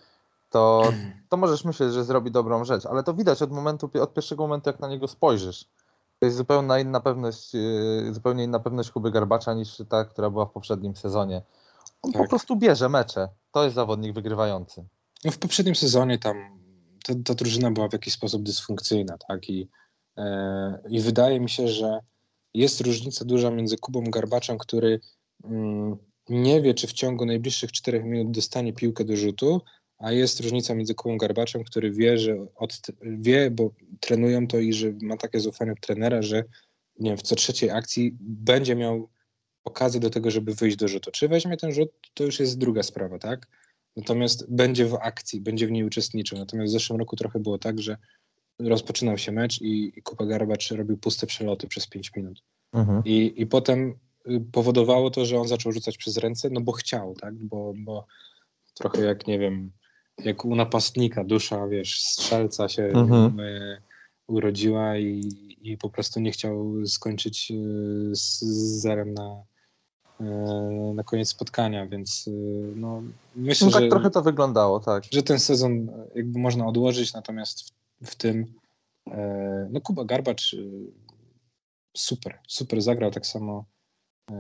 to, 0.55 0.93
to 1.31 1.37
możesz 1.37 1.65
myśleć, 1.65 1.93
że 1.93 2.05
zrobi 2.05 2.31
dobrą 2.31 2.65
rzecz. 2.65 2.87
Ale 2.87 3.03
to 3.03 3.15
widać 3.15 3.43
od 3.43 3.51
momentu, 3.51 3.91
od 4.01 4.15
pierwszego 4.15 4.43
momentu, 4.43 4.71
jak 4.71 4.81
na 4.81 4.89
niego 4.89 5.09
spojrzysz. 5.09 5.65
To 6.19 6.27
jest 6.27 6.37
zupełnie 6.37 6.81
inna 6.81 7.01
pewność, 7.01 7.55
y, 7.55 8.15
zupełnie 8.15 8.45
inna 8.45 8.61
pewność 8.61 8.91
Kuby 8.91 9.11
Garbacza 9.11 9.55
niż 9.55 9.83
ta, 9.89 10.05
która 10.05 10.31
była 10.31 10.47
w 10.47 10.51
poprzednim 10.51 10.97
sezonie. 10.97 11.43
On 12.03 12.13
po 12.13 12.19
Tak. 12.19 12.29
prostu 12.29 12.57
bierze 12.57 12.89
mecze. 12.89 13.29
To 13.53 13.65
jest 13.65 13.75
zawodnik 13.75 14.15
wygrywający. 14.15 14.85
No 15.25 15.31
w 15.31 15.39
poprzednim 15.39 15.75
sezonie 15.75 16.19
tam 16.19 16.37
ta, 17.05 17.15
ta 17.25 17.35
drużyna 17.35 17.71
była 17.71 17.89
w 17.89 17.93
jakiś 17.93 18.15
sposób 18.15 18.43
dysfunkcyjna, 18.43 19.19
tak? 19.29 19.49
I, 19.49 19.69
e, 20.17 20.83
I 20.91 21.01
wydaje 21.01 21.41
mi 21.41 21.51
się, 21.51 21.69
że 21.69 22.01
jest 22.55 22.81
różnica 22.81 23.25
duża 23.25 23.51
między 23.51 23.77
Kubą 23.77 24.05
Garbaczem, 24.11 24.59
który 24.59 25.01
mm, 25.45 25.97
nie 26.29 26.63
wie, 26.63 26.75
czy 26.75 26.87
w 26.87 26.93
ciągu 26.93 27.27
najbliższych 27.27 27.73
czterech 27.73 28.05
minut 28.05 28.31
dostanie 28.31 28.73
piłkę 28.73 29.05
do 29.05 29.17
rzutu, 29.17 29.61
a 29.99 30.13
jest 30.13 30.41
różnica 30.41 30.75
między 30.75 30.95
Kubą 30.95 31.19
Garbaczem, 31.19 31.65
który 31.65 31.91
wie, 31.91 32.19
że 32.19 32.47
od, 32.57 32.81
wie, 33.03 33.51
bo 33.51 33.71
trenują 34.01 34.47
to 34.47 34.59
i 34.59 34.73
że 34.73 34.93
ma 35.03 35.17
takie 35.17 35.41
zaufanie 35.41 35.73
od 35.73 35.81
trenera, 35.81 36.23
że 36.23 36.45
nie 36.99 37.11
wiem, 37.11 37.19
w 37.19 37.23
co 37.23 37.37
trzeciej 37.37 37.71
akcji 37.71 38.17
będzie 38.21 38.77
miał 38.77 39.09
okazję 39.65 40.01
do 40.01 40.11
tego, 40.11 40.31
żeby 40.31 40.55
wyjść 40.55 40.77
do 40.77 40.89
rzutu. 40.89 41.11
Czy 41.11 41.29
weźmie 41.29 41.57
ten 41.57 41.73
rzut, 41.73 41.91
to 42.15 42.25
już 42.25 42.41
jest 42.41 42.59
druga 42.59 42.83
sprawa, 42.83 43.19
tak? 43.19 43.47
Natomiast 43.97 44.51
będzie 44.51 44.87
w 44.87 44.95
akcji, 44.95 45.41
będzie 45.41 45.67
w 45.67 45.71
niej 45.71 45.85
uczestniczył. 45.85 46.39
Natomiast 46.39 46.71
w 46.71 46.73
zeszłym 46.73 46.99
roku 46.99 47.17
trochę 47.17 47.41
było 47.41 47.59
tak, 47.59 47.81
że 47.81 47.97
rozpoczynał 48.59 49.19
się 49.19 49.33
mecz 49.33 49.61
i, 49.61 49.93
i 49.97 50.03
Kupa 50.03 50.27
Garbacz 50.27 50.71
robił 50.71 50.97
puste 50.97 51.27
przeloty 51.27 51.69
przez 51.69 51.87
5 51.87 52.13
minut. 52.17 52.43
Mhm. 52.73 53.03
I, 53.05 53.35
I 53.37 53.47
potem 53.47 53.95
y, 54.29 54.41
powodowało 54.53 55.11
to, 55.11 55.25
że 55.25 55.39
on 55.39 55.49
zaczął 55.49 55.73
rzucać 55.73 55.99
przez 55.99 56.17
ręce, 56.17 56.51
no 56.51 56.61
bo 56.61 56.73
chciał, 56.73 57.15
tak? 57.15 57.35
Bo, 57.35 57.73
bo 57.77 58.07
trochę 58.75 59.03
jak, 59.03 59.27
nie 59.27 59.39
wiem, 59.39 59.73
jak 60.19 60.45
u 60.45 60.55
napastnika 60.57 61.25
dusza, 61.25 61.67
wiesz, 61.67 62.01
strzelca 62.03 62.69
się 62.69 62.83
Mhm. 62.83 63.41
y, 63.41 63.83
urodziła 64.27 64.97
i, 64.99 65.31
i 65.63 65.79
po 65.79 65.91
prostu 65.91 66.21
nie 66.21 66.31
chciał 66.33 66.87
skończyć 66.87 67.51
y, 67.51 68.17
z, 68.17 68.41
z 68.41 68.81
zerem 68.81 69.15
na, 69.15 69.43
y, 70.21 70.25
na 70.95 71.03
koniec 71.03 71.29
spotkania, 71.29 71.87
więc 71.87 72.31
no, 72.77 73.03
myślę, 73.37 73.67
No 73.67 73.73
tak 73.73 73.83
że, 73.83 73.89
trochę 73.89 74.11
to 74.11 74.23
wyglądało, 74.23 74.81
tak. 74.81 75.05
że 75.13 75.23
ten 75.23 75.39
sezon 75.41 75.89
jakby 76.15 76.39
można 76.39 76.67
odłożyć, 76.67 77.13
natomiast 77.13 77.71
w, 77.71 78.11
w 78.11 78.15
tym 78.15 78.55
e, 79.11 79.69
no 79.73 79.81
Kuba 79.81 80.05
Garbacz 80.05 80.57
super, 81.97 82.39
super 82.49 82.83
zagrał 82.83 83.11
tak 83.11 83.27
samo 83.27 83.65
e, 84.31 84.35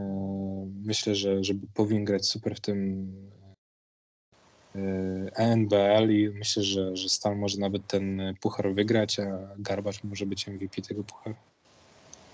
myślę, 0.84 1.14
że 1.14 1.44
żeby 1.44 1.66
powinien 1.74 2.04
grać 2.04 2.26
super 2.26 2.56
w 2.56 2.60
tym 2.60 3.08
e, 3.42 3.43
ENBL 5.34 6.10
i 6.10 6.30
myślę, 6.38 6.62
że, 6.62 6.96
że 6.96 7.08
Stal 7.08 7.36
może 7.36 7.58
nawet 7.58 7.86
ten 7.86 8.34
puchar 8.40 8.74
wygrać, 8.74 9.20
a 9.20 9.24
Garbacz 9.58 10.04
może 10.04 10.26
być 10.26 10.48
MVP 10.48 10.82
tego 10.82 11.04
pucharu. 11.04 11.36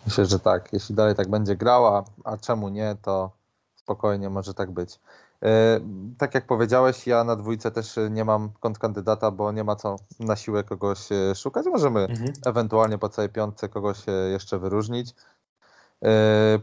Myślę, 0.07 0.26
że 0.26 0.38
tak. 0.38 0.72
Jeśli 0.72 0.95
dalej 0.95 1.14
tak 1.14 1.28
będzie 1.28 1.57
grała, 1.57 2.05
a 2.24 2.36
czemu 2.36 2.68
nie, 2.68 2.97
to 3.03 3.30
spokojnie 3.76 4.30
może 4.30 4.55
tak 4.55 4.70
być. 4.70 4.99
E, 5.43 5.80
tak 6.18 6.34
jak 6.34 6.47
powiedziałeś, 6.47 7.07
ja 7.07 7.24
na 7.24 7.36
dwójce 7.36 7.70
też 7.70 7.99
nie 8.11 8.24
mam 8.24 8.51
kontrkandydata, 8.61 9.30
bo 9.30 9.53
nie 9.53 9.64
ma 9.64 9.76
co 9.76 9.97
na 10.20 10.36
siłę 10.36 10.64
kogoś 10.64 11.12
e, 11.12 11.34
szukać. 11.34 11.66
Możemy 11.66 12.01
Mhm. 12.01 12.32
ewentualnie 12.47 12.99
po 12.99 13.09
całej 13.09 13.28
piątce 13.28 13.68
kogoś 13.68 13.99
jeszcze 14.32 14.59
wyróżnić. 14.59 15.14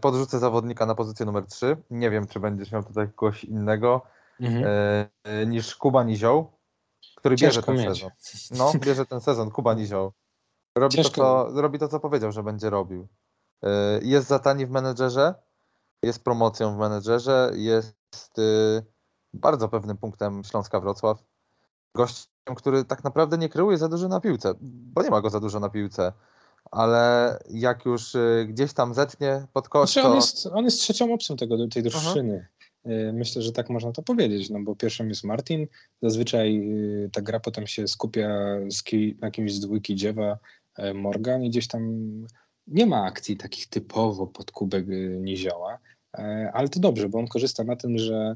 Podrzucę 0.01 0.39
zawodnika 0.39 0.85
na 0.85 0.95
pozycję 0.95 1.25
numer 1.25 1.45
3. 1.45 1.77
Nie 1.91 2.09
wiem, 2.09 2.27
czy 2.27 2.39
będziesz 2.39 2.71
miał 2.71 2.83
tutaj 2.83 3.07
kogoś 3.15 3.43
innego 3.43 4.01
Mhm. 4.39 4.65
e, 5.23 5.45
niż 5.45 5.75
Kuba 5.75 6.03
Nizioł, 6.03 6.51
który 7.15 7.35
bierze 7.35 7.53
Ciężko 7.53 7.71
ten 7.71 7.75
mieć. 7.81 7.99
sezon. 8.19 8.57
No, 8.57 8.79
bierze 8.79 9.05
ten 9.05 9.21
sezon, 9.21 9.51
Kuba 9.51 9.73
Nizioł. 9.73 10.11
Robi 10.77 11.03
to, 11.03 11.09
co, 11.09 11.61
robi 11.61 11.79
to, 11.79 11.87
co 11.87 11.99
powiedział, 11.99 12.31
że 12.31 12.43
będzie 12.43 12.69
robił. 12.69 13.07
E, 13.63 13.69
Jest 14.01 14.27
za 14.27 14.39
tani 14.39 14.65
w 14.65 14.69
menedżerze, 14.69 15.35
jest 16.03 16.23
promocją 16.23 16.75
w 16.75 16.77
menedżerze, 16.77 17.51
jest 17.55 18.39
y, 18.39 18.83
bardzo 19.33 19.69
pewnym 19.69 19.97
punktem 19.97 20.43
Śląska 20.43 20.79
Wrocław. 20.79 21.23
Gościem, 21.95 22.55
który 22.55 22.85
tak 22.85 23.03
naprawdę 23.03 23.37
nie 23.37 23.49
kreuje 23.49 23.77
za 23.77 23.89
dużo 23.89 24.07
na 24.07 24.19
piłce, 24.19 24.53
bo 24.61 25.03
nie 25.03 25.09
ma 25.09 25.21
go 25.21 25.29
za 25.29 25.39
dużo 25.39 25.59
na 25.59 25.69
piłce, 25.69 26.13
ale 26.71 27.39
jak 27.49 27.85
już 27.85 28.15
y, 28.15 28.45
gdzieś 28.49 28.73
tam 28.73 28.93
zetnie 28.93 29.47
pod 29.53 29.69
kosz, 29.69 29.93
Znaczy, 29.93 30.07
on, 30.07 30.11
to... 30.11 30.15
jest, 30.15 30.45
on 30.45 30.65
jest 30.65 30.79
trzecią 30.79 31.13
opcją 31.13 31.35
tego, 31.37 31.67
tej 31.67 31.83
drużyny. 31.83 32.47
Y, 32.87 33.13
Myślę, 33.13 33.41
że 33.41 33.51
tak 33.51 33.69
można 33.69 33.91
to 33.91 34.03
powiedzieć, 34.03 34.49
no 34.49 34.59
bo 34.63 34.75
pierwszym 34.75 35.09
jest 35.09 35.23
Martin. 35.23 35.67
Zazwyczaj 36.01 36.57
y, 36.57 37.09
ta 37.13 37.21
gra 37.21 37.39
potem 37.39 37.67
się 37.67 37.87
skupia 37.87 38.29
z 38.71 38.83
ki, 38.83 39.17
na 39.21 39.31
kimś 39.31 39.53
z 39.53 39.59
dwójki 39.59 39.95
dziewa 39.95 40.37
e, 40.77 40.93
Morgan 40.93 41.43
i 41.43 41.49
gdzieś 41.49 41.67
tam 41.67 42.11
nie 42.67 42.85
ma 42.85 43.03
akcji 43.03 43.37
takich 43.37 43.67
typowo 43.67 44.27
pod 44.27 44.51
kubek 44.51 44.89
y, 44.89 45.19
Nizioła, 45.21 45.79
E, 46.17 46.51
ale 46.53 46.69
to 46.69 46.79
dobrze, 46.79 47.09
bo 47.09 47.19
on 47.19 47.27
korzysta 47.27 47.63
na 47.63 47.75
tym, 47.75 47.97
że, 47.97 48.35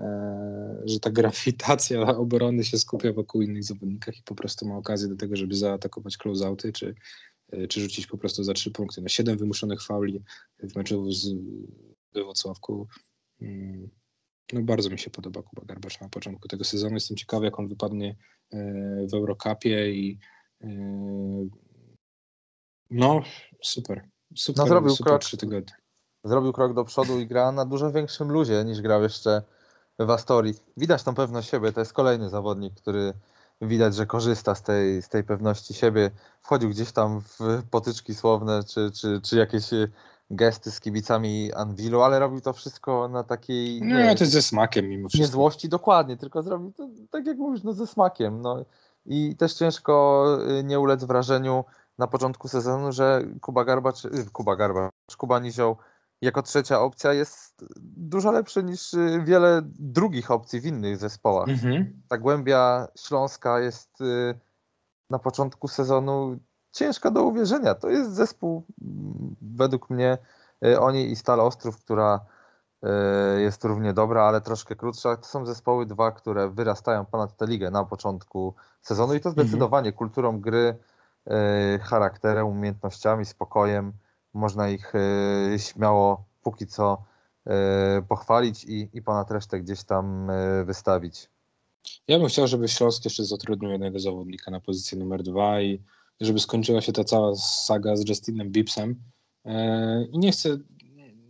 e, 0.00 0.82
że 0.84 1.00
ta 1.00 1.10
grawitacja 1.10 2.00
obrony 2.24 2.64
się 2.64 2.78
skupia 2.78 3.12
wokół 3.12 3.42
innych 3.42 3.64
zawodnikach 3.64 4.18
i 4.18 4.22
po 4.22 4.34
prostu 4.34 4.66
ma 4.66 4.76
okazję 4.76 5.08
do 5.08 5.16
tego, 5.16 5.36
żeby 5.36 5.54
zaatakować 5.54 6.16
closeouty 6.16 6.72
czy, 6.72 6.94
czy 7.68 7.80
rzucić 7.80 8.06
po 8.06 8.18
prostu 8.18 8.44
za 8.44 8.54
trzy 8.54 8.70
punkty. 8.70 9.02
No, 9.02 9.08
siedem 9.08 9.38
wymuszonych 9.38 9.82
fauli 9.82 10.22
w 10.62 10.76
meczu 10.76 11.12
z 11.12 11.34
we 12.14 12.24
Wrocławku. 12.24 12.88
Mm, 13.42 13.88
No 14.52 14.62
bardzo 14.62 14.90
mi 14.90 14.98
się 14.98 15.10
podoba 15.10 15.42
Kuba 15.42 15.62
Garbacz 15.64 16.00
na 16.00 16.08
początku 16.08 16.48
tego 16.48 16.64
sezonu. 16.64 16.94
Jestem 16.94 17.16
ciekawy, 17.16 17.44
jak 17.44 17.58
on 17.58 17.68
wypadnie 17.68 18.16
e, 18.52 18.56
w 19.10 19.14
Eurocupie 19.14 19.90
i 19.92 20.18
e, 20.64 20.68
no 22.90 23.22
super. 23.62 24.08
Super, 24.36 24.64
No, 24.64 24.68
zrobił 24.68 24.90
super 24.96 25.18
krok. 25.18 25.40
tygodnie. 25.40 25.74
zrobił 26.24 26.52
krok 26.52 26.74
do 26.74 26.84
przodu 26.84 27.20
i 27.20 27.26
gra 27.26 27.52
na 27.52 27.64
dużo 27.64 27.92
większym 27.92 28.30
luzie 28.30 28.64
niż 28.64 28.80
grał 28.80 29.02
jeszcze 29.02 29.42
w 29.98 30.10
Astorii. 30.10 30.54
Widać 30.76 31.02
tą 31.02 31.14
pewność 31.14 31.50
siebie, 31.50 31.72
to 31.72 31.80
jest 31.80 31.92
kolejny 31.92 32.30
zawodnik, 32.30 32.74
który 32.74 33.12
widać, 33.60 33.94
że 33.94 34.06
korzysta 34.06 34.54
z 34.54 34.62
tej, 34.62 35.02
z 35.02 35.08
tej 35.08 35.24
pewności 35.24 35.74
siebie. 35.74 36.10
Wchodził 36.42 36.70
gdzieś 36.70 36.92
tam 36.92 37.20
w 37.20 37.38
potyczki 37.70 38.14
słowne, 38.14 38.64
czy, 38.64 38.90
czy, 38.90 39.20
czy 39.24 39.36
jakieś 39.36 39.64
gesty 40.30 40.70
z 40.70 40.80
kibicami 40.80 41.52
Anwilu, 41.52 42.02
ale 42.02 42.18
robił 42.18 42.40
to 42.40 42.52
wszystko 42.52 43.08
na 43.08 43.24
takiej 43.24 43.82
No, 43.82 44.14
to 44.14 44.24
jest 44.24 44.32
ze 44.32 44.42
smakiem 44.42 44.88
mimo 44.88 45.02
nie 45.02 45.08
wszystko. 45.08 45.32
złości, 45.32 45.68
dokładnie, 45.68 46.16
tylko 46.16 46.42
zrobił 46.42 46.72
to 46.72 46.88
tak 47.10 47.26
jak 47.26 47.38
mówisz, 47.38 47.62
no 47.62 47.72
ze 47.72 47.86
smakiem. 47.86 48.40
No. 48.40 48.64
I 49.06 49.36
też 49.36 49.54
ciężko 49.54 50.26
y, 50.60 50.64
nie 50.64 50.80
ulec 50.80 51.04
wrażeniu 51.04 51.64
na 51.98 52.06
początku 52.06 52.48
sezonu, 52.48 52.92
że 52.92 53.22
Kuba 53.40 53.64
Garbacz, 53.64 54.04
y, 54.04 54.30
Kuba 54.32 54.56
Garbacz, 54.56 55.16
Kuba 55.18 55.38
Nizioł 55.38 55.76
jako 56.22 56.42
trzecia 56.42 56.80
opcja 56.80 57.12
jest 57.12 57.64
dużo 57.80 58.32
lepszy 58.32 58.62
niż 58.62 58.94
y, 58.94 59.22
wiele 59.24 59.60
drugich 59.64 60.30
opcji 60.30 60.60
w 60.60 60.66
innych 60.66 60.96
zespołach. 60.96 61.48
Mhm. 61.48 62.02
Ta 62.08 62.18
głębia 62.18 62.88
śląska 62.98 63.60
jest 63.60 63.98
na 65.10 65.18
początku 65.18 65.68
sezonu 65.68 66.38
ciężka 66.72 67.10
do 67.10 67.22
uwierzenia. 67.24 67.74
To 67.74 67.88
jest 67.90 68.14
zespół 68.14 68.64
mm, 68.82 69.36
według 69.42 69.90
mnie 69.90 70.18
y, 70.64 70.80
oni 70.80 71.10
i 71.10 71.16
Stal 71.16 71.40
Ostrów, 71.40 71.78
która 71.78 72.20
y, 73.36 73.40
jest 73.40 73.64
równie 73.64 73.92
dobra, 73.92 74.22
ale 74.22 74.40
troszkę 74.40 74.76
krótsza. 74.76 75.16
To 75.16 75.24
są 75.24 75.46
zespoły 75.46 75.86
dwa, 75.86 76.12
które 76.12 76.50
wyrastają 76.50 77.04
ponad 77.06 77.36
tę 77.36 77.46
ligę 77.46 77.70
na 77.70 77.84
początku 77.84 78.54
sezonu 78.82 79.14
i 79.14 79.20
to 79.20 79.30
zdecydowanie 79.30 79.92
kulturą 79.92 80.40
gry, 80.40 80.78
y, 81.26 81.78
charakterem, 81.78 82.46
umiejętnościami, 82.46 83.24
spokojem 83.24 83.92
można 84.34 84.68
ich 84.68 84.92
śmiało 85.56 86.24
póki 86.42 86.66
co 86.66 87.02
pochwalić 88.08 88.64
i, 88.64 88.88
i 88.92 89.02
ponad 89.02 89.30
resztę 89.30 89.60
gdzieś 89.60 89.84
tam 89.84 90.30
wystawić. 90.64 91.30
Ja 92.08 92.18
bym 92.18 92.28
chciał, 92.28 92.46
żeby 92.46 92.68
Śląsk 92.68 93.04
jeszcze 93.04 93.24
zatrudnił 93.24 93.70
jednego 93.70 93.98
zawodnika 93.98 94.50
na 94.50 94.60
pozycję 94.60 94.98
numer 94.98 95.22
dwa 95.22 95.60
i 95.60 95.82
żeby 96.20 96.40
skończyła 96.40 96.80
się 96.80 96.92
ta 96.92 97.04
cała 97.04 97.36
saga 97.36 97.96
z 97.96 98.08
Justinem 98.08 98.50
Bibsem. 98.50 99.02
E, 99.44 100.04
I 100.12 100.18
nie 100.18 100.32
chcę, 100.32 100.58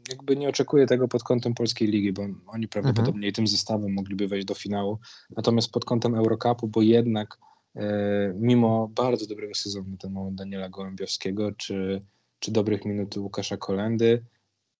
jakby 0.08 0.36
nie 0.36 0.48
oczekuję 0.48 0.86
tego 0.86 1.08
pod 1.08 1.22
kątem 1.22 1.54
polskiej 1.54 1.88
ligi, 1.88 2.12
bo 2.12 2.22
oni 2.46 2.68
prawdopodobnie 2.68 3.32
tym 3.32 3.46
zestawem 3.46 3.92
mogliby 3.92 4.28
wejść 4.28 4.46
do 4.46 4.54
finału. 4.54 4.98
Natomiast 5.36 5.70
pod 5.70 5.84
kątem 5.84 6.14
Eurocupu, 6.14 6.68
bo 6.68 6.82
jednak 6.82 7.38
e, 7.76 8.34
mimo 8.36 8.88
bardzo 8.88 9.26
dobrego 9.26 9.54
sezonu 9.54 9.90
na 9.90 9.96
ten 9.96 10.12
moment 10.12 10.38
Daniela 10.38 10.68
Gołębiowskiego, 10.68 11.52
czy, 11.52 12.02
czy 12.38 12.52
dobrych 12.52 12.84
minut 12.84 13.16
Łukasza 13.16 13.56
Kolendy, 13.56 14.24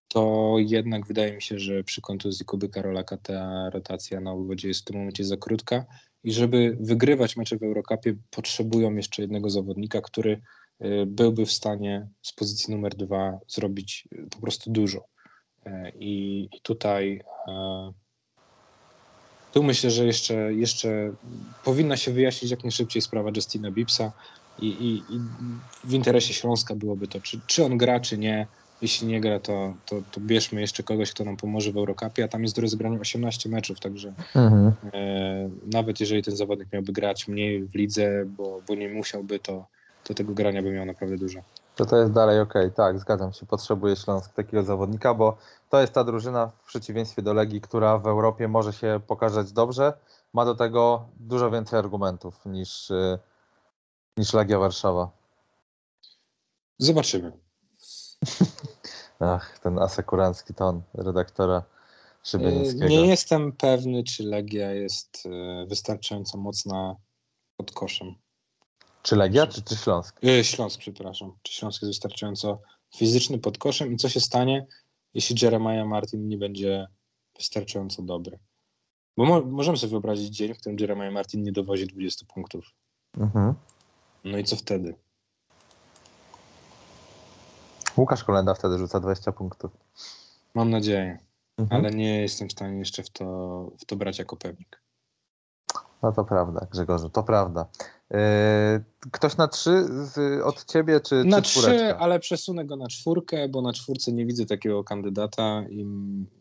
to 0.08 0.54
jednak 0.58 1.06
wydaje 1.06 1.32
mi 1.32 1.42
się, 1.42 1.58
że 1.58 1.84
przy 1.84 2.00
kontuzji 2.00 2.46
Kuby 2.46 2.68
Karolaka 2.68 3.16
ta 3.16 3.70
rotacja 3.70 4.20
na 4.20 4.32
uwodzie 4.32 4.68
jest 4.68 4.80
w 4.80 4.84
tym 4.84 4.96
momencie 4.96 5.24
za 5.24 5.36
krótka 5.36 5.84
i 6.24 6.32
żeby 6.32 6.76
wygrywać 6.80 7.36
mecze 7.36 7.56
w 7.56 7.62
Eurocupie 7.62 8.14
potrzebują 8.30 8.94
jeszcze 8.94 9.22
jednego 9.22 9.50
zawodnika, 9.50 10.00
który 10.00 10.40
y, 10.84 11.06
byłby 11.06 11.46
w 11.46 11.52
stanie 11.52 12.08
z 12.22 12.32
pozycji 12.32 12.74
numer 12.74 12.94
dwa 12.94 13.38
zrobić 13.48 14.08
y, 14.12 14.26
po 14.30 14.40
prostu 14.40 14.70
dużo. 14.70 15.04
E, 15.66 15.92
I, 15.94 16.48
tutaj 16.62 17.22
e, 17.48 17.92
tu 19.52 19.62
myślę, 19.62 19.90
że 19.90 20.06
jeszcze, 20.06 20.34
jeszcze 20.54 21.12
powinna 21.64 21.96
się 21.96 22.12
wyjaśnić 22.12 22.50
jak 22.50 22.64
najszybciej 22.64 23.02
sprawa 23.02 23.30
Justina 23.36 23.70
Bibsa 23.70 24.12
i, 24.58 24.66
i, 24.66 25.14
i 25.14 25.20
w 25.84 25.94
interesie 25.94 26.34
Śląska 26.34 26.74
byłoby 26.74 27.08
to, 27.08 27.20
czy, 27.20 27.40
czy 27.46 27.64
on 27.64 27.78
gra, 27.78 28.00
czy 28.00 28.18
nie. 28.18 28.46
Jeśli 28.83 29.09
nie 29.09 29.20
gra, 29.20 29.41
to, 29.41 29.74
to, 29.87 29.97
to 30.12 30.20
bierzmy 30.20 30.61
jeszcze 30.61 30.83
kogoś, 30.83 31.12
kto 31.12 31.24
nam 31.24 31.37
pomoże 31.37 31.72
w 31.72 31.76
Eurocupie, 31.76 32.24
a 32.24 32.28
tam 32.28 32.43
jest 32.43 32.57
do 32.57 32.62
rozegrania 32.62 33.01
18 33.01 33.49
meczów, 33.49 33.81
także 33.81 34.12
e, 34.95 35.51
nawet 35.72 36.01
jeżeli 36.01 36.22
ten 36.22 36.37
zawodnik 36.37 36.72
miałby 36.72 36.93
grać 36.93 37.28
mniej 37.28 37.64
w 37.64 37.74
lidze, 37.74 38.24
bo, 38.26 38.62
bo 38.68 38.74
nie 38.74 38.89
musiałby, 38.89 39.39
to, 39.39 39.66
to 40.05 40.14
tego 40.14 40.35
grania 40.35 40.62
by 40.62 40.72
miał 40.72 40.87
naprawdę 40.87 41.16
dużo. 41.16 41.41
To 41.76 41.87
to 41.87 41.97
jest 41.97 42.12
dalej 42.12 42.41
ok, 42.41 42.55
tak, 42.76 42.99
zgadzam 42.99 43.33
się. 43.33 43.47
Potrzebuje 43.47 43.97
Śląsk 43.97 44.35
takiego 44.35 44.62
zawodnika, 44.62 45.14
bo 45.14 45.37
to 45.70 45.81
jest 45.81 45.93
ta 45.93 46.05
drużyna 46.05 46.47
w 46.47 46.66
przeciwieństwie 46.66 47.22
do 47.22 47.35
Legii, 47.35 47.61
która 47.61 47.99
w 47.99 48.07
Europie 48.07 48.49
może 48.49 48.72
się 48.72 49.01
pokazać 49.07 49.53
dobrze. 49.53 49.93
Ma 50.33 50.45
do 50.45 50.55
tego 50.55 51.09
dużo 51.20 51.51
więcej 51.51 51.78
argumentów 51.78 52.47
niż, 52.47 52.91
y, 52.91 53.18
niż 54.16 54.33
Legia 54.33 54.59
Warszawa. 54.59 55.11
Zobaczymy. 56.78 57.33
Ach, 59.20 59.58
ten 59.58 59.78
asekurancki 59.78 60.54
ton 60.54 60.82
redaktora 60.94 61.62
Szybienickiego. 62.22 62.88
Nie 62.88 63.06
jestem 63.06 63.52
pewny, 63.52 64.04
czy 64.04 64.22
Legia 64.22 64.72
jest 64.72 65.22
e, 65.26 65.66
wystarczająco 65.66 66.38
mocna 66.38 66.96
pod 67.56 67.72
koszem. 67.72 68.14
Czy 69.02 69.16
Legia, 69.16 69.46
czy, 69.46 69.62
czy 69.62 69.76
Śląsk? 69.76 70.20
E, 70.24 70.44
Śląsk, 70.44 70.80
przepraszam. 70.80 71.32
Czy 71.42 71.52
Śląsk 71.52 71.82
jest 71.82 71.90
wystarczająco 71.90 72.60
fizyczny 72.96 73.38
pod 73.38 73.58
koszem 73.58 73.92
i 73.92 73.96
co 73.96 74.08
się 74.08 74.20
stanie, 74.20 74.66
jeśli 75.14 75.36
Jeremiah 75.42 75.86
Martin 75.86 76.28
nie 76.28 76.38
będzie 76.38 76.86
wystarczająco 77.36 78.02
dobry? 78.02 78.38
Bo 79.16 79.24
mo- 79.24 79.42
możemy 79.42 79.78
sobie 79.78 79.90
wyobrazić 79.90 80.36
dzień, 80.36 80.54
w 80.54 80.58
którym 80.58 80.78
Jeremiah 80.78 81.12
Martin 81.12 81.42
nie 81.42 81.52
dowozi 81.52 81.86
20 81.86 82.26
punktów. 82.34 82.64
Mhm. 83.18 83.54
No 84.24 84.38
i 84.38 84.44
co 84.44 84.56
wtedy? 84.56 84.94
Łukasz 88.01 88.24
Kolenda 88.24 88.55
wtedy 88.55 88.78
rzuca 88.78 89.01
20 89.01 89.32
punktów. 89.32 89.70
Mam 90.55 90.70
nadzieję, 90.70 91.18
Mhm. 91.59 91.80
ale 91.84 91.94
nie 91.94 92.20
jestem 92.20 92.48
w 92.48 92.53
stanie 92.53 92.78
jeszcze 92.78 93.03
w 93.03 93.11
to, 93.11 93.24
w 93.80 93.84
to 93.84 93.96
brać 93.96 94.18
jako 94.18 94.36
pewnik. 94.36 94.82
No 96.03 96.12
to 96.12 96.24
prawda, 96.24 96.66
Grzegorzu, 96.70 97.11
to 97.11 97.22
prawda. 97.22 97.66
Yy, 98.11 98.18
ktoś 99.11 99.36
na 99.36 99.48
trzy 99.48 99.84
z, 99.84 100.42
od 100.42 100.64
ciebie, 100.64 101.01
czy, 101.01 101.24
Na 101.24 101.42
czy 101.42 101.61
trzy, 101.61 101.94
ale 101.96 102.20
przesunę 102.20 102.64
go 102.64 102.76
na 102.76 102.88
czwórkę, 102.88 103.48
bo 103.48 103.62
na 103.62 103.72
czwórce 103.72 104.12
nie 104.12 104.26
widzę 104.26 104.46
takiego 104.46 104.84
kandydata 104.84 105.64
i 105.70 105.86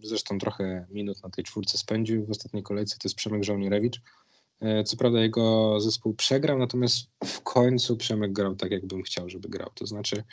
zresztą 0.03 0.37
trochę 0.37 0.85
minut 0.89 1.23
na 1.23 1.29
tej 1.29 1.43
czwórce 1.43 1.77
spędził 1.77 2.25
w 2.25 2.29
ostatniej 2.29 2.63
kolejce, 2.63 2.95
to 2.95 3.07
jest 3.07 3.15
Przemek 3.15 3.43
Żołnierewicz. 3.43 4.01
E, 4.61 4.83
Co 4.83 4.97
prawda 4.97 5.19
jego 5.19 5.79
zespół 5.79 6.13
przegrał, 6.13 6.57
natomiast 6.57 7.07
w 7.25 7.41
końcu 7.41 7.97
Przemek 7.97 8.33
grał 8.33 8.55
tak, 8.55 8.71
jakbym 8.71 9.03
chciał, 9.03 9.29
żeby 9.29 9.49
grał. 9.49 9.69
To 9.75 9.85
znaczy 9.85 10.23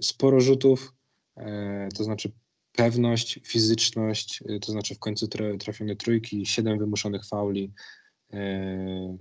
sporo 0.00 0.40
rzutów, 0.40 0.94
e, 1.36 1.88
to 1.96 2.04
znaczy 2.04 2.32
pewność, 2.76 3.40
fizyczność, 3.44 4.42
y, 4.50 4.60
to 4.60 4.72
znaczy 4.72 4.94
w 4.94 4.98
końcu 4.98 5.26
tra- 5.26 5.58
trafione 5.58 5.96
trójki, 5.96 6.46
7 6.46 6.78
wymuszonych 6.78 7.26
fauli, 7.26 7.72
y, 8.34 8.38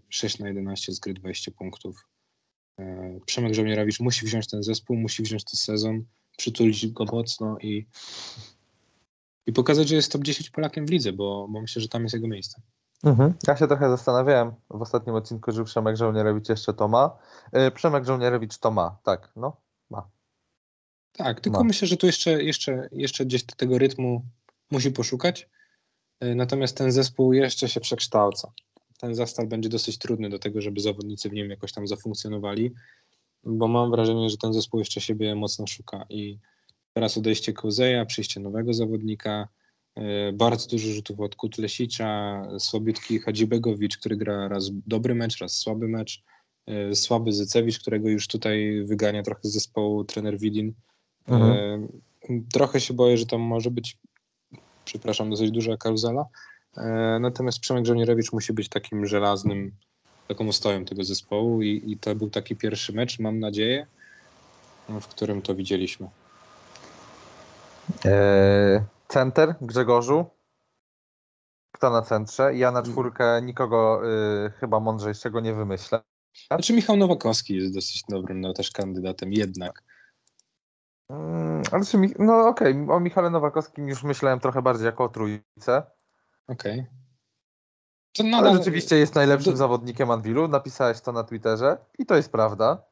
6 0.09 0.39
na 0.39 0.47
11 0.47 0.93
z 0.93 0.99
gry 0.99 1.13
20 1.13 1.51
punktów. 1.51 2.07
Przemek 3.26 3.53
Żołnierowicz 3.53 3.99
musi 3.99 4.26
wziąć 4.26 4.47
ten 4.47 4.63
zespół, 4.63 4.97
musi 4.97 5.23
wziąć 5.23 5.43
ten 5.43 5.57
sezon, 5.57 6.03
przytulić 6.38 6.88
go 6.88 7.05
mocno 7.05 7.57
i, 7.61 7.86
i 9.45 9.53
pokazać, 9.53 9.88
że 9.88 9.95
jest 9.95 10.11
top 10.11 10.23
10 10.23 10.49
Polakiem 10.49 10.86
w 10.86 10.89
lidze, 10.89 11.13
bo, 11.13 11.47
bo 11.49 11.61
myślę, 11.61 11.82
że 11.82 11.88
tam 11.88 12.03
jest 12.03 12.15
jego 12.15 12.28
miejsce. 12.28 12.61
Mhm. 13.03 13.34
Ja 13.47 13.57
się 13.57 13.67
trochę 13.67 13.89
zastanawiałem 13.89 14.51
w 14.69 14.82
ostatnim 14.82 15.15
odcinku, 15.15 15.51
że 15.51 15.63
Przemek 15.63 15.97
Żołnierewicz 15.97 16.49
jeszcze 16.49 16.73
to 16.73 16.88
ma. 16.88 17.17
E, 17.51 17.71
Przemek 17.71 18.05
Żołnierewicz 18.05 18.57
to 18.57 18.71
ma, 18.71 18.97
tak, 19.03 19.32
no. 19.36 19.57
Tak, 21.18 21.41
tylko 21.41 21.57
Ma. 21.59 21.63
myślę, 21.63 21.88
że 21.88 21.97
tu 21.97 22.05
jeszcze, 22.05 22.43
jeszcze, 22.43 22.89
jeszcze 22.91 23.26
gdzieś 23.26 23.43
tego 23.43 23.78
rytmu 23.78 24.22
musi 24.72 24.91
poszukać. 24.91 25.49
Y, 26.24 26.36
Natomiast 26.36 26.78
ten 26.78 26.91
zespół 26.91 27.34
jeszcze 27.34 27.70
się 27.70 27.80
przekształca. 27.80 28.51
Ten 28.99 29.16
zestaw 29.16 29.47
będzie 29.47 29.70
dosyć 29.70 29.97
trudny 29.97 30.30
do 30.30 30.39
tego, 30.39 30.61
żeby 30.61 30.82
zawodnicy 30.82 31.30
w 31.30 31.34
nim 31.34 31.49
jakoś 31.49 31.72
tam 31.72 31.88
zafunkcjonowali, 31.88 32.74
bo 33.43 33.68
mam 33.68 33.91
wrażenie, 33.91 34.30
że 34.30 34.38
ten 34.38 34.53
zespół 34.53 34.80
jeszcze 34.80 35.01
siebie 35.01 35.36
mocno 35.36 35.68
szuka 35.68 36.05
i 36.09 36.39
teraz 36.93 37.18
odejście 37.18 37.53
Kołzeja, 37.53 38.05
przyjście 38.05 38.39
nowego 38.39 38.74
zawodnika, 38.74 39.47
y, 39.97 40.01
bardzo 40.34 40.70
dużo 40.70 40.89
rzutów 40.93 41.20
od 41.20 41.36
Kutlesicza, 41.36 42.41
słabiutki 42.59 43.20
Hadzibegowicz, 43.20 43.97
który 43.97 44.18
gra 44.18 44.47
raz 44.47 44.70
dobry 44.88 45.16
mecz, 45.16 45.38
raz 45.38 45.53
słaby 45.53 45.88
mecz, 45.88 46.24
y, 46.91 46.95
słaby 46.95 47.34
Zycewicz, 47.34 47.80
którego 47.80 48.09
już 48.09 48.28
tutaj 48.28 48.84
wygania 48.86 49.24
trochę 49.24 49.41
z 49.43 49.51
zespołu 49.53 50.03
trener 50.03 50.39
Widin. 50.39 50.74
Mhm. 51.28 51.51
E, 51.53 51.88
Trochę 52.53 52.82
się 52.82 52.93
boję, 52.93 53.17
że 53.17 53.26
to 53.26 53.38
może 53.38 53.71
być, 53.71 53.97
przepraszam, 54.86 55.30
dosyć 55.30 55.51
duża 55.51 55.78
karuzela. 55.78 56.26
E, 56.78 57.17
Natomiast 57.21 57.59
Przemek 57.59 57.86
Żołnierewicz 57.86 58.34
musi 58.34 58.53
być 58.53 58.69
takim 58.69 59.05
żelaznym, 59.05 59.71
taką 60.28 60.47
ostoją 60.47 60.86
tego 60.86 61.03
zespołu 61.03 61.61
i, 61.61 61.91
i 61.91 61.97
to 61.97 62.15
był 62.15 62.30
taki 62.30 62.55
pierwszy 62.55 62.93
mecz, 62.93 63.19
mam 63.19 63.39
nadzieję, 63.39 63.88
w 64.89 65.07
którym 65.07 65.41
to 65.41 65.55
widzieliśmy. 65.55 66.09
E, 68.05 68.86
Center 69.07 69.55
Grzegorzu. 69.61 70.26
Kto 71.71 71.89
na 71.89 72.01
centrze? 72.01 72.55
Ja 72.55 72.71
na 72.71 72.84
czwórkę 72.84 73.41
nikogo 73.41 74.01
y, 74.45 74.51
chyba 74.51 74.80
mądrzejszego 74.80 75.39
nie 75.39 75.53
wymyślę. 75.53 76.01
Znaczy 76.47 76.73
Michał 76.73 76.97
Nowakowski 76.97 77.55
jest 77.55 77.73
dosyć 77.73 78.03
dobrym 78.09 78.41
no, 78.41 78.53
też 78.53 78.71
kandydatem 78.71 79.34
jednak. 79.34 79.84
Mm, 81.10 81.62
ale 81.72 81.86
czy 81.86 81.97
no 82.20 82.47
okej, 82.47 82.86
o 82.89 82.99
Michale 82.99 83.30
Nowakowskim 83.30 83.88
już 83.89 84.03
myślałem 84.03 84.39
trochę 84.39 84.62
bardziej 84.62 84.86
jako 84.86 85.03
o 85.03 85.10
trójce. 85.10 85.84
Okej. 86.47 86.86
To 88.18 88.24
Ale 88.24 88.32
nadal, 88.32 88.58
rzeczywiście 88.58 88.97
jest 88.97 89.16
najlepszym 89.16 89.53
do- 89.53 89.58
zawodnikiem 89.58 90.12
Anwilu. 90.12 90.47
Napisałeś 90.47 91.01
to 91.01 91.12
na 91.12 91.24
Twitterze 91.24 91.78
i 91.99 92.06
to 92.06 92.16
jest 92.16 92.32
prawda. 92.32 92.84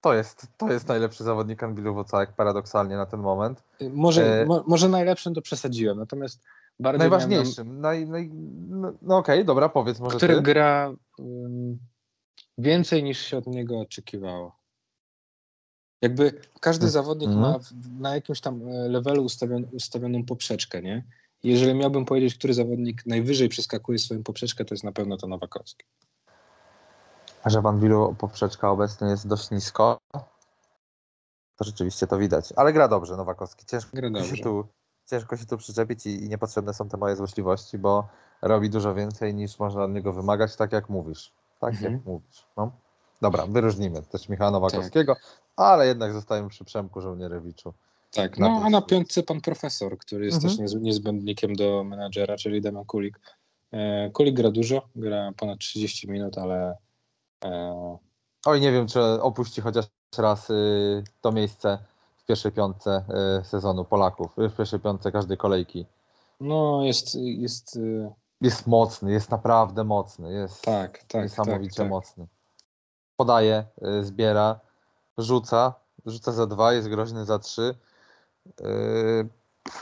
To 0.00 0.14
jest, 0.14 0.46
to 0.56 0.72
jest 0.72 0.88
najlepszy 0.88 1.24
zawodnik 1.24 1.62
Anwilu 1.62 1.94
Wocałek 1.94 2.32
paradoksalnie 2.32 2.96
na 2.96 3.06
ten 3.06 3.20
moment. 3.20 3.62
może, 3.90 4.40
e- 4.42 4.46
mo, 4.46 4.64
może 4.66 4.88
najlepszym 4.88 5.34
to 5.34 5.42
przesadziłem, 5.42 5.98
natomiast 5.98 6.44
bardziej 6.80 6.98
na- 6.98 7.16
Najważniejszym. 7.16 7.80
Naj, 7.80 8.06
naj, 8.06 8.30
no 8.68 8.92
no 9.02 9.16
okej, 9.16 9.44
dobra, 9.44 9.68
powiedz 9.68 10.00
może 10.00 10.16
który 10.16 10.34
ty. 10.36 10.42
gra 10.42 10.92
ym, 11.20 11.78
więcej 12.58 13.02
niż 13.02 13.18
się 13.18 13.36
od 13.38 13.46
niego 13.46 13.80
oczekiwało. 13.80 14.56
Jakby 16.04 16.32
każdy 16.60 16.86
Mhm. 16.86 16.90
zawodnik 16.92 17.30
ma 17.30 17.58
w, 17.58 17.72
na 18.00 18.14
jakimś 18.14 18.40
tam 18.40 18.68
e, 18.68 18.88
levelu 18.88 19.24
ustawion, 19.24 19.64
ustawioną 19.72 20.24
poprzeczkę, 20.24 20.82
nie? 20.82 21.04
Jeżeli 21.42 21.74
miałbym 21.74 22.04
powiedzieć, 22.04 22.34
który 22.34 22.54
zawodnik 22.54 23.06
najwyżej 23.06 23.48
przeskakuje 23.48 23.98
swoją 23.98 24.22
poprzeczkę, 24.22 24.64
to 24.64 24.74
jest 24.74 24.84
na 24.84 24.92
pewno 24.92 25.16
to 25.16 25.26
Nowakowski. 25.26 25.84
A 27.42 27.50
że 27.50 27.62
w 27.62 27.66
Anwilu 27.66 28.14
poprzeczka 28.18 28.70
obecnie 28.70 29.08
jest 29.08 29.28
dość 29.28 29.50
nisko, 29.50 29.98
to 31.56 31.64
rzeczywiście 31.64 32.06
to 32.06 32.18
widać. 32.18 32.52
Ale 32.56 32.72
gra 32.72 32.88
dobrze 32.88 33.16
Nowakowski. 33.16 33.66
Ciężko 33.66 33.90
Gra 33.96 34.08
się 34.08 34.12
dobrze. 34.12 34.42
tu, 34.42 34.66
ciężko 35.10 35.36
się 35.36 35.46
tu 35.46 35.56
przyczepić 35.58 36.06
i, 36.06 36.24
i 36.24 36.28
niepotrzebne 36.28 36.74
są 36.74 36.88
te 36.88 36.96
moje 36.96 37.16
złośliwości, 37.16 37.78
bo 37.78 38.08
robi 38.42 38.70
dużo 38.70 38.94
więcej 38.94 39.34
niż 39.34 39.58
można 39.58 39.84
od 39.84 39.90
niego 39.90 40.12
wymagać, 40.12 40.56
tak 40.56 40.72
jak 40.72 40.88
mówisz. 40.88 41.32
Tak 41.60 41.70
Mhm. 41.74 41.92
jak 41.92 42.04
mówisz. 42.04 42.46
No. 42.56 42.70
Dobra, 43.24 43.46
wyróżnimy 43.46 44.02
też 44.02 44.28
Michała 44.28 44.50
Nowakowskiego, 44.50 45.16
ale 45.56 45.86
jednak 45.86 46.12
zostajemy 46.12 46.48
przy 46.48 46.64
Przemku 46.64 47.00
Żołnierewiczu. 47.00 47.74
Tak, 48.12 48.38
no 48.38 48.62
a 48.64 48.70
na 48.70 48.82
piątce 48.82 49.22
pan 49.22 49.40
profesor, 49.40 49.98
który 49.98 50.24
jest 50.24 50.36
Mhm. 50.36 50.50
też 50.50 50.58
niez, 50.58 50.82
niezbędnikiem 50.82 51.56
do 51.56 51.84
menadżera, 51.84 52.36
czyli 52.36 52.60
Damian 52.60 52.84
Kulik. 52.84 53.20
E, 53.72 54.10
Kulik 54.10 54.36
gra 54.36 54.50
dużo, 54.50 54.82
gra 54.96 55.32
ponad 55.36 55.58
30 55.58 56.10
minut, 56.10 56.38
ale 56.38 56.76
e, 57.44 57.98
Oj, 58.46 58.60
nie 58.60 58.72
wiem, 58.72 58.86
czy 58.86 59.00
opuści 59.02 59.60
chociaż 59.60 59.86
raz 60.18 60.50
y, 60.50 61.04
to 61.20 61.32
miejsce 61.32 61.78
w 62.16 62.24
pierwszej 62.24 62.52
piątce 62.52 63.04
y, 63.40 63.44
sezonu 63.44 63.84
Polaków, 63.84 64.38
y, 64.38 64.48
w 64.48 64.56
pierwszej 64.56 64.80
piątce 64.80 65.12
każdej 65.12 65.36
kolejki. 65.36 65.86
no 66.40 66.82
jest, 66.82 67.14
jest 67.14 67.78
Jest 68.40 68.66
mocny, 68.66 69.12
jest 69.12 69.30
naprawdę 69.30 69.84
mocny, 69.84 70.32
jest 70.32 70.62
tak, 70.62 71.04
tak, 71.04 71.22
niesamowicie 71.22 71.76
tak, 71.76 71.84
tak. 71.84 71.90
mocny. 71.90 72.26
Podaje, 73.28 73.64
y, 74.00 74.04
zbiera, 74.04 74.60
rzuca, 75.18 75.74
rzuca 76.06 76.32
za 76.32 76.46
dwa, 76.46 76.72
jest 76.72 76.88
groźny 76.88 77.24
za 77.24 77.38
trzy. 77.38 77.74
y, 78.60 79.28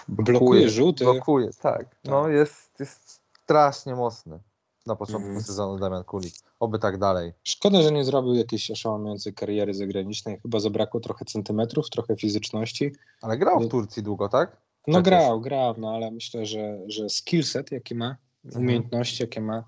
Blokuje 0.08 0.68
rzuty. 0.68 1.04
Blokuje, 1.04 1.50
tak. 1.62 1.96
No 2.04 2.28
jest, 2.28 2.80
jest 2.80 3.20
strasznie 3.44 3.94
mocny 3.94 4.38
na 4.86 4.96
początku 4.96 5.26
Mhm. 5.26 5.42
sezonu 5.44 5.78
Damian 5.78 6.04
Kulik. 6.04 6.34
Oby 6.60 6.78
tak 6.78 6.98
dalej. 6.98 7.32
Szkoda, 7.44 7.82
że 7.82 7.92
nie 7.92 8.04
zrobił 8.04 8.34
jakiejś 8.34 8.70
oszałamiającej 8.70 9.34
kariery 9.34 9.74
zagranicznej. 9.74 10.40
Chyba 10.42 10.60
zabrakło 10.60 11.00
trochę 11.00 11.24
centymetrów, 11.24 11.90
trochę 11.90 12.16
fizyczności. 12.16 12.92
Ale 13.22 13.38
grał 13.38 13.60
w 13.60 13.68
Turcji 13.68 14.02
długo, 14.02 14.28
tak? 14.28 14.56
No 14.86 15.02
Przecież. 15.02 15.04
grał, 15.04 15.40
grał, 15.40 15.74
no 15.78 15.94
ale 15.94 16.10
myślę, 16.10 16.46
że, 16.46 16.78
że 16.86 17.08
skillset, 17.08 17.72
jaki 17.72 17.94
ma, 17.94 18.16
Mhm. 18.44 18.64
umiejętności, 18.64 19.22
jakie 19.22 19.40
ma, 19.40 19.64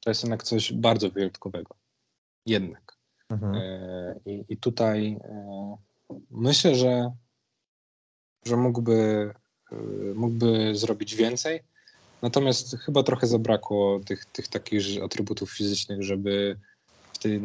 to 0.00 0.10
jest 0.10 0.22
jednak 0.22 0.42
coś 0.42 0.72
bardzo 0.72 1.10
wyjątkowego. 1.10 1.74
Jednak. 2.46 2.96
Mhm. 3.30 3.54
E, 3.54 4.20
I, 4.26 4.44
i 4.48 4.56
tutaj 4.56 5.18
e, 5.24 5.76
myślę, 6.30 6.74
że, 6.74 7.10
że 8.46 8.56
mógłby, 8.56 9.30
e, 9.72 9.76
mógłby 10.14 10.76
zrobić 10.76 11.14
więcej. 11.14 11.60
Natomiast 12.22 12.76
chyba 12.76 13.02
trochę 13.02 13.26
zabrakło 13.26 14.00
tych, 14.00 14.24
tych 14.24 14.48
takich 14.48 15.02
atrybutów 15.04 15.52
fizycznych, 15.52 16.02
żeby 16.02 16.58
w, 17.12 17.18
tej, 17.18 17.40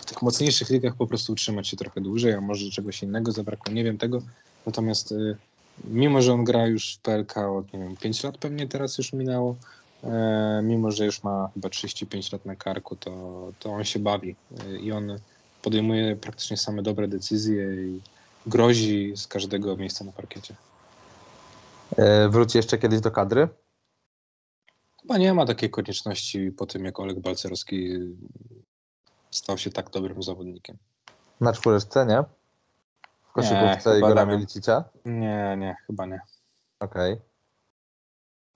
w 0.00 0.04
tych 0.04 0.22
mocniejszych 0.22 0.70
ligach 0.70 0.96
po 0.96 1.06
prostu 1.06 1.32
utrzymać 1.32 1.68
się 1.68 1.76
trochę 1.76 2.00
dłużej, 2.00 2.32
a 2.32 2.40
może 2.40 2.70
czegoś 2.70 3.02
innego 3.02 3.32
zabrakło, 3.32 3.72
nie 3.72 3.84
wiem 3.84 3.98
tego. 3.98 4.22
Natomiast 4.66 5.14
mimo, 5.84 6.22
że 6.22 6.32
on 6.32 6.44
gra 6.44 6.66
już 6.66 6.94
w 6.94 6.98
PLK 6.98 7.36
od 7.36 7.72
nie 7.72 7.78
wiem, 7.78 7.96
5 7.96 8.22
lat 8.22 8.38
pewnie 8.38 8.68
teraz 8.68 8.98
już 8.98 9.12
minęło, 9.12 9.56
mimo, 10.62 10.90
że 10.90 11.04
już 11.04 11.22
ma 11.22 11.50
chyba 11.54 11.68
35 11.68 12.32
lat 12.32 12.44
na 12.44 12.56
karku, 12.56 12.96
to, 12.96 13.12
to 13.58 13.70
on 13.70 13.84
się 13.84 13.98
bawi 13.98 14.36
e, 14.60 14.76
i 14.76 14.92
on 14.92 15.18
podejmuje 15.62 16.16
praktycznie 16.16 16.56
same 16.56 16.82
dobre 16.82 17.08
decyzje 17.08 17.74
i 17.74 18.00
grozi 18.46 19.12
z 19.16 19.26
każdego 19.26 19.76
miejsca 19.76 20.04
na 20.04 20.12
parkiecie. 20.12 20.54
E, 21.96 22.28
Wróci 22.28 22.58
jeszcze 22.58 22.78
kiedyś 22.78 23.00
do 23.00 23.10
kadry? 23.10 23.48
Chyba 25.02 25.18
nie 25.18 25.34
ma 25.34 25.46
takiej 25.46 25.70
konieczności 25.70 26.50
po 26.50 26.66
tym, 26.66 26.84
jak 26.84 27.00
Oleg 27.00 27.20
Balcerowski 27.20 27.98
stał 29.30 29.58
się 29.58 29.70
tak 29.70 29.90
dobrym 29.90 30.22
zawodnikiem. 30.22 30.76
Na 31.40 31.52
czwóreczce, 31.52 32.06
nie? 32.06 32.24
W 33.28 33.32
koszykówce 33.32 33.94
chyba 33.94 33.96
Igora. 33.96 34.24
Milicicia? 34.26 34.84
Nie, 35.04 35.56
nie, 35.58 35.76
chyba 35.86 36.06
nie. 36.06 36.20
Okej. 36.80 37.16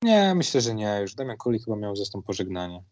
Nie, 0.02 0.34
myślę, 0.34 0.60
że 0.60 0.74
nie. 0.74 0.98
Już 1.00 1.14
Damian 1.14 1.36
Kulik 1.36 1.64
chyba 1.64 1.76
miał 1.76 1.96
zresztą 1.96 2.22
pożegnanie 2.22 2.84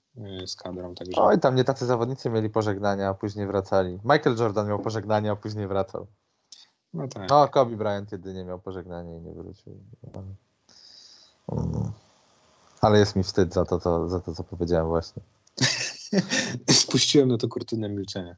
y, 0.43 0.47
z 0.47 0.57
kadrą, 0.57 0.95
także 0.95 1.23
Oj, 1.23 1.41
tam 1.41 1.55
nie 1.55 1.65
tacy 1.65 1.87
zawodnicy 1.87 2.31
mieli 2.31 2.51
pożegnania, 2.51 3.09
a 3.09 3.15
później 3.15 3.47
wracali. 3.47 3.99
Michael 4.05 4.37
Jordan 4.37 4.69
miał 4.69 4.79
pożegnanie, 4.79 5.31
a 5.31 5.37
później 5.37 5.67
wracał. 5.67 6.07
no 6.95 7.09
tak. 7.09 7.31
No, 7.31 7.49
Kobe 7.49 7.77
Bryant 7.77 8.13
jedynie 8.13 8.45
miał 8.45 8.59
pożegnanie 8.59 9.17
i 9.17 9.21
nie 9.21 9.33
wrócił. 9.33 9.81
Mm. 11.53 11.93
Ale 12.81 12.99
jest 12.99 13.17
mi 13.17 13.23
wstyd 13.23 13.55
za 13.55 13.65
to, 13.65 13.81
co, 13.81 14.09
za 14.09 14.21
to, 14.21 14.35
co 14.35 14.45
powiedziałem 14.45 14.87
właśnie. 14.87 15.23
Spuściłem 16.71 17.29
na 17.29 17.39
to 17.39 17.49
kurtynę 17.49 17.89
milczenia. 17.89 18.37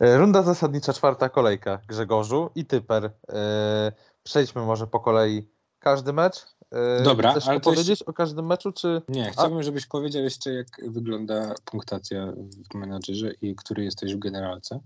E, 0.00 0.16
Runda 0.16 0.42
zasadnicza, 0.42 0.92
czwarta 0.92 1.28
kolejka. 1.28 1.78
Grzegorzu 1.88 2.50
i 2.54 2.64
Typer. 2.64 3.10
E, 3.28 3.92
Przejdźmy 4.22 4.62
może 4.62 4.86
po 4.86 5.00
kolei 5.00 5.48
każdy 5.82 6.12
mecz. 6.12 6.46
E, 6.70 7.02
Dobra, 7.02 7.30
Chcesz 7.30 7.48
ale 7.48 7.60
powiedzieć 7.60 8.02
o 8.02 8.12
każdym 8.12 8.46
meczu, 8.46 8.72
czy... 8.72 9.02
Nie, 9.08 9.30
chciałbym, 9.30 9.62
żebyś 9.62 9.86
powiedział 9.86 10.22
jeszcze, 10.22 10.52
jak 10.52 10.66
wygląda 10.88 11.54
punktacja 11.64 12.32
w 12.70 12.74
menadżerze 12.74 13.32
i 13.42 13.56
który 13.56 13.84
jesteś 13.84 14.14
w 14.14 14.18
generalce. 14.18 14.80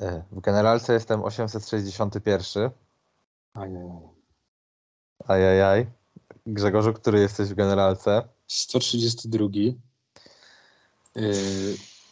E, 0.00 0.22
W 0.32 0.40
generalce 0.40 0.92
jestem 0.92 1.22
861. 1.22 2.70
Ajaj. 3.54 3.88
Ajajaj. 5.26 5.86
Grzegorzu, 6.46 6.92
który 6.92 7.20
jesteś 7.20 7.48
w 7.48 7.54
generalce? 7.54 8.22
132. 8.46 9.46
Yy, 9.54 9.74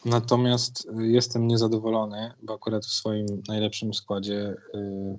natomiast 0.04 0.88
jestem 0.98 1.46
niezadowolony, 1.46 2.32
bo 2.42 2.54
akurat 2.54 2.86
w 2.86 2.92
swoim 2.92 3.26
najlepszym 3.48 3.94
składzie 3.94 4.56
yy, 4.74 5.18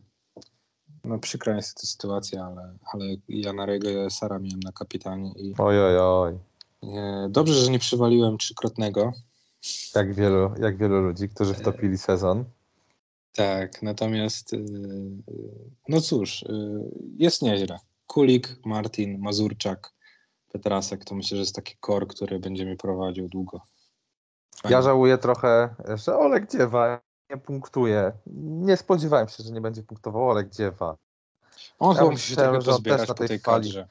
no 1.04 1.20
przykra 1.20 1.56
jest 1.56 1.78
ta 1.82 1.88
sytuacja, 1.88 2.46
ale, 2.46 2.78
ale 2.94 3.06
ja 3.30 3.54
na 3.54 3.66
Rego 3.66 4.10
Sara 4.10 4.40
miałem 4.40 4.60
na 4.60 4.72
kapitanie 4.72 5.32
i 5.36 5.54
Oj, 5.58 5.80
oj, 5.82 5.98
oj. 6.00 6.40
dobrze, 7.30 7.54
że 7.54 7.72
nie 7.72 7.80
przywaliłem 7.80 8.38
trzykrotnego. 8.38 9.14
Jak 9.96 10.14
wielu, 10.14 10.52
jak 10.60 10.78
wielu 10.78 11.02
ludzi, 11.02 11.30
którzy 11.30 11.54
wtopili 11.54 11.98
sezon. 11.98 12.46
Tak, 13.36 13.82
natomiast 13.82 14.54
yy, 14.54 14.62
no 15.90 16.02
cóż, 16.02 16.46
yy, 16.50 16.92
jest 17.18 17.42
nieźle. 17.42 17.78
Kulik, 18.08 18.56
Martin, 18.66 19.20
Mazurczak, 19.20 19.94
Petrasek 20.52 21.06
to 21.06 21.16
myślę, 21.16 21.36
że 21.36 21.42
jest 21.42 21.56
taki 21.56 21.76
kor, 21.80 22.08
który 22.08 22.40
będzie 22.40 22.66
mnie 22.66 22.76
prowadził 22.76 23.30
długo. 23.30 23.62
Ja 24.70 24.82
żałuję 24.82 25.18
trochę, 25.18 25.76
że 26.06 26.18
Olek 26.18 26.52
Dziewa 26.52 27.02
nie 27.30 27.38
punktuje. 27.38 28.12
Nie 28.38 28.78
spodziewałem 28.78 29.28
się, 29.28 29.44
że 29.44 29.52
nie 29.52 29.62
będzie 29.62 29.84
punktował 29.84 30.30
Olek 30.30 30.50
Dziewa. 30.50 30.96
On 31.80 31.96
Ja 31.96 32.04
chyba 32.04 32.18
się 32.18 32.36
tego 32.36 32.60
pozbierać 32.62 33.08
na 33.10 33.14
po 33.14 33.20
tej 33.20 33.28
tej 33.28 33.40
fali. 33.40 33.64
kadrze. 33.64 33.88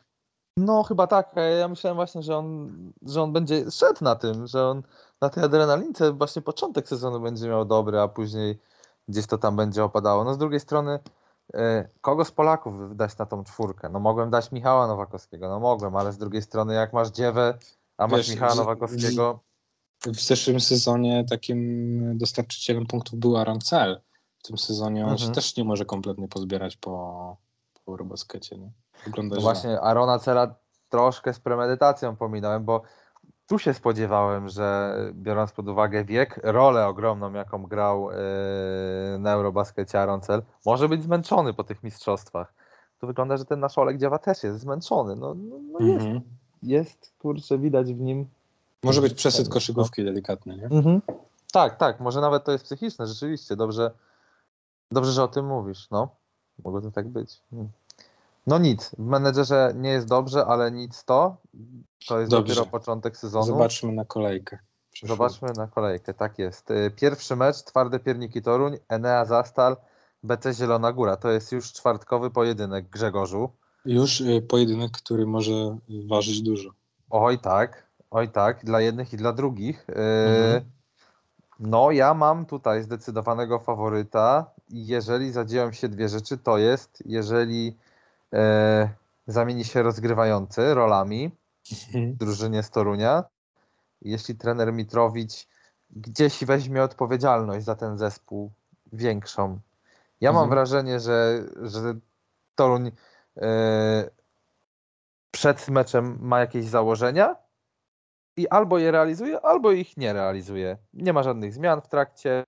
No 0.56 0.82
chyba 0.82 1.06
tak. 1.06 1.34
Ja 1.60 1.68
myślałem 1.68 1.96
właśnie, 1.96 2.22
że 2.22 2.36
on, 2.36 2.72
że 3.02 3.22
on 3.22 3.32
będzie 3.32 3.70
szedł 3.70 4.04
na 4.04 4.16
tym, 4.16 4.46
że 4.46 4.66
on 4.66 4.82
na 5.20 5.28
tej 5.28 5.44
adrenalince 5.44 6.12
właśnie 6.12 6.42
początek 6.42 6.88
sezonu 6.88 7.20
będzie 7.20 7.48
miał 7.48 7.64
dobry, 7.64 8.00
a 8.00 8.08
później 8.08 8.58
gdzieś 9.08 9.26
to 9.26 9.38
tam 9.38 9.56
będzie 9.56 9.84
opadało. 9.84 10.24
No 10.24 10.34
z 10.34 10.38
drugiej 10.38 10.60
strony, 10.60 10.98
e, 11.54 11.88
kogo 12.00 12.24
z 12.24 12.30
Polaków 12.30 12.96
dać 12.96 13.18
na 13.18 13.26
tą 13.26 13.44
czwórkę? 13.44 13.88
No 13.88 14.00
mogłem 14.00 14.30
dać 14.30 14.52
Michała 14.52 14.86
Nowakowskiego, 14.86 15.48
no 15.48 15.60
mogłem, 15.60 15.96
ale 15.96 16.12
z 16.12 16.18
drugiej 16.18 16.42
strony 16.42 16.74
jak 16.74 16.92
masz 16.92 17.08
Dziewę, 17.08 17.58
a 17.98 18.06
masz 18.06 18.18
Wiesz, 18.18 18.30
Michała 18.30 18.54
Nowakowskiego, 18.54 19.40
W 20.04 20.20
zeszłym 20.20 20.60
sezonie 20.60 21.24
takim 21.30 22.18
dostarczycielem 22.18 22.86
punktów 22.86 23.18
był 23.18 23.36
Aaron 23.36 23.60
Cell. 23.60 24.00
W 24.38 24.42
tym 24.42 24.58
sezonie 24.58 25.04
on 25.04 25.12
Mhm. 25.12 25.28
się 25.28 25.34
też 25.34 25.56
nie 25.56 25.64
może 25.64 25.84
kompletnie 25.84 26.28
pozbierać 26.28 26.76
po, 26.76 27.36
po 27.84 27.92
Eurobaskecie. 27.92 28.58
Nie? 28.58 28.70
Wygląda 29.04 29.36
No 29.36 29.42
właśnie 29.42 29.80
Arona 29.80 30.18
Cela 30.18 30.54
troszkę 30.88 31.34
z 31.34 31.40
premedytacją 31.40 32.16
pominąłem, 32.16 32.64
bo 32.64 32.82
tu 33.46 33.58
się 33.58 33.74
spodziewałem, 33.74 34.48
że 34.48 34.96
biorąc 35.12 35.52
pod 35.52 35.68
uwagę 35.68 36.04
wiek, 36.04 36.40
rolę 36.42 36.86
ogromną, 36.86 37.32
jaką 37.32 37.62
grał 37.62 38.10
yy, 38.10 38.16
na 39.18 39.32
Eurobaskecie 39.32 40.00
Aron 40.00 40.20
Cel, 40.20 40.42
może 40.66 40.88
być 40.88 41.02
zmęczony 41.02 41.54
po 41.54 41.64
tych 41.64 41.82
mistrzostwach. 41.82 42.54
Tu 43.00 43.06
wygląda, 43.06 43.36
że 43.36 43.44
ten 43.44 43.60
nasz 43.60 43.78
Olek 43.78 43.98
Dziewa 43.98 44.18
też 44.18 44.42
jest 44.42 44.60
zmęczony. 44.60 45.16
No, 45.16 45.34
no, 45.34 45.56
no 45.72 45.86
jest, 45.86 46.06
Mhm. 46.06 46.20
jest, 46.62 47.12
kurczę, 47.18 47.58
widać 47.58 47.94
w 47.94 48.00
nim. 48.00 48.28
Może 48.82 49.00
być 49.00 49.14
przesyt 49.14 49.48
koszykówki 49.48 50.04
delikatny, 50.04 50.56
nie? 50.56 50.64
Mhm. 50.64 51.02
Tak, 51.52 51.76
tak, 51.76 52.00
może 52.00 52.20
nawet 52.20 52.44
to 52.44 52.52
jest 52.52 52.64
psychiczne, 52.64 53.06
rzeczywiście. 53.06 53.56
Dobrze, 53.56 53.90
dobrze 54.90 55.12
że 55.12 55.22
o 55.22 55.28
tym 55.28 55.46
mówisz. 55.46 55.90
No, 55.90 56.08
mogło 56.64 56.80
to 56.80 56.90
tak 56.90 57.08
być. 57.08 57.40
Hmm. 57.50 57.68
No 58.46 58.58
nic, 58.58 58.90
w 58.98 58.98
menedżerze 58.98 59.72
nie 59.76 59.90
jest 59.90 60.08
dobrze, 60.08 60.46
ale 60.46 60.72
nic 60.72 61.04
to. 61.04 61.36
To 62.08 62.20
jest 62.20 62.30
Dobrze. 62.30 62.54
dopiero 62.54 62.70
początek 62.70 63.16
sezonu. 63.16 63.46
Zobaczmy 63.46 63.92
na 63.92 64.04
kolejkę. 64.04 64.58
Zobaczmy 65.02 65.48
na 65.56 65.66
kolejkę, 65.66 66.14
tak 66.14 66.38
jest. 66.38 66.70
Y, 66.70 66.90
Pierwszy 66.96 67.36
mecz, 67.36 67.62
Twarde 67.62 67.98
Pierniki 67.98 68.42
Toruń, 68.42 68.76
Enea 68.88 69.24
Zastal, 69.24 69.76
BC 70.22 70.52
Zielona 70.54 70.92
Góra. 70.92 71.16
To 71.16 71.30
jest 71.30 71.52
już 71.52 71.72
czwartkowy 71.72 72.30
pojedynek 72.30 72.88
Grzegorzu. 72.88 73.50
Już 73.84 74.20
y, 74.20 74.42
pojedynek, 74.48 74.90
który 74.92 75.26
może 75.26 75.78
ważyć 76.08 76.42
dużo. 76.42 76.70
Oj 77.10 77.38
tak, 77.38 77.85
oj 78.16 78.28
tak, 78.28 78.64
dla 78.64 78.80
jednych 78.80 79.12
i 79.12 79.16
dla 79.16 79.32
drugich. 79.32 79.90
Y, 79.90 79.92
Mhm. 79.92 80.70
No, 81.60 81.90
ja 81.90 82.14
mam 82.14 82.46
tutaj 82.46 82.82
zdecydowanego 82.82 83.58
faworyta 83.58 84.50
jeżeli 84.70 85.32
zadzieją 85.32 85.72
się 85.72 85.88
dwie 85.88 86.08
rzeczy, 86.08 86.38
to 86.38 86.58
jest, 86.58 87.02
jeżeli 87.06 87.76
e, 88.32 88.88
zamieni 89.26 89.64
się 89.64 89.82
rozgrywający 89.82 90.74
rolami 90.74 91.30
w 92.14 92.16
drużynie 92.16 92.62
z 92.62 92.70
Torunia, 92.70 93.24
jeśli 94.02 94.34
trener 94.34 94.72
Mitrowicz 94.72 95.46
gdzieś 95.90 96.44
weźmie 96.44 96.82
odpowiedzialność 96.82 97.64
za 97.64 97.74
ten 97.74 97.98
zespół 97.98 98.50
większą. 98.92 99.58
Ja 100.20 100.32
mam 100.32 100.42
Mhm. 100.42 100.50
wrażenie, 100.50 101.00
że, 101.00 101.44
że 101.62 101.94
Toruń 102.54 102.90
e, 103.36 104.10
przed 105.30 105.68
meczem 105.68 106.18
ma 106.20 106.40
jakieś 106.40 106.64
założenia 106.66 107.45
i 108.36 108.48
albo 108.48 108.78
je 108.78 108.90
realizuje, 108.90 109.40
albo 109.40 109.72
ich 109.72 109.96
nie 109.96 110.12
realizuje. 110.12 110.76
Nie 110.94 111.12
ma 111.12 111.22
żadnych 111.22 111.54
zmian 111.54 111.80
w 111.80 111.88
trakcie 111.88 112.44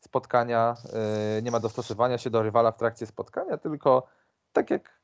spotkania, 0.00 0.74
yy, 1.36 1.42
nie 1.42 1.50
ma 1.50 1.60
dostosowania 1.60 2.18
się 2.18 2.30
do 2.30 2.42
rywala 2.42 2.72
w 2.72 2.76
trakcie 2.76 3.06
spotkania, 3.06 3.58
tylko 3.58 4.06
tak 4.52 4.70
jak, 4.70 5.00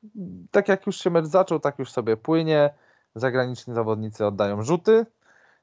tak 0.51 0.69
jak 0.69 0.87
już 0.87 0.97
się 0.97 1.11
mecz 1.11 1.27
zaczął, 1.27 1.61
tak 1.61 1.79
już 1.79 1.93
sobie 1.93 2.17
płynie. 2.17 2.75
Zagraniczni 3.15 3.75
zawodnicy 3.75 4.27
oddają 4.27 4.63
rzuty. 4.63 5.07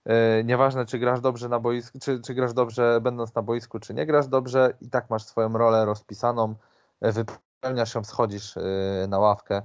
Yy, 0.06 0.14
Nieważne, 0.46 0.86
czy 0.86 1.00
grasz 1.00 1.22
dobrze 1.22 1.50
na 1.50 1.60
boisku, 1.60 2.00
czy, 2.00 2.22
czy 2.22 2.34
grasz 2.34 2.54
dobrze 2.54 3.00
będąc 3.02 3.36
na 3.36 3.42
boisku, 3.42 3.80
czy 3.80 3.94
nie 3.94 4.06
grasz 4.06 4.28
dobrze, 4.28 4.74
i 4.82 4.90
tak 4.90 5.10
masz 5.10 5.24
swoją 5.24 5.54
rolę 5.54 5.86
rozpisaną, 5.86 6.56
wypełniasz 7.02 7.96
ją, 7.96 8.04
schodzisz 8.04 8.56
yy, 8.56 9.08
na 9.08 9.20
ławkę 9.20 9.62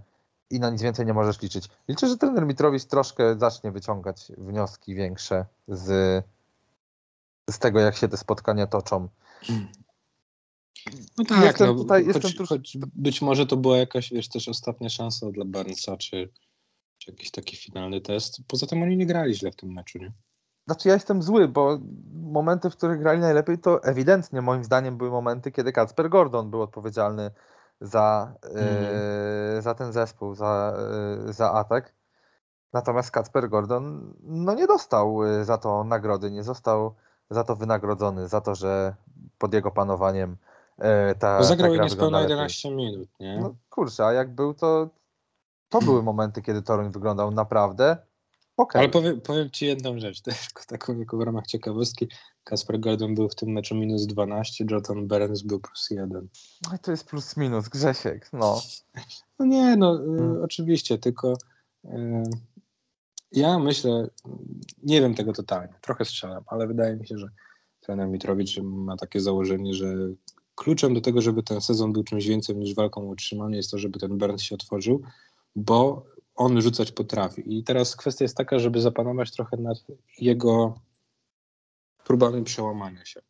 i 0.53 0.61
na 0.61 0.71
nic 0.71 0.83
więcej 0.83 1.07
nie 1.07 1.15
możesz 1.15 1.43
liczyć. 1.43 1.69
Liczę, 1.89 2.09
że 2.09 2.17
trener 2.17 2.47
Mitrowicz 2.47 2.85
troszkę 2.85 3.39
zacznie 3.39 3.73
wyciągać 3.73 4.33
wnioski 4.39 4.95
większe 4.95 5.47
z, 5.69 6.25
z 7.51 7.59
tego, 7.59 7.81
jak 7.81 7.97
się 7.97 8.09
te 8.09 8.17
spotkania 8.17 8.67
toczą. 8.67 9.09
No 11.19 11.25
tak, 11.25 11.45
Jestem 11.45 11.67
no, 11.67 11.75
tutaj- 11.75 12.05
choć, 12.05 12.25
jestem 12.25 12.47
choć 12.47 12.79
być 12.95 13.23
może 13.23 13.47
to 13.47 13.57
była 13.57 13.77
jakaś, 13.77 14.11
wiesz, 14.11 14.29
też 14.29 14.49
ostatnia 14.49 14.89
szansa 14.89 15.31
dla 15.31 15.45
Barnesa, 15.45 15.97
czy, 15.97 16.33
czy 16.99 17.11
jakiś 17.11 17.31
taki 17.31 17.57
finalny 17.57 18.01
test. 18.01 18.41
Poza 18.49 18.67
tym 18.67 18.83
oni 18.83 18.97
nie 18.97 19.07
grali 19.07 19.35
źle 19.35 19.53
w 19.53 19.57
tym 19.57 19.73
meczu, 19.73 19.99
nie? 19.99 20.13
Znaczy 20.67 20.89
ja 20.89 20.95
jestem 20.95 21.23
zły, 21.23 21.49
bo 21.49 21.79
momenty, 22.13 22.71
w 22.71 22.77
których 22.77 22.99
grali 22.99 23.21
najlepiej, 23.21 23.59
to 23.59 23.85
ewidentnie 23.85 24.43
moim 24.43 24.65
zdaniem 24.65 24.97
były 24.97 25.11
momenty, 25.11 25.53
kiedy 25.53 25.73
Kacper 25.73 26.11
Gordon 26.11 26.51
był 26.51 26.63
odpowiedzialny 26.63 27.31
za, 27.83 28.35
e, 28.55 29.63
za 29.63 29.75
ten 29.75 29.93
zespół, 29.93 30.35
za, 30.35 30.75
e, 31.29 31.33
za 31.33 31.53
atak. 31.53 31.95
Natomiast 32.73 33.11
Kacper 33.11 33.49
Gordon 33.49 34.15
no 34.23 34.55
nie 34.55 34.67
dostał 34.67 35.25
e, 35.25 35.45
za 35.45 35.59
to 35.59 35.85
nagrody, 35.85 36.31
nie 36.31 36.43
został 36.43 36.95
za 37.31 37.45
to 37.45 37.57
wynagrodzony, 37.57 38.29
za 38.29 38.41
to, 38.41 38.55
że 38.55 38.95
pod 39.39 39.55
jego 39.55 39.71
panowaniem 39.71 40.37
ta, 41.19 41.39
ta 41.39 41.43
zagrał 41.43 41.73
gra 41.73 41.85
niespełna 41.85 42.19
wygląda 42.19 42.19
lepiej. 42.19 42.33
11 42.33 42.71
minut, 42.71 43.09
nie? 43.21 43.41
No 43.41 43.55
kurczę, 43.71 44.07
a 44.07 44.13
jak 44.13 44.35
był 44.35 44.55
to, 44.55 44.89
to 45.69 45.79
były 45.79 46.03
momenty, 46.03 46.43
kiedy 46.43 46.63
Toruń 46.63 46.91
wyglądał 46.91 47.31
naprawdę 47.31 47.97
okej. 48.57 48.81
Ale 48.81 48.89
powiem, 48.89 49.21
powiem 49.21 49.51
ci 49.51 49.67
jedną 49.67 49.99
rzecz, 49.99 50.21
tylko 50.23 50.63
taką 50.67 50.99
jako 50.99 51.17
w 51.17 51.21
ramach 51.21 51.47
ciekawostki. 51.47 52.09
Kasper 52.45 52.81
Gordon 52.81 53.15
był 53.15 53.29
w 53.29 53.35
tym 53.35 53.49
meczu 53.49 53.75
minus 53.75 54.07
12, 54.07 54.65
Jordan 54.71 55.07
Berens 55.07 55.43
był 55.43 55.61
plus 55.61 55.91
1. 55.91 56.29
No 56.69 56.77
i 56.77 56.79
To 56.79 56.91
jest 56.91 57.05
plus 57.07 57.37
minus, 57.37 57.69
Grzesiek, 57.69 58.31
no. 58.33 58.61
No 59.39 59.47
nie, 59.47 59.77
no 59.77 59.95
y, 59.95 60.07
Hmm. 60.19 60.43
oczywiście, 60.43 60.99
tylko 60.99 61.35
y, 61.85 61.91
ja 63.33 63.59
myślę, 63.59 64.09
nie 64.83 65.01
wiem 65.01 65.15
tego 65.15 65.33
totalnie, 65.33 65.75
trochę 65.81 66.05
strzelam, 66.05 66.45
ale 66.47 66.67
wydaje 66.67 66.97
mi 66.97 67.07
się, 67.07 67.19
że 67.19 67.27
trener 67.81 68.09
Mitrowicz 68.09 68.59
ma 68.63 68.97
takie 68.97 69.21
założenie, 69.21 69.75
że 69.75 69.87
kluczem 70.55 70.95
do 70.95 71.01
tego, 71.01 71.21
żeby 71.21 71.43
ten 71.43 71.61
sezon 71.61 71.93
był 71.93 72.05
czymś 72.05 72.27
więcej 72.27 72.57
niż 72.57 72.75
walką 72.75 73.01
o 73.03 73.11
utrzymanie 73.11 73.57
jest 73.57 73.71
to, 73.71 73.79
żeby 73.79 73.99
ten 73.99 74.19
Berns 74.19 74.43
się 74.43 74.55
otworzył, 74.55 75.03
bo 75.57 76.07
on 76.37 76.63
rzucać 76.63 76.93
potrafi. 76.93 77.59
I 77.59 77.65
teraz 77.65 77.97
kwestia 77.97 78.25
jest 78.25 78.37
taka, 78.37 78.59
żeby 78.59 78.81
zapanować 78.81 79.31
trochę 79.31 79.57
nad 79.57 79.79
jego 80.19 80.75
próbami 82.05 82.45
przełamania 82.45 83.05
się. 83.05 83.21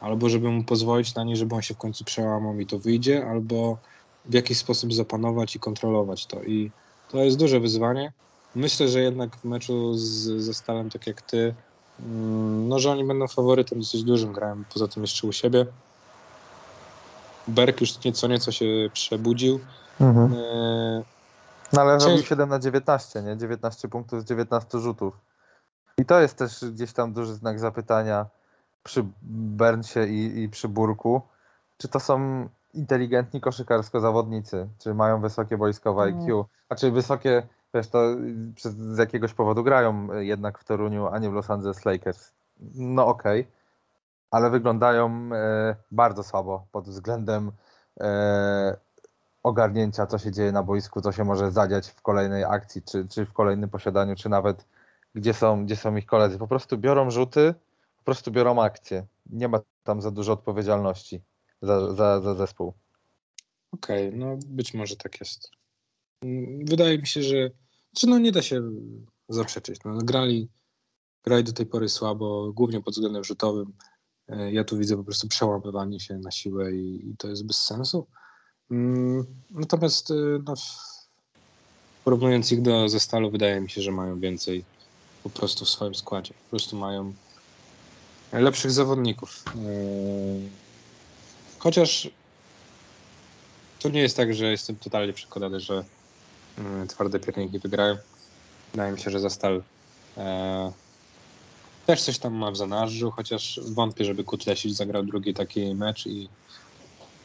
Albo 0.00 0.28
żeby 0.28 0.48
mu 0.48 0.64
pozwolić 0.64 1.14
na 1.14 1.24
nie, 1.24 1.36
żeby 1.36 1.54
on 1.54 1.62
się 1.62 1.74
w 1.74 1.78
końcu 1.78 2.04
przełamał 2.04 2.60
i 2.60 2.66
to 2.66 2.78
wyjdzie, 2.78 3.26
albo 3.26 3.78
w 4.24 4.34
jakiś 4.34 4.58
sposób 4.58 4.94
zapanować 4.94 5.56
i 5.56 5.60
kontrolować 5.60 6.26
to. 6.26 6.42
I 6.42 6.70
to 7.10 7.18
jest 7.18 7.38
duże 7.38 7.60
wyzwanie. 7.60 8.12
Myślę, 8.54 8.88
że 8.88 9.00
jednak 9.00 9.36
w 9.36 9.44
meczu 9.44 9.94
z, 9.94 10.42
ze 10.42 10.54
Stalem, 10.54 10.90
tak 10.90 11.06
jak 11.06 11.22
ty, 11.22 11.54
mm, 12.00 12.68
no, 12.68 12.78
że 12.78 12.90
oni 12.90 13.04
będą 13.04 13.28
faworytem 13.28 13.78
dosyć 13.78 14.04
dużym. 14.04 14.32
Grałem 14.32 14.64
poza 14.72 14.88
tym 14.88 15.02
jeszcze 15.02 15.26
u 15.26 15.32
siebie. 15.32 15.66
Berk 17.48 17.80
już 17.80 18.04
nieco, 18.04 18.28
nieco 18.28 18.52
się 18.52 18.66
przebudził. 18.92 19.60
Mhm. 20.00 20.34
E, 20.34 21.02
No 21.72 21.80
ale 21.80 21.98
robił 21.98 22.16
Cięż- 22.16 22.28
7 22.28 22.48
na 22.48 22.58
19, 22.58 23.22
nie? 23.22 23.36
19 23.36 23.88
punktów 23.88 24.22
z 24.22 24.24
19 24.24 24.78
rzutów. 24.78 25.20
I 25.98 26.04
to 26.04 26.20
jest 26.20 26.38
też 26.38 26.64
gdzieś 26.64 26.92
tam 26.92 27.12
duży 27.12 27.34
znak 27.34 27.58
zapytania 27.60 28.26
przy 28.82 29.04
Bernsie 29.22 30.06
i, 30.06 30.42
i 30.42 30.48
przy 30.48 30.68
Burku. 30.68 31.22
Czy 31.78 31.88
to 31.88 32.00
są 32.00 32.48
inteligentni 32.74 33.40
koszykarsko 33.40 34.00
zawodnicy, 34.00 34.68
czy 34.78 34.94
mają 34.94 35.20
wysokie 35.20 35.58
boiskowe 35.58 36.02
IQ, 36.02 36.44
a 36.68 36.74
czy 36.74 36.90
wysokie, 36.90 37.42
wiesz, 37.74 37.88
to 37.88 38.02
przez, 38.54 38.74
z 38.74 38.98
jakiegoś 38.98 39.34
powodu 39.34 39.64
grają 39.64 40.08
jednak 40.18 40.58
w 40.58 40.64
Toruniu, 40.64 41.06
a 41.06 41.18
nie 41.18 41.30
w 41.30 41.32
Los 41.32 41.50
Angeles 41.50 41.84
Lakers. 41.84 42.32
No 42.74 43.06
okej, 43.06 43.48
ale 44.30 44.50
wyglądają 44.50 45.30
e, 45.32 45.76
bardzo 45.90 46.22
słabo 46.22 46.66
pod 46.72 46.88
względem 46.88 47.52
e, 48.00 48.76
ogarnięcia, 49.42 50.06
co 50.06 50.18
się 50.18 50.32
dzieje 50.32 50.52
na 50.52 50.62
boisku, 50.62 51.00
co 51.00 51.12
się 51.12 51.24
może 51.24 51.50
zadziać 51.50 51.88
w 51.88 52.02
kolejnej 52.02 52.44
akcji, 52.44 52.82
czy, 52.82 53.08
czy 53.08 53.26
w 53.26 53.32
kolejnym 53.32 53.70
posiadaniu, 53.70 54.16
czy 54.16 54.28
nawet 54.28 54.64
gdzie 55.14 55.34
są, 55.34 55.64
gdzie 55.64 55.76
są 55.76 55.96
ich 55.96 56.06
koledzy. 56.06 56.38
Po 56.38 56.48
prostu 56.48 56.78
biorą 56.78 57.10
rzuty, 57.10 57.54
po 57.96 58.04
prostu 58.04 58.30
biorą 58.30 58.62
akcje. 58.62 59.06
Nie 59.26 59.48
ma 59.48 59.60
tam 59.84 60.02
za 60.02 60.10
dużo 60.10 60.32
odpowiedzialności 60.32 61.20
za, 61.62 61.94
za, 61.94 62.20
za 62.20 62.34
zespół. 62.34 62.72
Okej, 63.72 64.12
no 64.14 64.38
być 64.46 64.74
może 64.74 64.96
tak 64.96 65.20
jest. 65.20 65.50
Wydaje 66.64 66.98
mi 66.98 67.06
się, 67.06 67.22
że 67.22 67.50
czy 67.96 68.06
no 68.06 68.18
nie 68.18 68.32
da 68.32 68.42
się 68.42 68.62
zaprzeczyć. 69.28 69.80
No, 69.84 69.98
grali, 69.98 70.48
grali 71.24 71.44
do 71.44 71.52
tej 71.52 71.66
pory 71.66 71.88
słabo, 71.88 72.52
głównie 72.52 72.82
pod 72.82 72.94
względem 72.94 73.24
rzutowym. 73.24 73.72
E, 74.28 74.52
Ja 74.52 74.64
tu 74.64 74.78
widzę 74.78 74.96
po 74.96 75.04
prostu 75.04 75.28
przełamywanie 75.28 76.00
się 76.00 76.18
na 76.18 76.30
siłę 76.30 76.72
i, 76.72 77.10
i 77.10 77.16
to 77.16 77.28
jest 77.28 77.46
bez 77.46 77.56
sensu. 77.56 78.06
Mm, 78.70 79.26
Natomiast 79.50 80.10
y, 80.10 80.14
no, 80.46 80.54
porównując 82.04 82.52
ich 82.52 82.62
do 82.62 82.88
ze 82.88 83.00
Stalu, 83.00 83.30
wydaje 83.30 83.60
mi 83.60 83.70
się, 83.70 83.82
że 83.82 83.90
mają 83.90 84.20
więcej 84.20 84.64
po 85.22 85.30
prostu 85.30 85.64
w 85.64 85.68
swoim 85.68 85.94
składzie. 85.94 86.34
Po 86.34 86.50
prostu 86.50 86.76
mają 86.76 87.12
lepszych 88.32 88.70
zawodników. 88.70 89.44
E, 89.46 89.60
Chociaż 91.58 92.10
to 93.78 93.88
nie 93.88 94.00
jest 94.00 94.16
tak, 94.16 94.34
że 94.34 94.50
jestem 94.50 94.76
totalnie 94.76 95.12
przekonany, 95.12 95.60
że 95.60 95.84
mm, 96.58 96.88
twarde 96.88 97.20
pierniki 97.20 97.58
wygrają. 97.58 97.96
Wydaje 98.72 98.92
mi 98.92 99.00
się, 99.00 99.10
że 99.10 99.20
za 99.20 99.30
Stal 99.30 99.62
e, 100.16 100.72
też 101.86 102.02
coś 102.02 102.18
tam 102.18 102.34
ma 102.34 102.50
w 102.50 102.56
zanadrzu, 102.56 103.10
chociaż 103.10 103.60
wątpię, 103.74 104.04
żeby 104.04 104.24
Kutlesic 104.24 104.76
zagrał 104.76 105.02
drugi 105.02 105.34
taki 105.34 105.74
mecz 105.74 106.06
i 106.06 106.28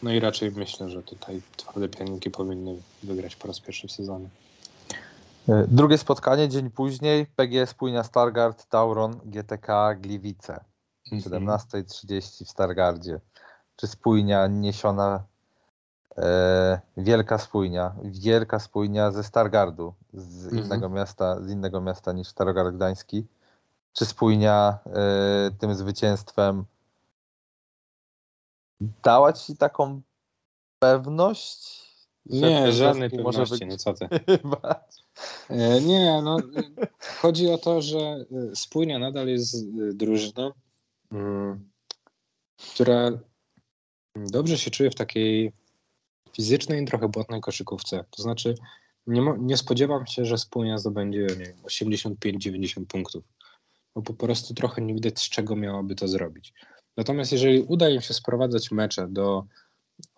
no 0.05 0.11
i 0.11 0.19
raczej 0.19 0.51
myślę, 0.51 0.89
że 0.89 1.03
tutaj 1.03 1.41
twarde 1.57 1.89
pierniki 1.89 2.31
powinny 2.31 2.75
wygrać 3.03 3.35
po 3.35 3.47
raz 3.47 3.59
pierwszy 3.59 3.87
w 3.87 3.91
sezonie. 3.91 4.29
E, 5.49 5.65
Drugie 5.67 5.97
spotkanie, 5.97 6.49
dzień 6.49 6.69
później, 6.69 7.25
PGS 7.35 7.73
Płynia 7.73 8.03
Stargard, 8.03 8.65
Tauron, 8.69 9.19
GTK 9.25 9.95
Gliwice. 9.95 10.63
Mhm. 11.11 11.45
17.30 11.47 12.45
w 12.45 12.49
Stargardzie. 12.49 13.19
Czy 13.75 13.87
spójnia 13.87 14.47
niesiona, 14.47 15.23
e, 16.17 16.79
wielka 16.97 17.37
spójnia, 17.37 17.95
wielka 18.03 18.59
spójnia 18.59 19.11
ze 19.11 19.23
Stargardu, 19.23 19.93
z 20.13 20.45
Mhm. 20.45 20.65
innego 20.65 20.89
miasta, 20.89 21.41
z 21.41 21.49
innego 21.51 21.81
miasta 21.81 22.11
niż 22.13 22.27
Starogard 22.27 22.75
Gdański. 22.75 23.25
Czy 23.93 24.05
spójnia 24.05 24.77
e, 24.85 25.51
tym 25.59 25.75
zwycięstwem 25.75 26.65
dała 28.81 29.33
ci 29.33 29.57
taką 29.57 30.01
pewność? 30.79 31.85
Nie, 32.25 32.71
żadnej 32.71 33.09
zespół 33.09 33.23
może 33.23 33.39
pewności, 33.39 33.65
być- 33.65 33.71
no 33.71 33.77
co 33.77 33.93
ty. 33.93 34.07
E, 35.49 35.81
Nie, 35.81 36.21
no 36.23 36.37
e, 36.39 36.87
chodzi 37.21 37.49
o 37.49 37.57
to, 37.57 37.81
że 37.81 37.97
e, 37.99 38.25
Spójnia 38.55 38.99
nadal 38.99 39.27
jest 39.27 39.71
drużyną, 39.93 40.51
mm, 41.11 41.69
która 42.73 43.11
dobrze 44.15 44.57
się 44.57 44.71
czuje 44.71 44.91
w 44.91 44.95
takiej 44.95 45.51
fizycznej 46.33 46.83
i 46.83 46.85
trochę 46.85 47.09
błotnej 47.09 47.41
koszykówce. 47.41 48.05
To 48.09 48.21
znaczy 48.23 48.55
nie, 49.07 49.21
nie 49.39 49.57
spodziewam 49.57 50.07
się, 50.07 50.25
że 50.25 50.37
Spójnia 50.37 50.77
zdobędzie 50.77 51.19
nie 51.19 51.45
wiem, 51.45 51.57
85-90 51.63 52.85
punktów, 52.85 53.23
bo 53.95 54.01
po 54.01 54.13
prostu 54.13 54.53
trochę 54.53 54.81
nie 54.81 54.93
widać 54.93 55.19
z 55.19 55.29
czego 55.29 55.55
miałaby 55.55 55.95
to 55.95 56.07
zrobić. 56.07 56.53
Natomiast 56.97 57.31
jeżeli 57.31 57.61
uda 57.61 57.89
im 57.89 58.01
się 58.01 58.13
sprowadzać 58.13 58.71
mecze 58.71 59.07
do 59.07 59.43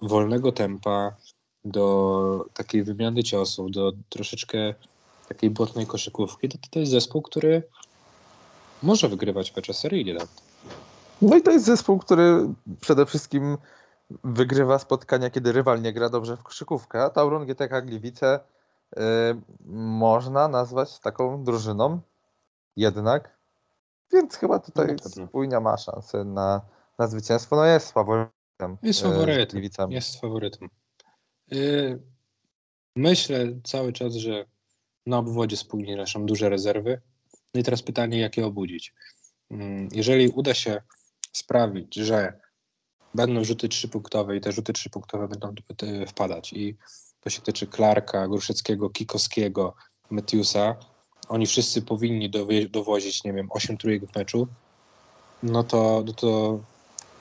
wolnego 0.02 0.52
tempa, 0.52 1.16
do 1.66 2.46
takiej 2.54 2.84
wymiany 2.84 3.24
ciosów, 3.24 3.72
do 3.72 3.94
troszeczkę 4.10 4.74
takiej 5.28 5.50
błotnej 5.50 5.88
koszykówki, 5.88 6.50
to 6.50 6.58
to 6.72 6.80
jest 6.80 6.92
zespół, 6.92 7.22
który 7.22 7.64
może 8.84 9.10
wygrywać 9.10 9.56
mecze 9.56 9.74
seryjnie. 9.74 10.18
No 11.22 11.36
i 11.38 11.42
to 11.42 11.52
jest 11.52 11.66
zespół, 11.66 11.98
który 12.00 12.48
przede 12.82 13.06
wszystkim 13.06 13.58
wygrywa 14.24 14.80
spotkania, 14.80 15.30
kiedy 15.30 15.52
rywal 15.52 15.82
nie 15.82 15.94
gra 15.94 16.10
dobrze 16.10 16.38
w 16.38 16.44
koszykówkę. 16.44 17.04
A 17.04 17.10
Tauron 17.10 17.46
GTK 17.46 17.82
Gliwice 17.82 18.40
y, 18.40 19.00
można 19.66 20.48
nazwać 20.48 21.00
taką 21.00 21.44
drużyną 21.44 22.00
jednak. 22.76 23.37
Więc 24.14 24.36
chyba 24.36 24.60
tutaj 24.60 24.96
No 25.18 25.26
spójnia 25.28 25.60
ma 25.60 25.78
szansę 25.78 26.24
na, 26.24 26.62
na 27.00 27.08
zwycięstwo. 27.08 27.56
No 27.56 27.66
jest 27.66 27.92
faworytem. 27.92 28.78
Jest 28.82 29.00
y, 29.00 29.04
faworytem. 29.04 29.92
Jest 29.92 30.22
faworytem. 30.22 30.70
Yy, 31.48 32.00
Myślę 32.98 33.46
cały 33.64 33.94
czas, 33.94 34.14
że 34.14 34.46
na 35.06 35.18
obwodzie 35.18 35.58
spójni 35.58 35.96
leżą 35.96 36.26
duże 36.26 36.50
rezerwy. 36.50 37.02
No 37.54 37.60
i 37.62 37.64
teraz 37.64 37.82
pytanie, 37.82 38.20
jak 38.20 38.38
je 38.38 38.46
obudzić. 38.46 38.94
Mm, 39.52 39.90
Jeżeli 39.92 40.30
uda 40.30 40.54
się 40.54 40.82
sprawić, 41.34 41.96
że 41.96 42.40
będą 43.16 43.44
rzuty 43.44 43.70
trzypunktowe 43.70 44.38
i 44.38 44.42
te 44.42 44.52
rzuty 44.52 44.74
trzypunktowe 44.74 45.28
będą 45.28 45.54
wpadać 46.08 46.54
i 46.54 46.78
to 47.20 47.30
się 47.30 47.42
tyczy 47.42 47.68
Clarka, 47.68 48.28
Gruszeckiego, 48.28 48.90
Kikowskiego, 48.90 49.76
Matthewsa, 50.10 50.76
oni 51.30 51.46
wszyscy 51.48 51.82
powinni 51.82 52.30
dowie- 52.30 52.70
dowozić, 52.70 53.24
nie 53.24 53.34
wiem, 53.34 53.48
8 53.52 53.78
trójek 53.78 54.12
w 54.12 54.16
meczu, 54.16 54.48
no 55.44 55.64
to, 55.64 56.04
no 56.06 56.14
to 56.14 56.60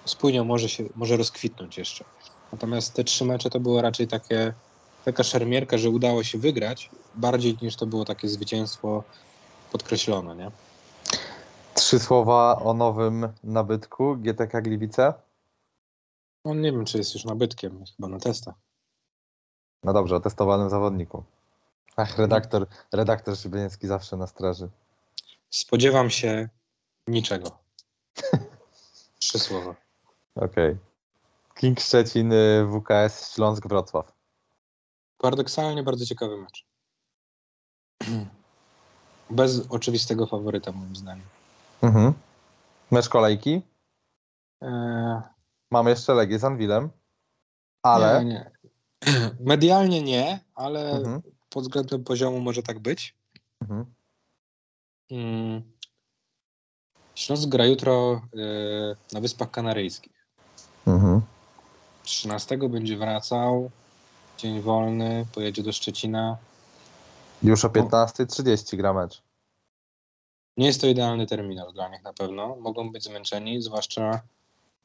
spójnia 0.05 0.45
może 0.45 0.69
się 0.69 0.85
może 0.95 1.17
rozkwitnąć 1.17 1.79
jeszcze. 1.79 2.05
Natomiast 2.53 2.95
te 2.95 3.05
trzy 3.05 3.25
mecze 3.25 3.51
to 3.51 3.61
było 3.61 3.83
raczej 3.83 4.09
takie, 4.09 4.53
taka 5.05 5.23
szermierka, 5.23 5.79
że 5.79 5.91
udało 5.91 6.25
się 6.25 6.39
wygrać, 6.39 6.91
bardziej 7.15 7.59
niż 7.63 7.77
to 7.77 7.87
było 7.87 8.05
takie 8.05 8.29
zwycięstwo 8.29 9.05
podkreślone, 9.73 10.37
nie? 10.37 10.51
Trzy 11.75 11.99
słowa 11.99 12.61
o 12.65 12.75
nowym 12.75 13.29
nabytku 13.45 14.17
GTK 14.17 14.61
Gliwice. 14.63 15.15
No 16.45 16.55
nie 16.55 16.73
wiem, 16.73 16.85
czy 16.85 16.99
jest 16.99 17.15
już 17.15 17.25
nabytkiem, 17.25 17.85
chyba 17.97 18.09
na 18.09 18.19
testach. 18.19 18.55
No 19.85 19.93
dobrze, 19.93 20.17
o 20.17 20.21
testowanym 20.21 20.71
zawodniku. 20.71 21.23
Ach, 21.97 22.19
redaktor, 22.19 22.67
redaktor 22.93 23.37
Szybieniecki 23.37 23.87
zawsze 23.87 24.17
na 24.17 24.27
straży. 24.27 24.69
Spodziewam 25.51 26.11
się 26.11 26.49
niczego. 27.07 27.59
Trzy 29.21 29.39
słowa. 29.39 29.75
Okej. 30.35 30.77
King 31.55 31.81
Szczecin, 31.81 32.33
y, 32.33 32.67
WKS 32.67 33.35
Śląsk 33.35 33.67
Wrocław. 33.67 34.13
Paradoksalnie 35.19 35.83
bardzo 35.83 36.07
ciekawy 36.07 36.37
mecz. 36.37 36.67
Bez 39.31 39.67
oczywistego 39.71 40.27
faworyta, 40.27 40.73
moim 40.73 40.97
zdaniem. 40.97 41.27
Mhm. 41.83 42.13
Mecz 42.91 43.09
kolejki. 43.09 43.63
Eee, 44.63 45.21
Mamy 45.71 45.91
jeszcze 45.91 46.15
Legię 46.15 46.39
z 46.39 46.45
Anwilem. 46.45 46.91
Ale. 47.83 48.25
Nie, 48.25 48.31
nie. 48.31 48.51
Medialnie 49.41 50.03
nie, 50.03 50.41
ale 50.55 50.91
Mhm. 50.91 51.23
Pod 51.49 51.63
względem 51.63 52.05
poziomu 52.05 52.41
może 52.41 52.63
tak 52.63 52.79
być. 52.79 53.15
Mhm. 53.61 53.95
Mm. 55.11 55.63
Śląsk 57.15 57.49
gra 57.49 57.67
jutro 57.67 58.23
e, 58.35 59.15
na 59.15 59.21
Wyspach 59.21 59.51
Kanaryjskich. 59.51 60.27
Mhm. 60.87 61.23
13 62.03 62.59
będzie 62.59 62.97
wracał, 62.97 63.71
dzień 64.39 64.61
wolny, 64.61 65.27
pojedzie 65.35 65.63
do 65.63 65.73
Szczecina. 65.73 66.37
Już 67.43 67.65
o 67.65 67.69
15.30 67.69 68.77
gra 68.77 68.93
mecz. 68.93 69.23
Nie 70.57 70.67
jest 70.67 70.81
to 70.81 70.87
idealny 70.87 71.27
terminal 71.27 71.73
dla 71.73 71.89
nich 71.89 72.03
na 72.03 72.13
pewno. 72.13 72.57
Mogą 72.57 72.93
być 72.93 73.05
zmęczeni, 73.05 73.63
zwłaszcza, 73.63 74.21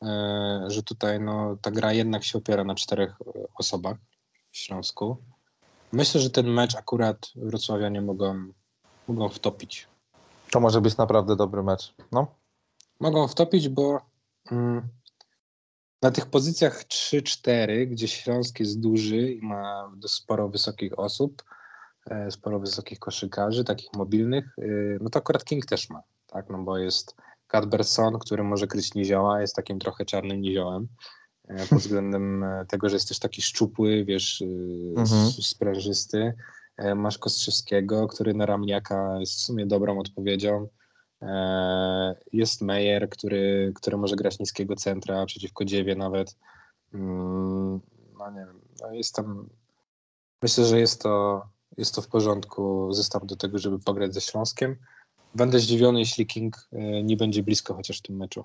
e, 0.04 0.64
że 0.68 0.84
tutaj 0.84 1.20
no, 1.20 1.58
ta 1.62 1.72
gra 1.72 1.94
jednak 1.94 2.24
się 2.24 2.38
opiera 2.38 2.64
na 2.64 2.76
czterech 2.76 3.16
e, 3.22 3.48
osobach 3.56 3.98
w 4.52 4.58
Śląsku. 4.58 5.18
Myślę, 5.94 6.22
że 6.22 6.30
ten 6.30 6.48
mecz 6.48 6.76
akurat 6.76 7.32
wrocławianie 7.36 8.02
mogą, 8.02 8.52
mogą 9.08 9.30
wtopić. 9.30 9.88
To 10.52 10.60
może 10.60 10.82
być 10.82 10.98
naprawdę 10.98 11.36
dobry 11.36 11.64
mecz. 11.64 11.94
No. 12.12 12.28
Mogą 13.00 13.28
wtopić, 13.28 13.70
bo 13.70 14.02
mm, 14.52 14.90
na 16.02 16.12
tych 16.12 16.26
pozycjach 16.26 16.84
3-4, 16.84 17.88
gdzie 17.88 18.08
Śląsk 18.08 18.60
jest 18.60 18.80
duży 18.80 19.32
i 19.32 19.42
ma 19.42 19.92
sporo 20.08 20.50
wysokich 20.50 21.00
osób, 21.00 21.44
e, 22.10 22.32
sporo 22.32 22.60
wysokich 22.60 23.00
koszykarzy, 23.00 23.64
takich 23.64 23.94
mobilnych, 23.94 24.58
y, 24.58 24.98
no 25.02 25.10
to 25.10 25.20
akurat 25.20 25.46
King 25.46 25.66
też 25.66 25.90
ma, 25.90 26.02
tak, 26.28 26.50
no 26.50 26.58
bo 26.58 26.78
jest 26.78 27.16
Cadberson, 27.48 28.20
który 28.20 28.44
może 28.44 28.68
kryć 28.68 28.94
nizioła, 28.94 29.42
jest 29.42 29.56
takim 29.56 29.80
trochę 29.80 30.06
czarnym 30.06 30.42
niziołem. 30.42 30.88
E, 31.52 31.68
pod 31.68 31.80
względem 31.80 32.44
e, 32.44 32.66
tego, 32.66 32.90
że 32.90 32.96
jest 32.96 33.08
też 33.08 33.20
taki 33.20 33.42
szczupły, 33.42 34.06
wiesz, 34.06 34.42
y, 34.42 34.94
Mhm. 34.98 35.32
sprężysty. 35.32 36.34
E, 36.78 36.96
Masz 36.96 37.18
Kostrzewskiego, 37.18 38.08
który 38.08 38.34
na 38.34 38.46
Ramniaka 38.46 39.20
jest 39.20 39.34
w 39.34 39.40
sumie 39.42 39.66
dobrą 39.66 40.00
odpowiedzią. 40.00 40.68
E, 41.22 42.16
Jest 42.34 42.62
Meyer, 42.62 43.10
który, 43.10 43.72
który 43.76 43.98
może 43.98 44.16
grać 44.16 44.40
niskiego 44.40 44.76
centra 44.76 45.26
przeciwko 45.26 45.66
Dziewie 45.66 45.96
nawet. 45.96 46.36
Mm, 46.94 47.80
No 48.20 48.32
nie 48.32 48.40
wiem, 48.46 48.62
no 48.82 48.94
jest 48.94 49.16
tam... 49.16 49.50
Myślę, 50.42 50.66
że 50.66 50.80
jest 50.80 51.02
to, 51.02 51.46
jest 51.78 51.96
to 51.96 52.02
w 52.02 52.08
porządku 52.08 52.94
zestaw 52.94 53.26
do 53.26 53.36
tego, 53.36 53.60
żeby 53.60 53.80
pograć 53.80 54.14
ze 54.14 54.22
Śląskiem. 54.22 54.76
Będę 55.36 55.60
zdziwiony, 55.60 56.00
jeśli 56.00 56.28
King 56.28 56.68
e, 56.74 57.04
nie 57.04 57.18
będzie 57.18 57.44
blisko 57.44 57.74
chociaż 57.74 58.00
w 58.00 58.02
tym 58.02 58.18
meczu. 58.18 58.44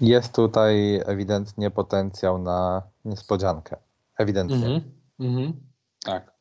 Jest 0.00 0.32
tutaj 0.32 1.02
ewidentnie 1.06 1.70
potencjał 1.70 2.38
na 2.38 2.82
niespodziankę. 3.04 3.76
Ewidentnie. 4.18 4.80
Mhm. 5.20 5.52
Tak. 6.04 6.36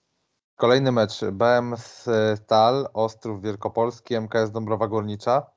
Kolejny 0.56 0.91
mecz. 0.91 1.26
BM 1.32 1.76
Stal, 2.36 2.89
Ostrów 2.93 3.41
Wielkopolski, 3.41 4.16
MKS 4.16 4.51
Dąbrowa 4.51 4.88
Górnicza. 4.88 5.49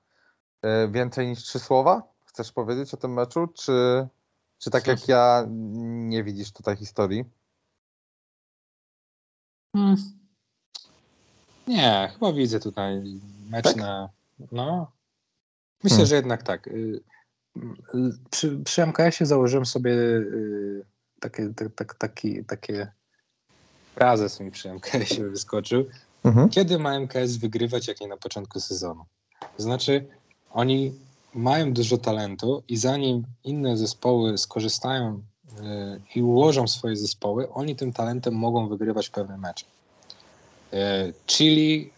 E, 0.63 0.89
Więcej 0.89 1.29
niż 1.29 1.43
trzy 1.43 1.59
słowa? 1.59 2.03
Chcesz 2.25 2.53
powiedzieć 2.53 2.95
o 2.95 2.97
tym 2.97 3.13
meczu? 3.13 3.47
Czy, 3.47 4.09
czy 4.59 4.71
tak 4.71 4.87
jak 4.87 5.09
ja 5.09 5.45
nie 5.49 6.25
widzisz 6.25 6.53
tutaj 6.53 6.77
historii? 6.77 7.25
Hmm. 9.77 9.97
Nie, 11.67 12.11
chyba 12.13 12.33
widzę 12.33 12.61
tutaj 12.61 13.21
mecz 13.51 13.65
Tak? 13.65 13.77
na. 13.77 14.09
No. 14.53 14.93
Myślę, 15.85 15.97
Hmm. 15.97 16.07
że 16.07 16.15
jednak 16.15 16.43
tak. 16.43 16.69
Przy, 18.31 18.59
przy 18.65 18.83
MKS-ie 18.83 19.27
założyłem 19.27 19.67
sobie 19.67 19.93
y, 19.93 20.85
takie, 21.21 21.53
tak, 21.57 21.69
tak, 21.75 21.95
taki, 21.95 22.45
takie 22.45 22.89
frazes 23.95 24.41
mi 24.41 24.51
przy 24.51 24.69
MKS-ie 24.73 25.29
wyskoczył. 25.29 25.85
Mhm. 26.25 26.49
Kiedy 26.49 26.79
ma 26.79 27.01
MKS 27.01 27.37
wygrywać, 27.37 27.89
jak 27.89 28.01
nie 28.01 28.09
na 28.09 28.17
początku 28.17 28.61
sezonu? 28.61 29.05
To 29.57 29.63
znaczy, 29.63 30.07
oni 30.51 30.93
mają 31.35 31.73
dużo 31.73 31.99
talentu 31.99 32.63
i 32.69 32.77
zanim 32.77 33.25
inne 33.45 33.77
zespoły 33.77 34.39
skorzystają 34.39 35.15
y, 35.15 36.01
i 36.15 36.23
ułożą 36.23 36.69
swoje 36.69 36.97
zespoły, 36.97 37.53
oni 37.53 37.77
tym 37.77 37.93
talentem 37.93 38.35
mogą 38.35 38.69
wygrywać 38.69 39.11
pewne 39.11 39.39
mecze. 39.39 39.67
Y, 40.73 40.77
Chili 41.27 41.93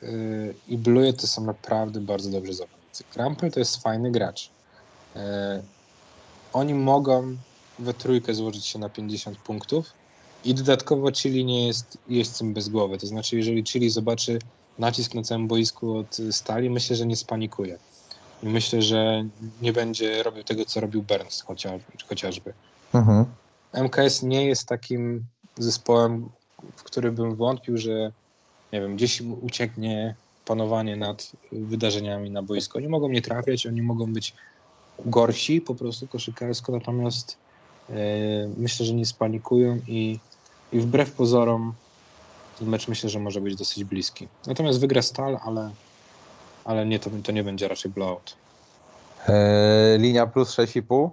i 0.69 0.79
Blue 0.79 1.13
to 1.13 1.27
są 1.27 1.45
naprawdę 1.45 2.01
bardzo 2.01 2.31
dobrzy 2.31 2.55
zawodnicy. 2.55 3.05
Krampel 3.13 3.51
to 3.51 3.59
jest 3.59 3.83
fajny 3.83 4.11
gracz. 4.11 4.51
Y, 5.17 5.21
Oni 6.53 6.75
mogą 6.75 7.37
we 7.79 7.95
trójkę 7.95 8.35
złożyć 8.35 8.67
się 8.67 8.79
na 8.79 8.89
50 8.89 9.39
punktów 9.39 9.93
i 10.45 10.55
dodatkowo 10.55 11.13
Chili 11.13 11.45
nie 11.45 11.67
jest 11.67 11.99
jeźdźcem 12.09 12.55
bez 12.55 12.69
głowy. 12.69 12.99
To 12.99 13.07
znaczy, 13.07 13.37
jeżeli 13.37 13.65
Chili 13.65 13.91
zobaczy 13.91 14.39
nacisk 14.79 15.15
na 15.15 15.23
całym 15.23 15.49
boisku 15.49 15.97
od 15.97 16.17
stali, 16.31 16.71
myślę, 16.71 16.97
że 16.97 17.07
nie 17.07 17.17
spanikuje. 17.17 17.79
I 18.43 18.47
myślę, 18.47 18.83
że 18.83 19.25
nie 19.63 19.73
będzie 19.73 20.23
robił 20.23 20.45
tego, 20.45 20.65
co 20.65 20.81
robił 20.81 21.03
Burns 21.03 21.41
chociaż, 21.41 21.83
chociażby. 22.09 22.53
Mhm. 22.95 23.25
MKS 23.73 24.23
nie 24.23 24.47
jest 24.47 24.67
takim 24.67 25.25
zespołem, 25.59 26.29
w 26.77 26.83
który 26.83 27.13
bym 27.13 27.35
wątpił, 27.35 27.79
że 27.79 28.13
nie 28.73 28.81
wiem, 28.81 28.97
gdzieś 28.97 29.21
ucieknie 29.21 30.15
panowanie 30.45 30.97
nad 30.97 31.33
wydarzeniami 31.53 32.31
na 32.31 32.43
boisku. 32.43 32.79
Oni 32.79 32.89
mogą 32.89 33.09
nie 33.09 33.23
trafiać, 33.23 33.67
oni 33.67 33.83
mogą 33.83 34.13
być 34.13 34.35
gorsi 35.05 35.61
po 35.61 35.75
prostu 35.75 36.09
koszykarsko, 36.09 36.73
natomiast 36.73 37.37
e, 37.91 37.95
myślę, 38.57 38.87
że 38.87 38.95
nie 38.95 39.07
spanikują 39.07 39.81
i, 39.87 40.19
i 40.73 40.81
wbrew 40.81 41.13
pozorom 41.13 41.75
ten 42.61 42.69
mecz 42.69 42.89
myślę, 42.89 43.11
że 43.11 43.19
może 43.19 43.41
być 43.41 43.57
dosyć 43.57 43.85
bliski. 43.85 44.29
Natomiast 44.47 44.81
wygra 44.81 45.03
Stal, 45.03 45.39
ale, 45.45 45.71
ale 46.65 46.87
nie, 46.87 46.99
to, 46.99 47.11
to 47.25 47.33
nie 47.33 47.45
będzie 47.45 47.69
raczej 47.69 47.91
blowout. 47.91 48.37
E, 49.29 49.99
linia 49.99 50.27
plus 50.27 50.57
6,5. 50.57 51.11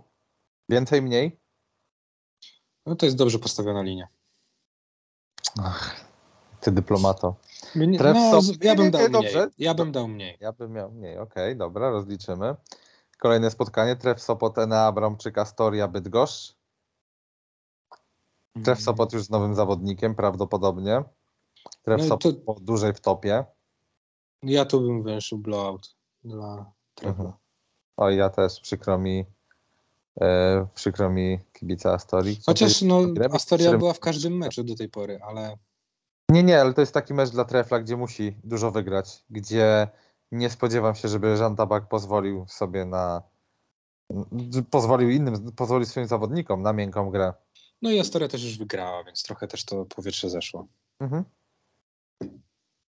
Więcej, 0.69 1.01
mniej? 1.01 1.39
No 2.85 2.95
to 2.95 3.05
jest 3.05 3.17
dobrze 3.17 3.39
postawiona 3.39 3.81
linia. 3.81 4.07
Ach, 5.63 5.95
ty 6.61 6.71
dyplomato. 6.71 7.35
Nie, 7.75 7.97
Tref 7.97 8.15
no, 8.15 8.39
ja 8.61 8.75
bym 8.75 8.91
dał 8.91 9.01
nie, 9.01 9.19
mniej. 9.19 9.47
Ja 9.57 9.73
bym 9.73 9.91
dał 9.91 10.07
mniej. 10.07 10.37
Ja 10.39 10.51
bym 10.51 10.71
miał 10.71 10.91
mniej. 10.91 11.17
Okej, 11.17 11.55
dobra, 11.55 11.89
rozliczymy. 11.89 12.55
Kolejne 13.17 13.51
spotkanie. 13.51 13.95
Tref 13.95 14.21
Sopot, 14.21 14.57
Enea 14.57 14.85
Abramczyk, 14.85 15.37
Astoria, 15.37 15.87
Bydgoszcz. 15.87 16.55
Tref 18.63 18.81
Sopot 18.81 19.13
już 19.13 19.23
z 19.23 19.29
nowym 19.29 19.55
zawodnikiem 19.55 20.15
prawdopodobnie. 20.15 21.03
Tref 21.81 22.01
No 22.01 22.07
Sopot 22.07 22.35
to- 22.35 22.41
po 22.53 22.59
dłużej 22.59 22.93
w 22.93 22.99
topie. 22.99 23.45
Ja 24.43 24.65
tu 24.65 24.81
bym 24.81 25.03
węszył 25.03 25.37
blowout 25.37 25.95
dla 26.23 26.71
Trefa. 26.95 27.11
Mhm. 27.11 27.31
Oj, 27.97 28.17
ja 28.17 28.29
też, 28.29 28.59
przykro 28.59 28.97
mi. 28.97 29.25
E, 30.21 30.67
przykro 30.75 31.09
mi 31.09 31.39
kibica 31.53 31.93
Astorii. 31.93 32.39
Chociaż 32.45 32.81
no, 32.81 33.01
Astoria 33.31 33.77
była 33.77 33.93
w 33.93 33.99
każdym 33.99 34.37
meczu 34.37 34.63
do 34.63 34.75
tej 34.75 34.89
pory, 34.89 35.19
ale 35.23 35.57
Nie, 36.29 36.43
nie, 36.43 36.61
ale 36.61 36.73
to 36.73 36.81
jest 36.81 36.93
taki 36.93 37.13
mecz 37.13 37.29
dla 37.29 37.45
Trefla, 37.45 37.79
gdzie 37.79 37.97
musi 37.97 38.37
dużo 38.43 38.71
wygrać, 38.71 39.23
gdzie 39.29 39.87
nie 40.31 40.49
spodziewam 40.49 40.95
się, 40.95 41.07
żeby 41.07 41.35
Jean 41.39 41.55
Tabak 41.55 41.87
pozwolił 41.87 42.45
sobie 42.47 42.85
na 42.85 43.21
pozwolił 44.71 45.09
innym, 45.09 45.51
pozwolił 45.51 45.85
swoim 45.85 46.07
zawodnikom 46.07 46.61
na 46.61 46.73
miękką 46.73 47.09
grę. 47.09 47.33
no 47.81 47.91
i 47.91 47.99
Astoria 47.99 48.27
też 48.27 48.43
już 48.43 48.57
wygrała, 48.57 49.03
więc 49.03 49.23
trochę 49.23 49.47
też 49.47 49.65
to 49.65 49.85
powietrze 49.85 50.29
zeszło. 50.29 50.67
Mhm. 50.99 51.23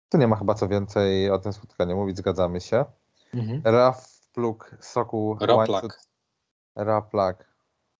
Tu 0.09 0.17
nie 0.17 0.27
ma 0.27 0.35
chyba 0.35 0.53
co 0.53 0.67
więcej 0.67 1.29
o 1.29 1.39
tym 1.39 1.53
spotkaniu 1.53 1.95
mówić, 1.95 2.17
zgadzamy 2.17 2.61
się. 2.61 2.85
Raf 3.63 4.29
Pluk, 4.33 4.77
Soku, 4.79 5.37
Roplak. 5.41 5.99
Raplak. 6.75 7.37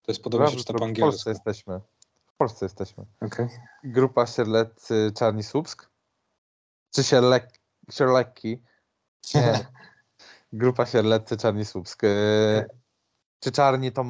To 0.02 0.12
jest 0.12 0.22
podobno 0.22 0.46
się 0.46 0.56
Raf 0.56 0.64
Pluk, 0.64 0.78
po 0.78 0.84
W 0.84 0.88
angielsku. 0.88 1.10
Polsce 1.10 1.30
jesteśmy. 1.30 1.80
W 2.26 2.36
Polsce 2.36 2.64
jesteśmy. 2.64 3.04
Okej. 3.20 3.48
Grupa 3.84 4.26
Sierleccy, 4.26 5.12
Czarni 5.16 5.42
Słupsk? 5.42 5.90
Czy 6.94 7.04
Sierlek, 7.04 7.60
Sierlekki? 7.90 8.62
Nie. 9.34 9.66
Grupa 10.52 10.86
Sierleccy, 10.86 11.36
Czarni 11.36 11.64
Słupsk. 11.64 12.04
E, 12.04 12.66
Czy 13.40 13.52
Czarni 13.52 13.92
to... 13.92 14.04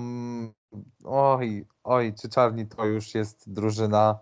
Oj, 1.04 1.66
oj, 1.84 2.14
czy 2.20 2.28
Czarni 2.28 2.66
to 2.66 2.84
już 2.86 3.14
jest 3.14 3.52
drużyna... 3.52 4.18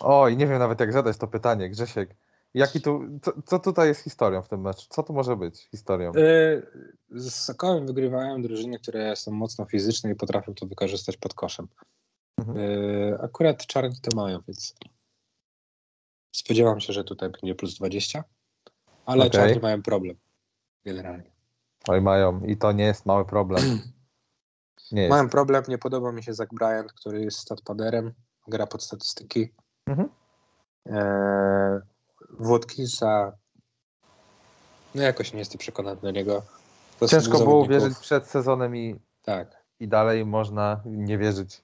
Oj, 0.00 0.36
nie 0.36 0.46
wiem 0.46 0.58
nawet 0.58 0.80
jak 0.80 0.92
zadać 0.92 1.16
to 1.16 1.28
pytanie, 1.28 1.70
Grzesiek. 1.70 2.16
Jaki 2.54 2.80
tu, 2.80 3.00
co, 3.22 3.32
co 3.42 3.58
tutaj 3.58 3.88
jest 3.88 4.00
historią 4.00 4.42
w 4.42 4.48
tym 4.48 4.60
meczu? 4.60 4.86
Co 4.90 5.02
tu 5.02 5.12
może 5.12 5.36
być 5.36 5.68
historią? 5.70 6.12
Y, 6.16 6.66
Z 7.10 7.34
Sokołem 7.34 7.86
wygrywają 7.86 8.42
drużyny, 8.42 8.78
które 8.78 9.16
są 9.16 9.32
mocno 9.32 9.64
fizyczne 9.64 10.10
i 10.10 10.14
potrafią 10.14 10.54
to 10.54 10.66
wykorzystać 10.66 11.16
pod 11.16 11.34
koszem. 11.34 11.68
Mhm. 12.38 12.58
Y, 12.58 13.18
Akurat 13.22 13.66
czarni 13.66 14.00
to 14.00 14.16
mają, 14.16 14.40
więc 14.48 14.74
spodziewam 16.36 16.80
się, 16.80 16.92
że 16.92 17.04
tutaj 17.04 17.30
będzie 17.30 17.54
plus 17.54 17.74
20, 17.74 18.24
ale 19.08 19.30
czarni 19.30 19.60
mają 19.60 19.82
problem 19.82 20.16
generalnie. 20.84 21.30
Oj, 21.88 22.00
mają. 22.00 22.40
I 22.40 22.56
to 22.56 22.72
nie 22.72 22.84
jest 22.84 23.06
mały 23.06 23.24
problem. 23.24 23.62
Nie 24.92 25.02
jest. 25.02 25.10
Mają 25.10 25.28
problem, 25.28 25.64
nie 25.68 25.78
podoba 25.78 26.12
mi 26.12 26.22
się 26.22 26.34
Zach 26.34 26.48
Bryant, 26.52 26.92
który 26.92 27.20
jest 27.24 27.38
statpaderem, 27.38 28.12
gra 28.48 28.66
pod 28.66 28.82
statystyki. 28.82 29.52
Mhm. 29.86 30.08
Eee, 30.86 31.80
Włodkinsa, 32.38 33.32
no 34.94 35.02
jakoś 35.02 35.32
nie 35.32 35.38
jestem 35.38 35.58
przekonany 35.58 36.00
do 36.00 36.10
niego. 36.10 36.42
To 36.98 37.04
jest 37.04 37.14
Ciężko 37.14 37.38
było 37.38 37.66
wierzyć 37.66 37.98
przed 37.98 38.26
sezonem 38.26 38.76
i, 38.76 39.00
Tak. 39.22 39.64
i 39.80 39.88
dalej 39.88 40.26
można 40.26 40.80
nie 40.84 41.18
wierzyć. 41.18 41.62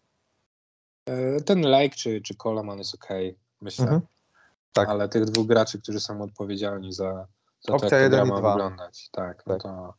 Eee, 1.07 1.45
ten 1.45 1.62
Lake 1.62 1.95
czy, 1.97 2.20
czy 2.20 2.34
Coleman 2.34 2.78
jest 2.78 2.95
ok, 2.95 3.09
myślę. 3.61 3.84
Mhm. 3.84 4.03
Tak. 4.75 4.89
Ale 4.89 5.09
tych 5.09 5.25
dwóch 5.25 5.47
graczy, 5.47 5.83
którzy 5.83 6.01
są 6.01 6.22
odpowiedzialni 6.22 6.93
za, 6.93 7.27
za 7.61 7.66
to, 7.66 7.75
Opcja 7.75 7.99
jak 7.99 8.12
jeden 8.12 8.27
gra 8.27 8.39
i 8.39 8.43
ma 8.43 8.51
wyglądać. 8.51 9.09
Tak, 9.12 9.47
no 9.47 9.55
Tak. 9.55 9.62
to 9.62 9.95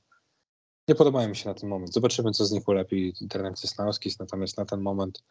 nie 0.87 0.95
podobają 0.95 1.29
mi 1.29 1.35
się 1.35 1.49
na 1.49 1.55
ten 1.55 1.69
moment. 1.69 1.93
Zobaczymy, 1.93 2.31
co 2.31 2.45
z 2.45 2.51
nich 2.51 2.67
ulepi 2.67 3.13
trener 3.29 3.53
Cysnauskis, 3.53 4.19
natomiast 4.19 4.57
na 4.57 4.65
ten 4.65 4.81
moment 4.81 5.23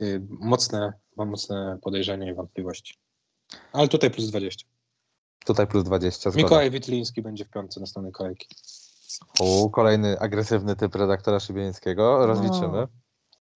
y, 0.00 0.26
mocne, 0.28 0.92
mam 1.16 1.28
mocne 1.28 1.78
podejrzenia 1.82 2.30
i 2.30 2.34
wątpliwości. 2.34 2.94
Ale 3.72 3.88
tutaj 3.88 4.10
plus 4.10 4.26
20. 4.26 4.66
Tutaj 5.44 5.66
plus 5.66 5.84
20. 5.84 6.30
Zgoda. 6.30 6.44
Mikołaj 6.44 6.70
Witliński 6.70 7.22
będzie 7.22 7.44
w 7.44 7.50
piątce 7.50 7.80
następnej 7.80 8.12
kolejki. 8.12 8.48
U, 9.40 9.70
kolejny 9.70 10.18
agresywny 10.18 10.76
typ 10.76 10.94
redaktora 10.94 11.40
Szybieńskiego. 11.40 12.26
Rozliczymy. 12.26 12.86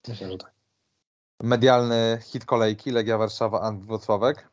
Że 0.09 0.38
tak. 0.38 0.53
Medialny 1.43 2.18
hit 2.22 2.45
kolejki. 2.45 2.90
Legia 2.90 3.18
Warszawa, 3.18 3.61
Ant 3.61 3.84
Włocławek. 3.84 4.51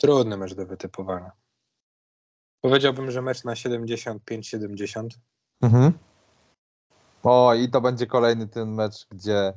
Trudny 0.00 0.36
mecz 0.36 0.54
do 0.54 0.66
wytypowania. 0.66 1.32
Powiedziałbym, 2.60 3.10
że 3.10 3.22
mecz 3.22 3.44
na 3.44 3.54
75-70. 3.54 5.08
Mhm. 5.62 5.92
O, 7.22 7.54
i 7.54 7.68
to 7.68 7.80
będzie 7.80 8.06
kolejny 8.06 8.48
ten 8.48 8.74
mecz, 8.74 9.06
gdzie, 9.10 9.52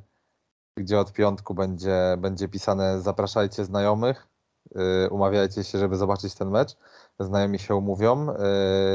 gdzie 0.77 0.99
od 0.99 1.13
piątku 1.13 1.53
będzie, 1.53 2.15
będzie 2.17 2.47
pisane 2.47 3.01
zapraszajcie 3.01 3.65
znajomych, 3.65 4.27
yy, 4.75 5.09
umawiajcie 5.11 5.63
się, 5.63 5.77
żeby 5.77 5.95
zobaczyć 5.95 6.35
ten 6.35 6.49
mecz. 6.49 6.77
Znajomi 7.19 7.59
się 7.59 7.75
umówią, 7.75 8.27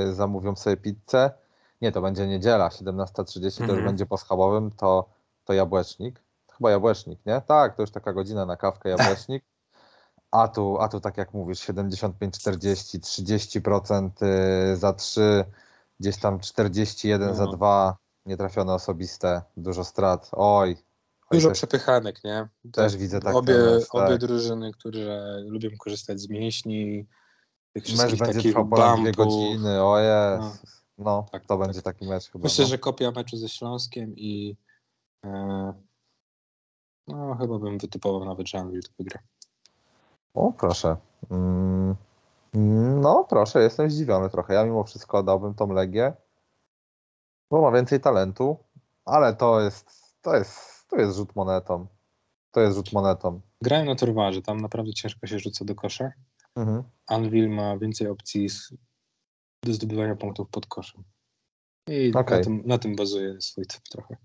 yy, 0.06 0.14
zamówią 0.14 0.56
sobie 0.56 0.76
pizzę. 0.76 1.30
Nie, 1.80 1.92
to 1.92 2.02
będzie 2.02 2.26
niedziela, 2.26 2.68
17.30, 2.68 3.56
to 3.56 3.62
już 3.62 3.70
Mhm. 3.70 3.84
będzie 3.84 4.06
po 4.06 4.18
schabowym, 4.18 4.70
to, 4.70 5.08
to 5.44 5.52
jabłecznik. 5.52 6.22
Chyba 6.52 6.70
jabłecznik, 6.70 7.26
nie? 7.26 7.42
Tak, 7.46 7.76
to 7.76 7.82
już 7.82 7.90
taka 7.90 8.12
godzina 8.12 8.46
na 8.46 8.56
kawkę 8.56 8.88
jabłecznik. 8.88 9.44
A 10.30 10.48
tu, 10.48 10.78
a 10.80 10.88
tu 10.88 11.00
tak 11.00 11.16
jak 11.16 11.34
mówisz, 11.34 11.58
75-40, 11.58 12.98
30% 12.98 14.10
y, 14.72 14.76
za 14.76 14.92
3, 14.92 15.44
gdzieś 16.00 16.16
tam 16.16 16.40
41 16.40 17.34
za 17.34 17.44
No. 17.44 17.52
2, 17.52 17.96
nietrafione 18.26 18.74
osobiste, 18.74 19.42
dużo 19.56 19.84
strat. 19.84 20.30
Oj. 20.32 20.76
Dużo 21.32 21.48
też, 21.48 21.58
przepychanek, 21.58 22.24
nie? 22.24 22.48
też 22.72 22.96
widzę 22.96 23.20
tak 23.20 23.34
obie, 23.34 23.54
mecz, 23.54 23.88
tak. 23.92 24.06
obie 24.06 24.18
drużyny, 24.18 24.72
które 24.72 25.40
lubią 25.40 25.70
korzystać 25.78 26.20
z 26.20 26.28
mięśni, 26.28 27.06
Mecz 27.74 28.18
będzie 28.18 28.50
trwał 28.50 28.68
ponad 28.68 29.00
dwie 29.00 29.12
godziny, 29.12 29.82
o 29.82 29.98
jest. 29.98 30.62
No, 30.98 31.26
Tak, 31.32 31.42
to 31.46 31.58
tak. 31.58 31.66
będzie 31.66 31.82
taki 31.82 32.06
mecz 32.06 32.30
chyba. 32.30 32.42
Myślę, 32.42 32.64
no. 32.64 32.68
że 32.68 32.78
kopia 32.78 33.10
meczu 33.10 33.36
ze 33.36 33.48
Śląskiem 33.48 34.16
i 34.16 34.56
e, 35.24 35.72
no 37.08 37.36
chyba 37.40 37.58
bym 37.58 37.78
wytypował 37.78 38.24
nawet, 38.24 38.48
że 38.48 38.58
Anvil 38.58 38.82
to 38.82 38.90
wygra. 38.98 39.20
O, 40.34 40.52
proszę. 40.52 40.96
Mm, 41.30 41.96
no, 43.00 43.26
proszę, 43.28 43.62
jestem 43.62 43.90
zdziwiony 43.90 44.30
trochę. 44.30 44.54
Ja 44.54 44.64
mimo 44.64 44.84
wszystko 44.84 45.22
dałbym 45.22 45.54
tą 45.54 45.72
Legię, 45.72 46.12
bo 47.50 47.62
ma 47.62 47.72
więcej 47.72 48.00
talentu, 48.00 48.56
ale 49.04 49.36
to 49.36 49.60
jest, 49.60 50.14
to 50.22 50.36
jest, 50.36 50.88
to 50.88 50.96
jest 50.96 51.16
rzut 51.16 51.36
monetą. 51.36 51.86
To 52.50 52.60
jest 52.60 52.76
rzut 52.76 52.92
monetą. 52.92 53.40
Grają 53.62 53.84
na 53.84 53.94
turwarze, 53.94 54.42
tam 54.42 54.60
naprawdę 54.60 54.92
ciężko 54.92 55.26
się 55.26 55.38
rzuca 55.38 55.64
do 55.64 55.74
kosza. 55.74 56.12
Mhm. 56.56 56.82
Anvil 57.06 57.50
ma 57.50 57.78
więcej 57.78 58.08
opcji 58.08 58.48
do 59.62 59.72
zdobywania 59.72 60.16
punktów 60.16 60.48
pod 60.50 60.66
koszem. 60.66 61.04
I 61.88 62.12
Okej. 62.14 62.38
na, 62.38 62.44
tym, 62.44 62.62
na 62.66 62.78
tym 62.78 62.96
bazuje 62.96 63.40
swój 63.40 63.66
typ 63.66 63.82
trochę. 63.90 64.16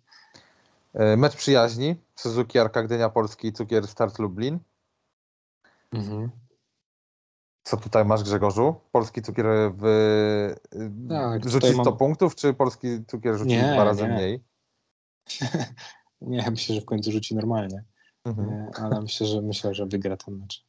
E, 0.93 1.17
Mecz 1.17 1.35
przyjaźni. 1.35 1.95
Suzuki 2.15 2.59
Arka 2.59 2.83
Gdynia 2.83 3.09
Polski 3.09 3.47
i 3.47 3.53
Cukier 3.53 3.87
Start 3.87 4.19
Lublin. 4.19 4.59
Mhm. 5.93 6.31
Co 7.63 7.77
tutaj 7.77 8.05
masz 8.05 8.23
Grzegorzu? 8.23 8.75
Polski 8.91 9.21
cukier 9.21 9.45
w... 9.77 10.55
Tak, 11.09 11.43
rzuci 11.43 11.53
tutaj 11.67 11.73
100 11.73 11.83
mam- 11.83 11.97
punktów, 11.97 12.35
czy 12.35 12.53
polski 12.53 13.05
cukier 13.07 13.35
rzuci 13.37 13.49
Nie, 13.49 13.73
dwa 13.73 13.83
razy 13.83 14.03
nie. 14.03 14.09
mniej? 14.09 14.43
Nie, 16.21 16.51
myślę, 16.51 16.75
że 16.75 16.81
w 16.81 16.85
końcu 16.85 17.11
rzuci 17.11 17.35
normalnie, 17.35 17.83
Mhm. 18.25 18.49
nie, 18.49 18.71
ale 18.75 19.01
myślę, 19.01 19.27
że 19.27 19.41
myślę, 19.41 19.73
że 19.73 19.85
wygra 19.85 20.17
ten 20.17 20.37
mecz. 20.37 20.65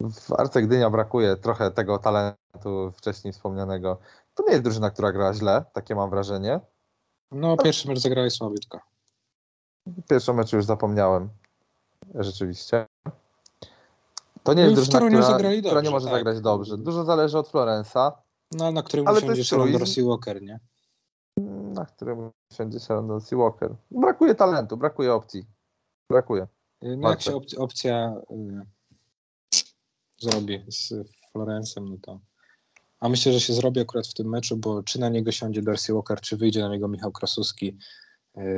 W 0.00 0.32
Arce 0.32 0.62
Gdynia 0.62 0.90
brakuje 0.90 1.36
trochę 1.36 1.70
tego 1.70 1.98
talentu 1.98 2.92
wcześniej 2.96 3.32
wspomnianego. 3.32 3.98
To 4.34 4.42
nie 4.42 4.50
jest 4.50 4.62
drużyna, 4.64 4.90
która 4.90 5.12
gra 5.12 5.34
źle, 5.34 5.64
takie 5.72 5.94
mam 5.94 6.10
wrażenie. 6.10 6.60
No, 7.30 7.56
pierwszy 7.56 7.88
mecz 7.88 7.98
zagrali 7.98 8.30
słabiutko. 8.30 8.80
Pierwszy 10.10 10.32
mecz 10.32 10.52
już 10.52 10.64
zapomniałem. 10.64 11.28
Rzeczywiście. 12.14 12.86
To 14.48 14.54
nie 14.54 14.62
No 14.62 14.68
i 14.68 14.70
jest 14.74 14.82
w 14.82 14.88
drużyna, 14.88 15.08
która, 15.08 15.22
zagrali 15.22 15.62
która 15.62 15.80
nie 15.80 15.84
dobrze, 15.84 15.90
może 15.90 16.06
tak. 16.06 16.14
zagrać 16.14 16.40
dobrze. 16.40 16.78
Dużo 16.78 17.04
zależy 17.04 17.38
od 17.38 17.48
Florensa, 17.48 18.22
No, 18.52 18.72
na 18.72 18.82
którym 18.82 19.06
usiądzie 19.08 19.44
Sharon. 19.44 19.72
Dorsey 19.72 20.04
Walker, 20.04 20.42
nie? 20.42 20.60
na 21.74 21.86
którym 21.86 22.30
siądzie 22.52 22.80
Sharon 22.80 23.08
Dorsey 23.08 23.38
Walker. 23.38 23.74
Brakuje 23.90 24.34
talentu, 24.34 24.76
brakuje 24.76 25.14
opcji. 25.14 25.46
Brakuje. 26.10 26.46
No, 26.82 27.10
jak 27.10 27.22
się 27.22 27.30
op- 27.30 27.58
opcja 27.58 28.14
y, 28.30 28.66
zrobi 30.18 30.64
z 30.68 30.94
Florencem, 31.32 31.88
no 31.88 31.96
to. 32.02 32.20
A 33.00 33.08
myślę, 33.08 33.32
że 33.32 33.40
się 33.40 33.52
zrobi 33.52 33.80
akurat 33.80 34.06
w 34.06 34.14
tym 34.14 34.28
meczu, 34.28 34.56
bo 34.56 34.82
czy 34.82 35.00
na 35.00 35.08
niego 35.08 35.32
siądzie 35.32 35.62
Dorsey 35.62 35.94
Walker, 35.94 36.20
czy 36.20 36.36
wyjdzie 36.36 36.60
na 36.60 36.68
niego 36.68 36.88
Michał 36.88 37.12
Krasuski, 37.12 37.68
y, 37.68 38.07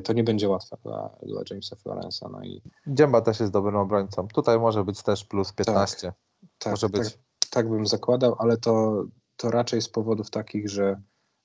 to 0.04 0.12
nie 0.12 0.24
będzie 0.24 0.48
łatwe 0.48 0.76
dla, 0.84 1.10
dla 1.22 1.42
Jamesa 1.50 1.76
Florensa. 1.76 2.28
No 2.32 2.42
i 2.42 2.62
Dzięba 2.86 3.20
też 3.20 3.40
jest 3.40 3.52
dobrym 3.52 3.76
obrońcą. 3.76 4.28
Tutaj 4.28 4.58
może 4.58 4.84
być 4.84 5.02
też 5.02 5.24
plus 5.24 5.52
15. 5.52 6.12
tak, 6.58 6.70
Może 6.72 6.88
być. 6.88 7.12
tak, 7.12 7.18
tak 7.50 7.68
bym 7.70 7.86
zakładał, 7.86 8.36
ale 8.38 8.56
to, 8.56 9.04
to 9.36 9.50
raczej 9.50 9.82
z 9.82 9.88
powodów 9.88 10.30
takich, 10.30 10.68
że, 10.70 11.00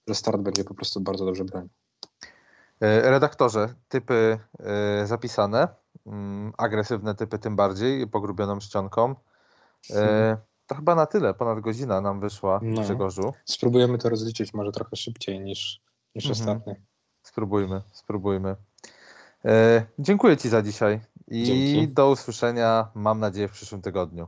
że 0.07 0.15
start 0.15 0.41
będzie 0.41 0.63
po 0.63 0.73
prostu 0.73 1.01
bardzo 1.01 1.25
dobrze 1.25 1.45
bronił. 1.45 1.69
E, 2.81 3.09
Redaktorze, 3.11 3.73
typy 3.87 4.39
e, 4.59 5.07
zapisane. 5.07 5.67
Mm, 6.05 6.53
Agresywne 6.57 7.15
typy 7.15 7.39
tym 7.39 7.55
bardziej, 7.55 8.07
pogrubioną 8.07 8.59
czcionką. 8.59 9.15
E, 9.93 10.37
To 10.67 10.75
chyba 10.75 10.95
na 10.95 11.05
tyle. 11.05 11.33
Ponad 11.33 11.59
godzina 11.59 12.01
nam 12.01 12.19
wyszła 12.19 12.59
No. 12.63 12.81
Grzegorzu. 12.81 13.33
Spróbujemy 13.45 13.97
to 13.97 14.09
rozliczyć 14.09 14.53
może 14.53 14.71
trochę 14.71 14.95
szybciej 14.95 15.39
niż, 15.39 15.81
niż 16.15 16.25
Mhm. 16.25 16.39
ostatnio. 16.49 16.75
Spróbujmy, 17.25 17.81
spróbujmy. 17.91 18.55
E, 19.45 19.85
Dziękuję 19.99 20.37
Ci 20.37 20.49
za 20.49 20.61
dzisiaj 20.61 20.99
i 21.27 21.43
Dzięki. 21.43 21.93
do 21.93 22.09
usłyszenia, 22.09 22.91
mam 22.95 23.19
nadzieję, 23.19 23.47
w 23.47 23.51
przyszłym 23.51 23.81
tygodniu. 23.81 24.27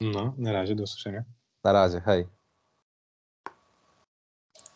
No, 0.00 0.34
na 0.38 0.52
razie, 0.52 0.74
do 0.74 0.82
usłyszenia. 0.82 1.24
Na 1.64 1.72
razie, 1.72 2.00
hej. 2.00 2.26